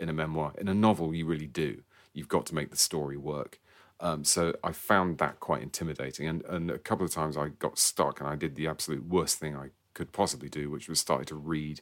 in 0.02 0.08
a 0.08 0.12
memoir. 0.12 0.52
In 0.58 0.68
a 0.68 0.74
novel, 0.74 1.14
you 1.14 1.24
really 1.24 1.46
do. 1.46 1.82
You've 2.12 2.28
got 2.28 2.44
to 2.46 2.54
make 2.54 2.70
the 2.70 2.76
story 2.76 3.16
work. 3.16 3.60
Um, 4.00 4.24
so 4.24 4.54
I 4.64 4.72
found 4.72 5.18
that 5.18 5.38
quite 5.38 5.62
intimidating, 5.62 6.26
and 6.26 6.44
and 6.46 6.70
a 6.70 6.78
couple 6.78 7.06
of 7.06 7.12
times 7.12 7.36
I 7.36 7.48
got 7.48 7.78
stuck, 7.78 8.18
and 8.20 8.28
I 8.28 8.34
did 8.34 8.56
the 8.56 8.66
absolute 8.66 9.06
worst 9.06 9.38
thing 9.38 9.56
I 9.56 9.68
could 9.94 10.12
possibly 10.12 10.48
do, 10.48 10.70
which 10.70 10.88
was 10.88 10.98
started 10.98 11.28
to 11.28 11.36
read 11.36 11.80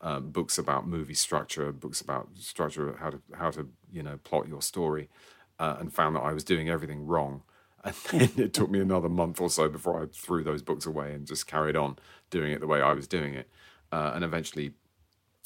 um, 0.00 0.30
books 0.30 0.56
about 0.56 0.88
movie 0.88 1.14
structure, 1.14 1.70
books 1.70 2.00
about 2.00 2.28
structure, 2.38 2.96
how 2.98 3.10
to 3.10 3.20
how 3.36 3.50
to 3.50 3.68
you 3.92 4.02
know 4.02 4.18
plot 4.24 4.48
your 4.48 4.62
story, 4.62 5.10
uh, 5.58 5.76
and 5.78 5.92
found 5.92 6.16
that 6.16 6.20
I 6.22 6.32
was 6.32 6.42
doing 6.42 6.68
everything 6.70 7.06
wrong. 7.06 7.42
And 7.84 7.94
then 8.10 8.30
it 8.44 8.54
took 8.54 8.70
me 8.70 8.80
another 8.80 9.08
month 9.08 9.40
or 9.40 9.48
so 9.48 9.68
before 9.68 10.02
I 10.02 10.06
threw 10.12 10.42
those 10.42 10.62
books 10.62 10.84
away 10.84 11.12
and 11.14 11.26
just 11.26 11.46
carried 11.46 11.76
on 11.76 11.96
doing 12.28 12.50
it 12.50 12.60
the 12.60 12.66
way 12.66 12.80
I 12.82 12.92
was 12.92 13.06
doing 13.06 13.34
it, 13.34 13.48
uh, 13.92 14.12
and 14.14 14.24
eventually 14.24 14.72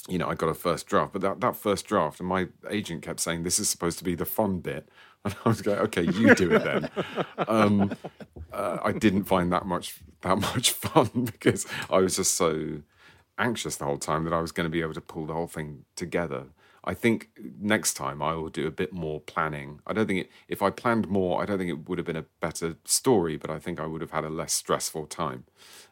you 0.09 0.17
know, 0.17 0.27
I 0.27 0.35
got 0.35 0.49
a 0.49 0.53
first 0.53 0.87
draft, 0.87 1.13
but 1.13 1.21
that, 1.21 1.41
that 1.41 1.55
first 1.55 1.85
draft, 1.87 2.19
and 2.19 2.27
my 2.27 2.47
agent 2.69 3.01
kept 3.01 3.19
saying, 3.19 3.43
this 3.43 3.59
is 3.59 3.69
supposed 3.69 3.97
to 3.99 4.03
be 4.03 4.15
the 4.15 4.25
fun 4.25 4.59
bit. 4.59 4.89
And 5.25 5.33
I 5.45 5.47
was 5.47 5.61
going, 5.61 5.79
okay, 5.79 6.01
you 6.01 6.35
do 6.35 6.51
it 6.51 6.65
then. 6.65 6.89
um, 7.47 7.95
uh, 8.51 8.79
I 8.83 8.91
didn't 8.91 9.23
find 9.23 9.53
that 9.53 9.65
much 9.65 10.01
that 10.19 10.37
much 10.37 10.71
fun 10.85 11.29
because 11.31 11.65
I 11.89 11.99
was 11.99 12.17
just 12.17 12.35
so 12.35 12.81
anxious 13.37 13.77
the 13.77 13.85
whole 13.85 13.97
time 13.97 14.25
that 14.25 14.33
I 14.33 14.41
was 14.41 14.51
going 14.51 14.65
to 14.65 14.69
be 14.69 14.81
able 14.81 14.95
to 14.95 14.99
pull 14.99 15.25
the 15.25 15.33
whole 15.33 15.47
thing 15.47 15.85
together. 15.95 16.47
I 16.83 16.93
think 16.93 17.29
next 17.57 17.93
time 17.93 18.21
I 18.21 18.33
will 18.33 18.49
do 18.49 18.67
a 18.67 18.71
bit 18.71 18.91
more 18.91 19.21
planning. 19.21 19.79
I 19.87 19.93
don't 19.93 20.07
think 20.07 20.25
it, 20.25 20.29
if 20.49 20.61
I 20.61 20.69
planned 20.69 21.07
more, 21.07 21.41
I 21.41 21.45
don't 21.45 21.57
think 21.57 21.69
it 21.69 21.87
would 21.87 21.97
have 21.97 22.05
been 22.05 22.17
a 22.17 22.25
better 22.41 22.75
story, 22.83 23.37
but 23.37 23.49
I 23.49 23.59
think 23.59 23.79
I 23.79 23.85
would 23.85 24.01
have 24.01 24.11
had 24.11 24.25
a 24.25 24.29
less 24.29 24.51
stressful 24.51 25.05
time. 25.05 25.45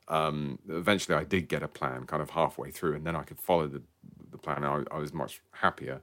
Um, 0.07 0.59
eventually, 0.69 1.15
I 1.15 1.23
did 1.23 1.47
get 1.47 1.63
a 1.63 1.67
plan 1.67 2.05
kind 2.05 2.21
of 2.21 2.31
halfway 2.31 2.71
through, 2.71 2.95
and 2.95 3.05
then 3.05 3.15
I 3.15 3.23
could 3.23 3.39
follow 3.39 3.67
the 3.67 3.81
the 4.29 4.37
plan. 4.37 4.63
I, 4.63 4.83
I 4.91 4.99
was 4.99 5.13
much 5.13 5.41
happier, 5.51 6.01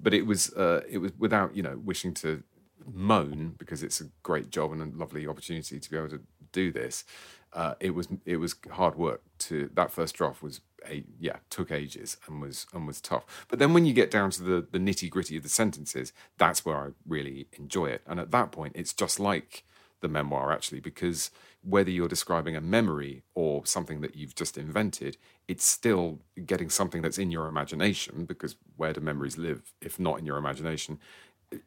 but 0.00 0.14
it 0.14 0.26
was 0.26 0.52
uh, 0.54 0.82
it 0.88 0.98
was 0.98 1.12
without 1.18 1.56
you 1.56 1.62
know 1.62 1.80
wishing 1.84 2.14
to 2.14 2.42
moan 2.92 3.54
because 3.58 3.82
it's 3.82 4.00
a 4.00 4.04
great 4.22 4.50
job 4.50 4.72
and 4.72 4.82
a 4.82 4.96
lovely 4.96 5.26
opportunity 5.26 5.80
to 5.80 5.90
be 5.90 5.96
able 5.96 6.08
to 6.08 6.20
do 6.52 6.72
this. 6.72 7.04
Uh, 7.52 7.74
it 7.80 7.90
was 7.90 8.08
it 8.24 8.38
was 8.38 8.56
hard 8.72 8.96
work 8.96 9.22
to 9.38 9.70
that 9.74 9.92
first 9.92 10.16
draft 10.16 10.42
was 10.42 10.60
a 10.88 11.04
yeah 11.18 11.36
took 11.50 11.70
ages 11.70 12.16
and 12.26 12.40
was 12.40 12.66
and 12.72 12.86
was 12.86 13.00
tough. 13.00 13.46
But 13.48 13.58
then 13.58 13.72
when 13.72 13.86
you 13.86 13.92
get 13.92 14.10
down 14.10 14.30
to 14.32 14.42
the 14.42 14.66
the 14.70 14.78
nitty 14.78 15.08
gritty 15.10 15.36
of 15.36 15.42
the 15.42 15.48
sentences, 15.48 16.12
that's 16.38 16.64
where 16.64 16.76
I 16.76 16.88
really 17.06 17.46
enjoy 17.52 17.86
it. 17.86 18.02
And 18.06 18.18
at 18.18 18.32
that 18.32 18.50
point, 18.52 18.72
it's 18.76 18.92
just 18.92 19.20
like 19.20 19.64
the 20.00 20.08
memoir 20.08 20.52
actually 20.52 20.80
because 20.80 21.30
whether 21.66 21.90
you're 21.90 22.08
describing 22.08 22.56
a 22.56 22.60
memory 22.60 23.22
or 23.34 23.64
something 23.64 24.00
that 24.02 24.14
you've 24.14 24.34
just 24.34 24.58
invented, 24.58 25.16
it's 25.48 25.64
still 25.64 26.20
getting 26.44 26.68
something 26.68 27.02
that's 27.02 27.18
in 27.18 27.30
your 27.30 27.46
imagination 27.46 28.24
because 28.26 28.56
where 28.76 28.92
do 28.92 29.00
memories 29.00 29.38
live 29.38 29.72
if 29.80 29.98
not 29.98 30.18
in 30.18 30.26
your 30.26 30.36
imagination? 30.36 30.98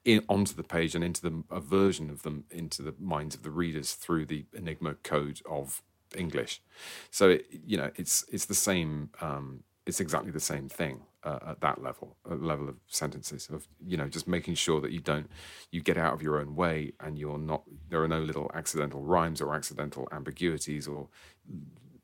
In, 0.03 0.23
onto 0.27 0.53
the 0.53 0.63
page 0.63 0.95
and 0.95 1.03
into 1.03 1.21
the 1.21 1.43
a 1.49 1.61
version 1.61 2.09
of 2.09 2.23
them 2.23 2.43
into 2.51 2.81
the 2.81 2.93
minds 2.99 3.35
of 3.35 3.43
the 3.43 3.51
readers 3.51 3.93
through 3.93 4.25
the 4.25 4.45
enigma 4.53 4.95
code 4.95 5.41
of 5.49 5.81
English. 6.15 6.61
So 7.09 7.29
it, 7.29 7.45
you 7.65 7.77
know, 7.77 7.91
it's 7.95 8.25
it's 8.31 8.45
the 8.45 8.55
same. 8.55 9.11
Um, 9.21 9.63
it's 9.85 10.01
exactly 10.01 10.31
the 10.31 10.41
same 10.41 10.67
thing 10.67 10.99
uh, 11.27 11.51
at 11.51 11.61
that 11.61 11.83
level, 11.83 12.15
level 12.25 12.69
of 12.69 12.75
sentences 12.87 13.49
of 13.51 13.67
you 13.85 13.97
know 13.97 14.07
just 14.07 14.27
making 14.27 14.55
sure 14.55 14.79
that 14.79 14.91
you 14.91 14.99
don't 14.99 15.29
you 15.71 15.81
get 15.81 15.97
out 15.97 16.13
of 16.13 16.21
your 16.21 16.39
own 16.39 16.55
way 16.55 16.93
and 17.01 17.19
you're 17.19 17.37
not 17.37 17.63
there 17.89 18.01
are 18.01 18.07
no 18.07 18.21
little 18.21 18.49
accidental 18.53 19.01
rhymes 19.01 19.41
or 19.41 19.53
accidental 19.53 20.07
ambiguities 20.11 20.87
or 20.87 21.09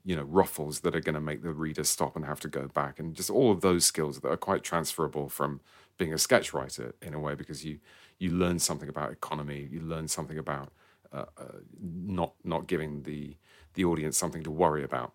you 0.04 0.16
know 0.16 0.24
ruffles 0.24 0.82
that 0.82 0.96
are 0.96 1.00
going 1.00 1.16
to 1.16 1.22
make 1.22 1.42
the 1.42 1.54
reader 1.54 1.86
stop 1.86 2.16
and 2.18 2.26
have 2.26 2.42
to 2.42 2.50
go 2.50 2.68
back. 2.68 3.00
And 3.00 3.16
just 3.16 3.30
all 3.30 3.52
of 3.52 3.62
those 3.62 3.86
skills 3.86 4.20
that 4.20 4.28
are 4.28 4.38
quite 4.38 4.64
transferable 4.64 5.30
from 5.30 5.62
being 5.98 6.14
a 6.14 6.18
sketch 6.18 6.54
writer 6.54 6.94
in 7.02 7.14
a 7.14 7.20
way 7.20 7.36
because 7.36 7.64
you 7.64 7.80
you 8.20 8.30
learn 8.32 8.60
something 8.60 8.90
about 8.90 9.12
economy 9.12 9.70
you 9.72 9.80
learn 9.82 10.08
something 10.08 10.38
about 10.38 10.74
uh, 11.14 11.26
uh, 11.38 11.60
not 11.82 12.34
not 12.44 12.68
giving 12.68 13.04
the 13.04 13.38
the 13.76 13.86
audience 13.86 14.18
something 14.18 14.44
to 14.44 14.52
worry 14.52 14.84
about 14.84 15.14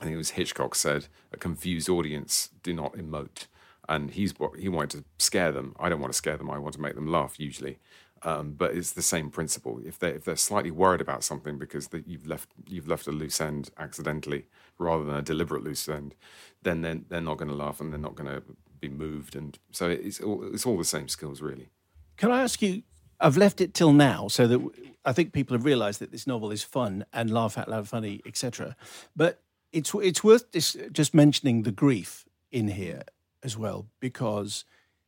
I 0.00 0.04
think 0.04 0.14
it 0.14 0.18
was 0.18 0.30
Hitchcock 0.30 0.74
said 0.74 1.06
a 1.32 1.36
confused 1.36 1.88
audience 1.88 2.50
do 2.62 2.72
not 2.72 2.94
emote 2.94 3.46
and 3.88 4.10
he's 4.10 4.38
what 4.38 4.58
he 4.58 4.68
wanted 4.68 4.98
to 4.98 5.04
scare 5.24 5.52
them 5.52 5.74
I 5.78 5.88
don't 5.88 6.00
want 6.00 6.12
to 6.12 6.16
scare 6.16 6.36
them 6.36 6.50
I 6.50 6.58
want 6.58 6.74
to 6.74 6.80
make 6.80 6.94
them 6.94 7.06
laugh 7.06 7.38
usually 7.38 7.78
um, 8.22 8.52
but 8.52 8.74
it's 8.74 8.92
the 8.92 9.02
same 9.02 9.30
principle. 9.30 9.80
If 9.84 9.98
they 9.98 10.10
if 10.10 10.24
they're 10.24 10.36
slightly 10.36 10.70
worried 10.70 11.00
about 11.00 11.22
something 11.22 11.58
because 11.58 11.88
the, 11.88 12.02
you've 12.06 12.26
left 12.26 12.48
you've 12.66 12.88
left 12.88 13.06
a 13.06 13.12
loose 13.12 13.40
end 13.40 13.70
accidentally 13.78 14.46
rather 14.78 15.04
than 15.04 15.16
a 15.16 15.22
deliberate 15.22 15.62
loose 15.62 15.88
end, 15.88 16.14
then 16.62 16.80
they're, 16.80 17.00
they're 17.08 17.20
not 17.20 17.36
going 17.36 17.50
to 17.50 17.54
laugh 17.54 17.80
and 17.80 17.92
they're 17.92 18.00
not 18.00 18.14
going 18.14 18.28
to 18.28 18.42
be 18.80 18.88
moved. 18.88 19.36
And 19.36 19.58
so 19.70 19.88
it's 19.88 20.20
all 20.20 20.42
it's 20.52 20.66
all 20.66 20.78
the 20.78 20.84
same 20.84 21.08
skills 21.08 21.42
really. 21.42 21.68
Can 22.16 22.30
I 22.30 22.42
ask 22.42 22.62
you? 22.62 22.82
I've 23.20 23.36
left 23.36 23.60
it 23.60 23.72
till 23.72 23.92
now 23.92 24.28
so 24.28 24.46
that 24.46 24.60
I 25.04 25.12
think 25.12 25.32
people 25.32 25.56
have 25.56 25.64
realised 25.64 26.00
that 26.00 26.10
this 26.10 26.26
novel 26.26 26.50
is 26.50 26.62
fun 26.62 27.06
and 27.12 27.30
laugh 27.30 27.56
out 27.56 27.68
loud 27.68 27.88
funny, 27.88 28.20
etc. 28.26 28.76
But 29.14 29.40
it's 29.72 29.94
it's 29.94 30.24
worth 30.24 30.44
just 30.92 31.14
mentioning 31.14 31.62
the 31.62 31.72
grief 31.72 32.26
in 32.50 32.68
here 32.68 33.02
as 33.42 33.56
well 33.56 33.86
because 34.00 34.64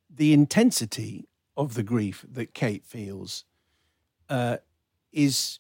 the 0.09 0.33
intensity 0.33 1.29
of 1.57 1.75
the 1.75 1.83
grief 1.83 2.25
that 2.31 2.55
Kate 2.55 2.85
feels 2.85 3.45
uh, 4.29 4.59
is 5.13 5.59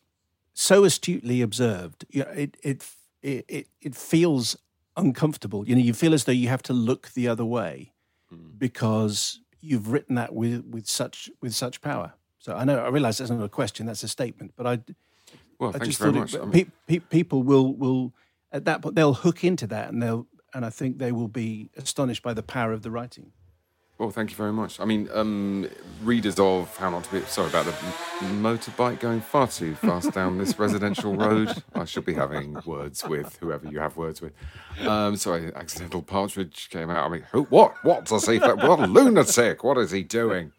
so 0.52 0.84
astutely 0.84 1.42
observed. 1.42 2.04
You 2.08 2.24
know, 2.24 2.30
it, 2.30 2.56
it 2.62 2.86
it 3.22 3.66
it 3.80 3.94
feels 3.94 4.56
uncomfortable. 4.96 5.66
You 5.66 5.74
know, 5.76 5.82
you 5.82 5.94
feel 5.94 6.14
as 6.14 6.24
though 6.24 6.32
you 6.32 6.48
have 6.48 6.62
to 6.64 6.72
look 6.72 7.10
the 7.12 7.28
other 7.28 7.44
way 7.44 7.92
mm. 8.32 8.58
because 8.58 9.40
you've 9.60 9.90
written 9.92 10.14
that 10.16 10.34
with 10.34 10.64
with 10.64 10.86
such 10.86 11.30
with 11.40 11.54
such 11.54 11.80
power. 11.80 12.14
So 12.38 12.54
I 12.54 12.64
know 12.64 12.78
I 12.78 12.88
realize 12.88 13.18
that's 13.18 13.30
not 13.30 13.42
a 13.42 13.48
question; 13.48 13.86
that's 13.86 14.02
a 14.02 14.08
statement. 14.08 14.52
But 14.56 14.66
I, 14.66 14.80
well, 15.58 15.72
I 15.74 15.84
just 15.84 15.98
thought 15.98 16.16
it, 16.16 16.52
pe- 16.52 16.70
pe- 16.86 17.06
people 17.10 17.42
will 17.42 17.74
will 17.74 18.12
at 18.52 18.64
that 18.64 18.82
point 18.82 18.94
they'll 18.94 19.14
hook 19.14 19.44
into 19.44 19.66
that, 19.68 19.90
and 19.90 20.02
they'll 20.02 20.26
and 20.54 20.64
I 20.64 20.70
think 20.70 20.98
they 20.98 21.12
will 21.12 21.28
be 21.28 21.70
astonished 21.76 22.22
by 22.22 22.34
the 22.34 22.42
power 22.42 22.72
of 22.72 22.82
the 22.82 22.90
writing. 22.90 23.32
Well, 23.98 24.10
thank 24.10 24.30
you 24.30 24.36
very 24.36 24.52
much. 24.52 24.78
I 24.78 24.84
mean, 24.84 25.08
um, 25.12 25.68
readers 26.04 26.38
of 26.38 26.74
How 26.76 26.88
Not 26.88 27.02
to 27.04 27.10
Be. 27.10 27.20
Sorry 27.22 27.48
about 27.48 27.64
the 27.64 27.72
motorbike 28.26 29.00
going 29.00 29.20
far 29.20 29.48
too 29.48 29.74
fast 29.74 30.12
down 30.12 30.38
this 30.38 30.56
residential 30.58 31.16
road. 31.16 31.64
I 31.74 31.84
should 31.84 32.04
be 32.04 32.14
having 32.14 32.56
words 32.64 33.04
with 33.04 33.36
whoever 33.40 33.66
you 33.68 33.80
have 33.80 33.96
words 33.96 34.20
with. 34.20 34.34
Um, 34.82 35.16
sorry, 35.16 35.52
accidental 35.52 36.02
partridge 36.02 36.70
came 36.70 36.90
out. 36.90 37.06
I 37.06 37.12
mean, 37.12 37.24
who, 37.32 37.42
what? 37.44 37.74
What 37.82 38.04
does 38.04 38.28
he? 38.28 38.38
What 38.38 38.78
a 38.78 38.86
lunatic! 38.86 39.64
What 39.64 39.76
is 39.78 39.90
he 39.90 40.04
doing? 40.04 40.52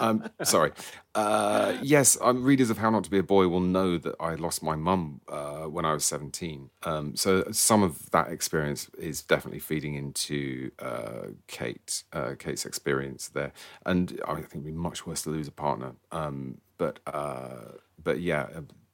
Um, 0.00 0.24
sorry. 0.42 0.72
Uh, 1.18 1.76
yes, 1.82 2.16
um, 2.20 2.44
readers 2.44 2.70
of 2.70 2.78
How 2.78 2.90
Not 2.90 3.02
to 3.02 3.10
Be 3.10 3.18
a 3.18 3.24
Boy 3.24 3.48
will 3.48 3.58
know 3.58 3.98
that 3.98 4.14
I 4.20 4.36
lost 4.36 4.62
my 4.62 4.76
mum 4.76 5.20
uh, 5.28 5.64
when 5.64 5.84
I 5.84 5.92
was 5.92 6.04
17. 6.04 6.70
Um, 6.84 7.16
so 7.16 7.44
some 7.50 7.82
of 7.82 8.08
that 8.12 8.28
experience 8.28 8.88
is 8.96 9.22
definitely 9.22 9.58
feeding 9.58 9.96
into 9.96 10.70
uh, 10.78 11.30
Kate, 11.48 12.04
uh, 12.12 12.34
Kate's 12.38 12.64
experience 12.64 13.28
there. 13.30 13.52
And 13.84 14.20
I 14.28 14.36
think 14.36 14.48
it'd 14.52 14.64
be 14.64 14.70
much 14.70 15.08
worse 15.08 15.22
to 15.22 15.30
lose 15.30 15.48
a 15.48 15.52
partner. 15.52 15.94
Um, 16.12 16.58
but 16.76 17.00
uh, 17.04 17.72
but 18.00 18.20
yeah, 18.20 18.46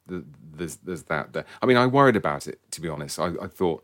there's 0.07 0.77
there's 0.77 1.03
that 1.03 1.33
there. 1.33 1.45
I 1.61 1.67
mean, 1.67 1.77
I 1.77 1.85
worried 1.85 2.15
about 2.15 2.47
it 2.47 2.59
to 2.71 2.81
be 2.81 2.89
honest. 2.89 3.19
I, 3.19 3.33
I 3.39 3.45
thought, 3.45 3.83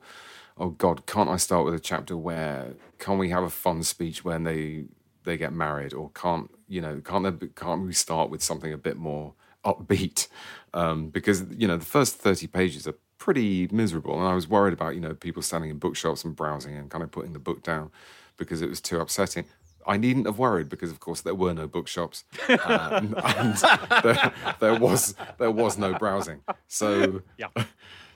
oh 0.57 0.69
God, 0.69 1.05
can't 1.05 1.29
I 1.29 1.37
start 1.37 1.63
with 1.65 1.75
a 1.75 1.79
chapter 1.79 2.17
where 2.17 2.73
can 2.97 3.19
we 3.19 3.29
have 3.29 3.43
a 3.43 3.51
fun 3.51 3.83
speech 3.83 4.25
when 4.25 4.45
they 4.45 4.85
they 5.23 5.37
get 5.37 5.53
married, 5.53 5.93
or 5.93 6.09
can't 6.11 6.49
you 6.67 6.81
know 6.81 7.01
can't 7.03 7.39
they, 7.39 7.47
can't 7.47 7.85
we 7.85 7.93
start 7.93 8.29
with 8.29 8.43
something 8.43 8.73
a 8.73 8.77
bit 8.77 8.97
more 8.97 9.33
upbeat? 9.65 10.27
Um, 10.73 11.09
because 11.09 11.45
you 11.51 11.67
know 11.67 11.77
the 11.77 11.85
first 11.85 12.17
thirty 12.17 12.47
pages 12.47 12.87
are 12.87 12.95
pretty 13.17 13.67
miserable, 13.71 14.17
and 14.17 14.27
I 14.27 14.33
was 14.33 14.47
worried 14.47 14.73
about 14.73 14.95
you 14.95 15.01
know 15.01 15.13
people 15.13 15.41
standing 15.41 15.69
in 15.69 15.77
bookshops 15.77 16.23
and 16.23 16.35
browsing 16.35 16.75
and 16.75 16.89
kind 16.89 17.03
of 17.03 17.11
putting 17.11 17.33
the 17.33 17.39
book 17.39 17.63
down 17.63 17.91
because 18.37 18.61
it 18.61 18.69
was 18.69 18.81
too 18.81 18.99
upsetting. 18.99 19.45
I 19.85 19.97
needn't 19.97 20.27
have 20.27 20.37
worried 20.37 20.69
because, 20.69 20.91
of 20.91 20.99
course, 20.99 21.21
there 21.21 21.33
were 21.33 21.53
no 21.53 21.67
bookshops, 21.67 22.23
um, 22.65 23.15
and 23.23 23.57
there, 24.03 24.33
there, 24.59 24.79
was 24.79 25.15
there 25.39 25.51
was 25.51 25.77
no 25.77 25.93
browsing. 25.93 26.41
So, 26.67 27.23
yeah. 27.37 27.47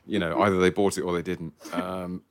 you 0.05 0.19
know, 0.19 0.41
either 0.41 0.59
they 0.59 0.69
bought 0.69 0.97
it 0.97 1.01
or 1.01 1.13
they 1.13 1.21
didn't. 1.21 1.53
Um, 1.73 2.23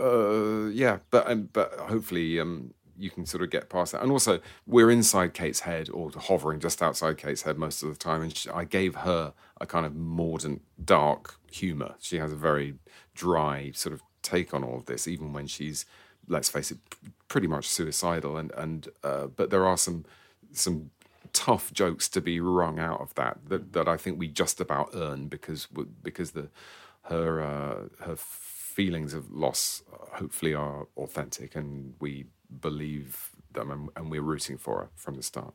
uh, 0.00 0.66
yeah, 0.66 0.98
but 1.10 1.30
um, 1.30 1.48
but 1.52 1.72
hopefully 1.72 2.38
um, 2.38 2.74
you 2.98 3.10
can 3.10 3.26
sort 3.26 3.42
of 3.42 3.50
get 3.50 3.68
past 3.68 3.92
that. 3.92 4.02
And 4.02 4.10
also, 4.10 4.40
we're 4.66 4.90
inside 4.90 5.34
Kate's 5.34 5.60
head 5.60 5.88
or 5.90 6.10
hovering 6.10 6.60
just 6.60 6.82
outside 6.82 7.18
Kate's 7.18 7.42
head 7.42 7.58
most 7.58 7.82
of 7.82 7.88
the 7.88 7.96
time. 7.96 8.22
And 8.22 8.36
she, 8.36 8.48
I 8.50 8.64
gave 8.64 8.94
her 8.96 9.34
a 9.60 9.66
kind 9.66 9.86
of 9.86 9.94
mordant, 9.94 10.62
dark 10.82 11.38
humour. 11.50 11.94
She 12.00 12.18
has 12.18 12.32
a 12.32 12.36
very 12.36 12.74
dry 13.14 13.72
sort 13.74 13.92
of 13.92 14.02
take 14.22 14.52
on 14.54 14.64
all 14.64 14.76
of 14.76 14.86
this, 14.86 15.06
even 15.06 15.32
when 15.32 15.46
she's, 15.46 15.86
let's 16.28 16.48
face 16.48 16.70
it, 16.70 16.78
pretty 17.28 17.46
much 17.46 17.68
suicidal. 17.68 18.36
And 18.36 18.52
and 18.52 18.88
uh, 19.02 19.26
but 19.26 19.50
there 19.50 19.66
are 19.66 19.76
some 19.76 20.04
some 20.52 20.90
tough 21.32 21.72
jokes 21.72 22.08
to 22.08 22.20
be 22.20 22.40
wrung 22.40 22.78
out 22.78 23.00
of 23.00 23.14
that 23.14 23.38
that, 23.48 23.72
that 23.74 23.88
I 23.88 23.96
think 23.96 24.18
we 24.18 24.28
just 24.28 24.60
about 24.60 24.90
earn 24.94 25.28
because 25.28 25.68
because 26.02 26.30
the 26.30 26.48
her 27.02 27.40
uh, 27.40 28.04
her 28.04 28.16
feelings 28.16 29.14
of 29.14 29.30
loss 29.30 29.82
uh, 29.92 30.16
hopefully 30.16 30.54
are 30.54 30.86
authentic 30.96 31.54
and 31.54 31.94
we 32.00 32.26
believe 32.60 33.30
them 33.52 33.70
and, 33.70 33.90
and 33.96 34.10
we're 34.10 34.22
rooting 34.22 34.58
for 34.58 34.78
her 34.80 34.88
from 34.94 35.14
the 35.14 35.22
start. 35.22 35.54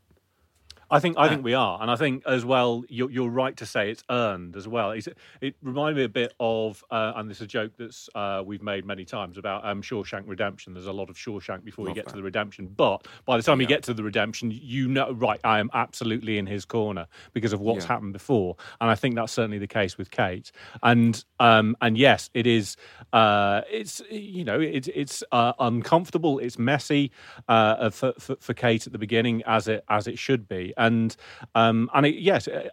I 0.92 1.00
think 1.00 1.18
I 1.18 1.30
think 1.30 1.44
we 1.44 1.54
are, 1.54 1.82
and 1.82 1.90
I 1.90 1.96
think 1.96 2.24
as 2.26 2.44
well. 2.46 2.84
You're, 2.90 3.10
you're 3.10 3.30
right 3.30 3.56
to 3.58 3.66
say 3.66 3.90
it's 3.90 4.04
earned 4.10 4.58
as 4.58 4.68
well. 4.68 4.92
It's, 4.92 5.08
it 5.40 5.56
reminded 5.62 5.96
me 5.96 6.04
a 6.04 6.10
bit 6.10 6.34
of, 6.40 6.84
uh, 6.92 7.14
and 7.16 7.30
this 7.30 7.38
is 7.38 7.44
a 7.44 7.48
joke 7.48 7.72
that's 7.78 8.10
uh, 8.14 8.44
we've 8.46 8.62
made 8.62 8.86
many 8.86 9.06
times 9.06 9.38
about 9.38 9.66
um, 9.66 9.82
Shawshank 9.82 10.24
Redemption. 10.28 10.74
There's 10.74 10.88
a 10.88 10.92
lot 10.92 11.10
of 11.10 11.16
Shawshank 11.16 11.64
before 11.64 11.86
Love 11.86 11.92
you 11.92 11.96
get 11.96 12.06
that. 12.06 12.12
to 12.12 12.18
the 12.18 12.24
redemption, 12.24 12.68
but 12.68 13.08
by 13.26 13.38
the 13.38 13.44
time 13.44 13.60
yeah. 13.60 13.64
you 13.64 13.68
get 13.70 13.84
to 13.84 13.94
the 13.94 14.04
redemption, 14.04 14.52
you 14.52 14.90
know, 14.90 15.14
right? 15.14 15.40
I 15.44 15.60
am 15.60 15.70
absolutely 15.74 16.38
in 16.38 16.46
his 16.46 16.66
corner 16.66 17.08
because 17.34 17.54
of 17.54 17.62
what's 17.62 17.86
yeah. 17.86 17.94
happened 17.94 18.14
before, 18.14 18.58
and 18.82 18.90
I 18.90 18.96
think 18.96 19.16
that's 19.16 19.32
certainly 19.32 19.60
the 19.60 19.68
case 19.68 19.98
with 19.98 20.12
Kate. 20.12 20.52
And 20.84 21.24
um, 21.40 21.78
and 21.82 21.98
yes, 21.98 22.30
it 22.34 22.46
is. 22.46 22.76
Uh, 23.14 23.62
it's 23.72 24.02
you 24.10 24.44
know, 24.44 24.60
it, 24.60 24.90
it's 24.90 25.24
uh, 25.32 25.54
uncomfortable. 25.60 26.40
It's 26.40 26.60
messy 26.60 27.12
uh, 27.48 27.90
for, 27.92 28.14
for, 28.20 28.36
for 28.40 28.54
Kate 28.54 28.86
at 28.86 28.92
the 28.92 29.00
beginning, 29.00 29.42
as 29.46 29.68
it 29.68 29.84
as 29.88 30.08
it 30.08 30.20
should 30.20 30.48
be 30.50 30.74
and 30.82 31.16
um, 31.54 31.90
and 31.94 32.08
it, 32.08 32.16
yes, 32.16 32.48
uh, 32.48 32.70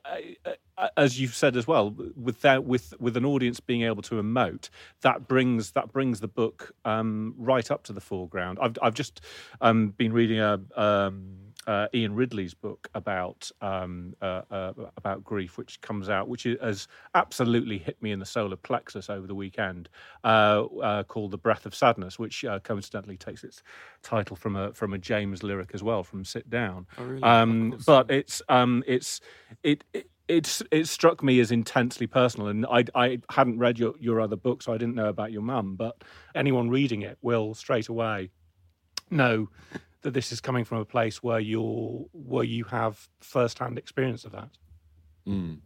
uh, 0.79 0.89
as 0.97 1.21
you've 1.21 1.35
said 1.35 1.57
as 1.57 1.67
well, 1.67 1.95
without 2.17 2.65
with 2.65 2.95
with 2.99 3.17
an 3.17 3.25
audience 3.25 3.61
being 3.61 3.83
able 3.83 4.03
to 4.03 4.15
emote, 4.15 4.71
that 5.03 5.29
brings 5.29 5.73
that 5.73 5.93
brings 5.93 6.21
the 6.21 6.29
book 6.29 6.73
um, 6.85 7.35
right 7.37 7.71
up 7.71 7.85
to 7.85 7.93
the 7.93 8.01
foreground. 8.01 8.59
I've 8.61 8.79
I've 8.83 8.95
just 8.95 9.21
um, 9.61 9.91
been 9.91 10.13
reading 10.13 10.41
a. 10.41 10.61
Um, 10.75 11.37
uh, 11.69 11.87
Ian 11.93 12.15
Ridley's 12.15 12.55
book 12.55 12.89
about 12.95 13.51
um, 13.61 14.15
uh, 14.23 14.41
uh, 14.51 14.73
about 14.97 15.23
grief, 15.23 15.59
which 15.59 15.79
comes 15.83 16.09
out, 16.09 16.27
which 16.27 16.45
has 16.45 16.89
absolutely 17.15 17.77
hit 17.77 18.03
me 18.03 18.11
in 18.11 18.19
the 18.19 18.25
solar 18.25 18.57
plexus 18.57 19.11
over 19.11 19.27
the 19.27 19.35
weekend, 19.35 19.91
uh, 20.25 20.65
uh, 20.83 21.03
called 21.03 21.31
"The 21.31 21.39
Breath 21.39 21.67
of 21.67 21.75
Sadness," 21.75 22.19
which 22.19 22.43
uh, 22.43 22.59
coincidentally 22.61 23.19
takes 23.19 23.45
its 23.45 23.63
title 24.03 24.35
from 24.35 24.57
a 24.57 24.73
from 24.73 24.95
a 24.95 24.99
James 24.99 25.43
lyric 25.43 25.73
as 25.75 25.83
well, 25.83 26.03
from 26.03 26.25
"Sit 26.25 26.49
Down." 26.49 26.87
Oh, 26.97 27.05
really? 27.05 27.23
um, 27.23 27.79
but 27.87 28.11
it's 28.11 28.41
um, 28.49 28.83
it's 28.87 29.21
it, 29.63 29.85
it 29.93 30.11
it's 30.27 30.63
it 30.71 30.89
struck 30.89 31.23
me 31.23 31.39
as 31.39 31.53
intensely 31.53 32.07
personal, 32.07 32.49
and 32.49 32.65
I 32.65 32.85
I 32.95 33.19
hadn't 33.31 33.59
read 33.59 33.79
your 33.79 33.93
your 34.01 34.23
other 34.23 34.37
book, 34.37 34.63
so 34.63 34.73
I 34.73 34.79
didn't 34.79 34.95
know 34.95 35.11
about 35.11 35.33
your 35.33 35.43
mum. 35.43 35.77
But 35.77 36.03
anyone 36.35 36.71
reading 36.71 37.03
it 37.03 37.19
will 37.21 37.53
straight 37.53 37.89
away 37.89 38.31
know 39.11 39.49
that 40.03 40.15
this 40.15 40.33
is 40.33 40.41
coming 40.41 40.65
from 40.65 40.79
a 40.79 40.85
place 40.85 41.23
where 41.23 41.41
you're 41.41 42.07
where 42.13 42.45
you 42.45 42.65
have 42.65 43.09
first 43.21 43.59
hand 43.59 43.79
experience 43.79 44.25
of 44.25 44.33
that. 44.33 44.51
Mm. 45.27 45.59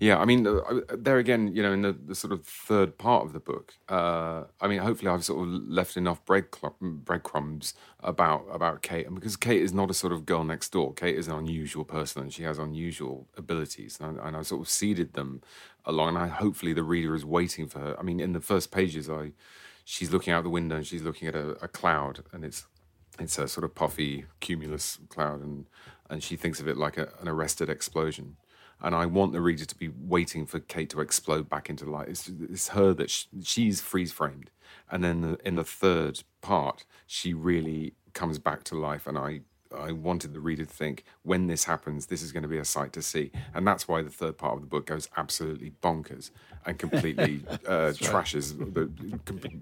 Yeah, 0.00 0.18
I 0.18 0.24
mean, 0.24 0.46
uh, 0.46 0.80
there 0.96 1.18
again, 1.18 1.54
you 1.54 1.62
know, 1.62 1.72
in 1.72 1.82
the, 1.82 1.92
the 1.92 2.14
sort 2.14 2.32
of 2.32 2.44
third 2.46 2.96
part 2.96 3.26
of 3.26 3.34
the 3.34 3.38
book, 3.38 3.74
uh, 3.88 4.44
I 4.60 4.66
mean, 4.66 4.78
hopefully, 4.78 5.10
I've 5.10 5.24
sort 5.24 5.46
of 5.46 5.54
left 5.68 5.96
enough 5.96 6.24
bread 6.24 6.46
breadcrumbs 6.80 7.74
about 8.00 8.46
about 8.50 8.82
Kate, 8.82 9.06
and 9.06 9.14
because 9.14 9.36
Kate 9.36 9.60
is 9.60 9.72
not 9.72 9.90
a 9.90 9.94
sort 9.94 10.12
of 10.12 10.26
girl 10.26 10.42
next 10.42 10.72
door, 10.72 10.94
Kate 10.94 11.16
is 11.16 11.28
an 11.28 11.34
unusual 11.34 11.84
person, 11.84 12.22
and 12.22 12.32
she 12.32 12.44
has 12.44 12.58
unusual 12.58 13.28
abilities, 13.36 13.98
and 14.00 14.18
I, 14.18 14.28
and 14.28 14.36
I 14.36 14.42
sort 14.42 14.62
of 14.62 14.68
seeded 14.68 15.12
them 15.12 15.42
along, 15.84 16.16
and 16.16 16.18
I, 16.18 16.28
hopefully, 16.28 16.72
the 16.72 16.82
reader 16.82 17.14
is 17.14 17.24
waiting 17.24 17.68
for 17.68 17.80
her. 17.80 17.96
I 17.98 18.02
mean, 18.02 18.20
in 18.20 18.32
the 18.32 18.40
first 18.40 18.70
pages, 18.70 19.10
I 19.10 19.32
she's 19.84 20.12
looking 20.12 20.34
out 20.34 20.44
the 20.44 20.50
window 20.50 20.76
and 20.76 20.86
she's 20.86 21.02
looking 21.02 21.28
at 21.28 21.34
a, 21.34 21.50
a 21.62 21.68
cloud, 21.68 22.22
and 22.32 22.44
it's 22.44 22.66
it's 23.18 23.38
a 23.38 23.48
sort 23.48 23.64
of 23.64 23.74
puffy 23.74 24.26
cumulus 24.40 24.98
cloud, 25.08 25.42
and 25.42 25.66
and 26.10 26.22
she 26.22 26.36
thinks 26.36 26.60
of 26.60 26.68
it 26.68 26.76
like 26.76 26.96
a, 26.96 27.12
an 27.20 27.28
arrested 27.28 27.68
explosion 27.68 28.36
and 28.80 28.94
I 28.94 29.06
want 29.06 29.32
the 29.32 29.40
reader 29.40 29.64
to 29.64 29.74
be 29.74 29.88
waiting 29.88 30.46
for 30.46 30.60
Kate 30.60 30.90
to 30.90 31.00
explode 31.00 31.48
back 31.48 31.68
into 31.68 31.84
light. 31.84 32.08
It's, 32.08 32.28
it's 32.28 32.68
her 32.68 32.94
that 32.94 33.10
she, 33.10 33.26
she's 33.42 33.80
freeze 33.80 34.12
framed, 34.12 34.50
and 34.90 35.02
then 35.02 35.20
the, 35.20 35.38
in 35.44 35.56
the 35.56 35.64
third 35.64 36.22
part, 36.40 36.84
she 37.06 37.34
really 37.34 37.94
comes 38.12 38.38
back 38.38 38.64
to 38.64 38.76
life, 38.76 39.06
and 39.06 39.18
I 39.18 39.40
I 39.76 39.92
wanted 39.92 40.34
the 40.34 40.40
reader 40.40 40.64
to 40.64 40.72
think 40.72 41.04
when 41.22 41.46
this 41.46 41.64
happens, 41.64 42.06
this 42.06 42.22
is 42.22 42.32
going 42.32 42.42
to 42.42 42.48
be 42.48 42.58
a 42.58 42.64
sight 42.64 42.92
to 42.94 43.02
see, 43.02 43.30
and 43.54 43.66
that's 43.66 43.86
why 43.86 44.02
the 44.02 44.10
third 44.10 44.38
part 44.38 44.54
of 44.54 44.60
the 44.60 44.66
book 44.66 44.86
goes 44.86 45.08
absolutely 45.16 45.72
bonkers 45.82 46.30
and 46.66 46.78
completely 46.78 47.42
uh, 47.66 47.92
trashes, 47.92 48.56
the, 48.74 48.86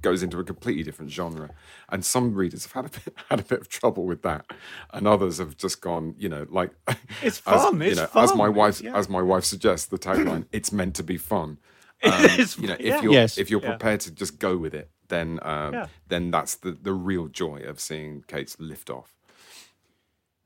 goes 0.01 0.23
into 0.23 0.39
a 0.39 0.45
completely 0.45 0.83
different 0.83 1.11
genre. 1.11 1.51
And 1.89 2.05
some 2.05 2.35
readers 2.35 2.65
have 2.67 2.73
had 2.73 2.85
a 2.87 2.89
bit, 2.89 3.15
had 3.31 3.41
a 3.41 3.45
bit 3.45 3.61
of 3.61 3.69
trouble 3.69 4.05
with 4.07 4.23
that, 4.23 4.47
and 4.93 5.07
others 5.07 5.39
have 5.39 5.57
just 5.57 5.81
gone, 5.81 6.15
you 6.19 6.29
know, 6.29 6.47
like 6.51 6.71
it's 7.23 7.39
fun. 7.39 7.81
As, 7.83 7.89
it's 7.89 7.97
you 7.97 8.03
know, 8.03 8.07
fun. 8.09 8.25
as 8.25 8.35
my 8.35 8.49
wife 8.49 8.81
yeah. 8.81 8.97
as 8.97 9.09
my 9.09 9.23
wife 9.23 9.45
suggests, 9.45 9.87
the 9.87 9.99
tagline, 9.99 10.47
"It's 10.53 10.73
meant 10.73 10.95
to 10.97 11.03
be 11.03 11.17
fun." 11.17 11.59
Um, 12.03 12.13
you 12.59 12.69
know, 12.69 12.75
if 12.75 12.81
yeah. 12.81 13.03
you're 13.03 13.13
Yes. 13.13 13.39
if 13.39 13.51
you're 13.51 13.63
Yeah. 13.63 13.71
prepared 13.71 14.01
to 14.01 14.11
just 14.11 14.39
go 14.39 14.57
with 14.57 14.75
it, 14.75 14.91
then 15.09 15.39
um, 15.43 15.73
Yeah. 15.75 15.87
then 16.09 16.31
that's 16.31 16.55
the 16.57 16.73
the 16.73 16.93
real 16.93 17.29
joy 17.29 17.63
of 17.63 17.81
seeing 17.81 18.23
Kate's 18.27 18.59
lift 18.61 18.91
off. 18.91 19.16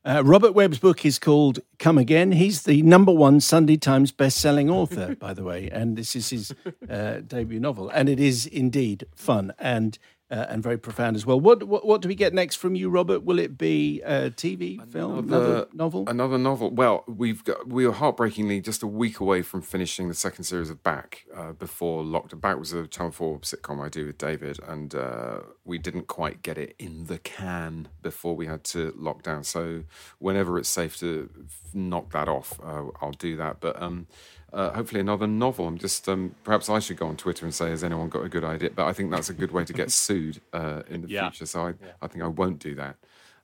Uh, 0.03 0.23
Robert 0.25 0.53
Webb's 0.53 0.79
book 0.79 1.05
is 1.05 1.19
called 1.19 1.59
Come 1.77 1.99
Again. 1.99 2.31
He's 2.31 2.63
the 2.63 2.81
number 2.81 3.11
one 3.11 3.39
Sunday 3.39 3.77
Times 3.77 4.11
best-selling 4.11 4.67
author, 4.67 5.15
by 5.19 5.35
the 5.35 5.43
way, 5.43 5.69
and 5.71 5.95
this 5.95 6.15
is 6.15 6.31
his 6.31 6.55
uh, 6.89 7.19
debut 7.19 7.59
novel, 7.59 7.87
and 7.89 8.09
it 8.09 8.19
is 8.19 8.47
indeed 8.47 9.05
fun 9.13 9.53
and 9.59 9.99
uh, 10.31 10.45
and 10.47 10.63
very 10.63 10.77
profound 10.77 11.17
as 11.17 11.25
well. 11.25 11.39
What, 11.39 11.63
what 11.63 11.85
what 11.85 12.01
do 12.01 12.07
we 12.07 12.15
get 12.15 12.33
next 12.33 12.55
from 12.55 12.73
you, 12.73 12.89
Robert? 12.89 13.23
Will 13.23 13.37
it 13.37 13.57
be 13.57 14.01
a 14.01 14.31
TV 14.31 14.81
film, 14.89 15.19
another 15.19 15.67
novel? 15.73 16.05
Another 16.07 16.37
novel. 16.37 16.71
Well, 16.71 17.03
we've 17.05 17.43
got, 17.43 17.67
we 17.67 17.85
were 17.85 17.91
heartbreakingly 17.91 18.61
just 18.61 18.81
a 18.81 18.87
week 18.87 19.19
away 19.19 19.41
from 19.41 19.61
finishing 19.61 20.07
the 20.07 20.13
second 20.13 20.45
series 20.45 20.69
of 20.69 20.81
Back 20.83 21.25
uh, 21.35 21.51
before 21.51 22.03
lockdown. 22.03 22.39
Back 22.39 22.57
was 22.57 22.71
a 22.71 22.87
Channel 22.87 23.11
Four 23.11 23.39
sitcom 23.39 23.83
I 23.83 23.89
do 23.89 24.05
with 24.05 24.17
David, 24.17 24.59
and 24.65 24.95
uh, 24.95 25.39
we 25.65 25.77
didn't 25.77 26.07
quite 26.07 26.41
get 26.41 26.57
it 26.57 26.75
in 26.79 27.05
the 27.05 27.17
can 27.17 27.89
before 28.01 28.35
we 28.35 28.45
had 28.45 28.63
to 28.65 28.93
lock 28.95 29.23
down. 29.23 29.43
So 29.43 29.83
whenever 30.19 30.57
it's 30.57 30.69
safe 30.69 30.97
to 30.99 31.29
knock 31.73 32.11
that 32.13 32.29
off, 32.29 32.57
uh, 32.63 32.85
I'll 33.01 33.11
do 33.11 33.35
that. 33.35 33.59
But 33.59 33.81
um, 33.81 34.07
uh, 34.53 34.71
hopefully 34.71 35.01
another 35.01 35.27
novel. 35.27 35.67
I'm 35.67 35.77
just 35.77 36.07
um, 36.09 36.35
perhaps 36.43 36.69
I 36.69 36.79
should 36.79 36.97
go 36.97 37.07
on 37.07 37.17
Twitter 37.17 37.45
and 37.45 37.53
say, 37.55 37.69
has 37.69 37.83
anyone 37.83 38.09
got 38.09 38.23
a 38.25 38.29
good 38.29 38.43
idea? 38.43 38.71
But 38.75 38.87
I 38.87 38.93
think 38.93 39.11
that's 39.11 39.29
a 39.29 39.33
good 39.33 39.51
way 39.51 39.65
to 39.65 39.73
get 39.73 39.91
sued 40.05 40.41
uh, 40.53 40.83
in 40.89 41.01
the 41.01 41.09
Yeah. 41.09 41.29
future. 41.29 41.45
So 41.45 41.67
I, 41.67 41.73
I 42.01 42.07
think 42.07 42.23
I 42.23 42.27
won't 42.27 42.59
do 42.59 42.75
that. 42.75 42.97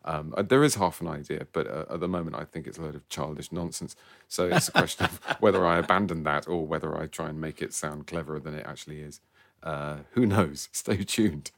Um, 0.05 0.33
uh, 0.37 0.41
there 0.41 0.63
is 0.63 0.75
half 0.75 1.01
an 1.01 1.07
idea, 1.07 1.47
but 1.51 1.67
uh, 1.67 1.85
at 1.89 1.99
the 1.99 2.07
moment, 2.07 2.35
I 2.37 2.45
think 2.45 2.65
it's 2.67 2.77
a 2.77 2.81
load 2.81 2.95
of 2.95 3.07
childish 3.09 3.51
nonsense. 3.51 3.95
So 4.29 4.47
it's 4.47 4.69
a 4.69 4.71
question 4.71 5.05
of 5.05 5.19
whether 5.41 5.65
I 5.65 5.77
abandon 5.79 6.23
that 6.23 6.47
or 6.47 6.65
whether 6.65 6.97
I 6.97 7.07
try 7.07 7.29
and 7.29 7.41
make 7.41 7.61
it 7.61 7.73
sound 7.73 8.07
cleverer 8.07 8.39
than 8.39 8.53
it 8.53 8.65
actually 8.65 9.01
is. 9.01 9.19
Uh, 9.63 9.97
who 10.11 10.25
knows? 10.25 10.69
Stay 10.73 11.03
tuned. 11.03 11.51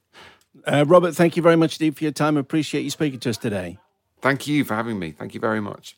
Uh, 0.66 0.84
Robert, 0.88 1.16
thank 1.16 1.38
you 1.38 1.44
very 1.44 1.56
much 1.56 1.80
indeed 1.80 1.98
for 1.98 2.04
your 2.04 2.12
time. 2.14 2.38
Appreciate 2.38 2.82
you 2.82 2.90
speaking 2.90 3.20
to 3.22 3.30
us 3.30 3.38
today. 3.38 3.78
Thank 4.22 4.48
you 4.48 4.64
for 4.66 4.76
having 4.76 5.00
me. 5.00 5.12
Thank 5.12 5.34
you 5.36 5.40
very 5.40 5.62
much. 5.62 5.98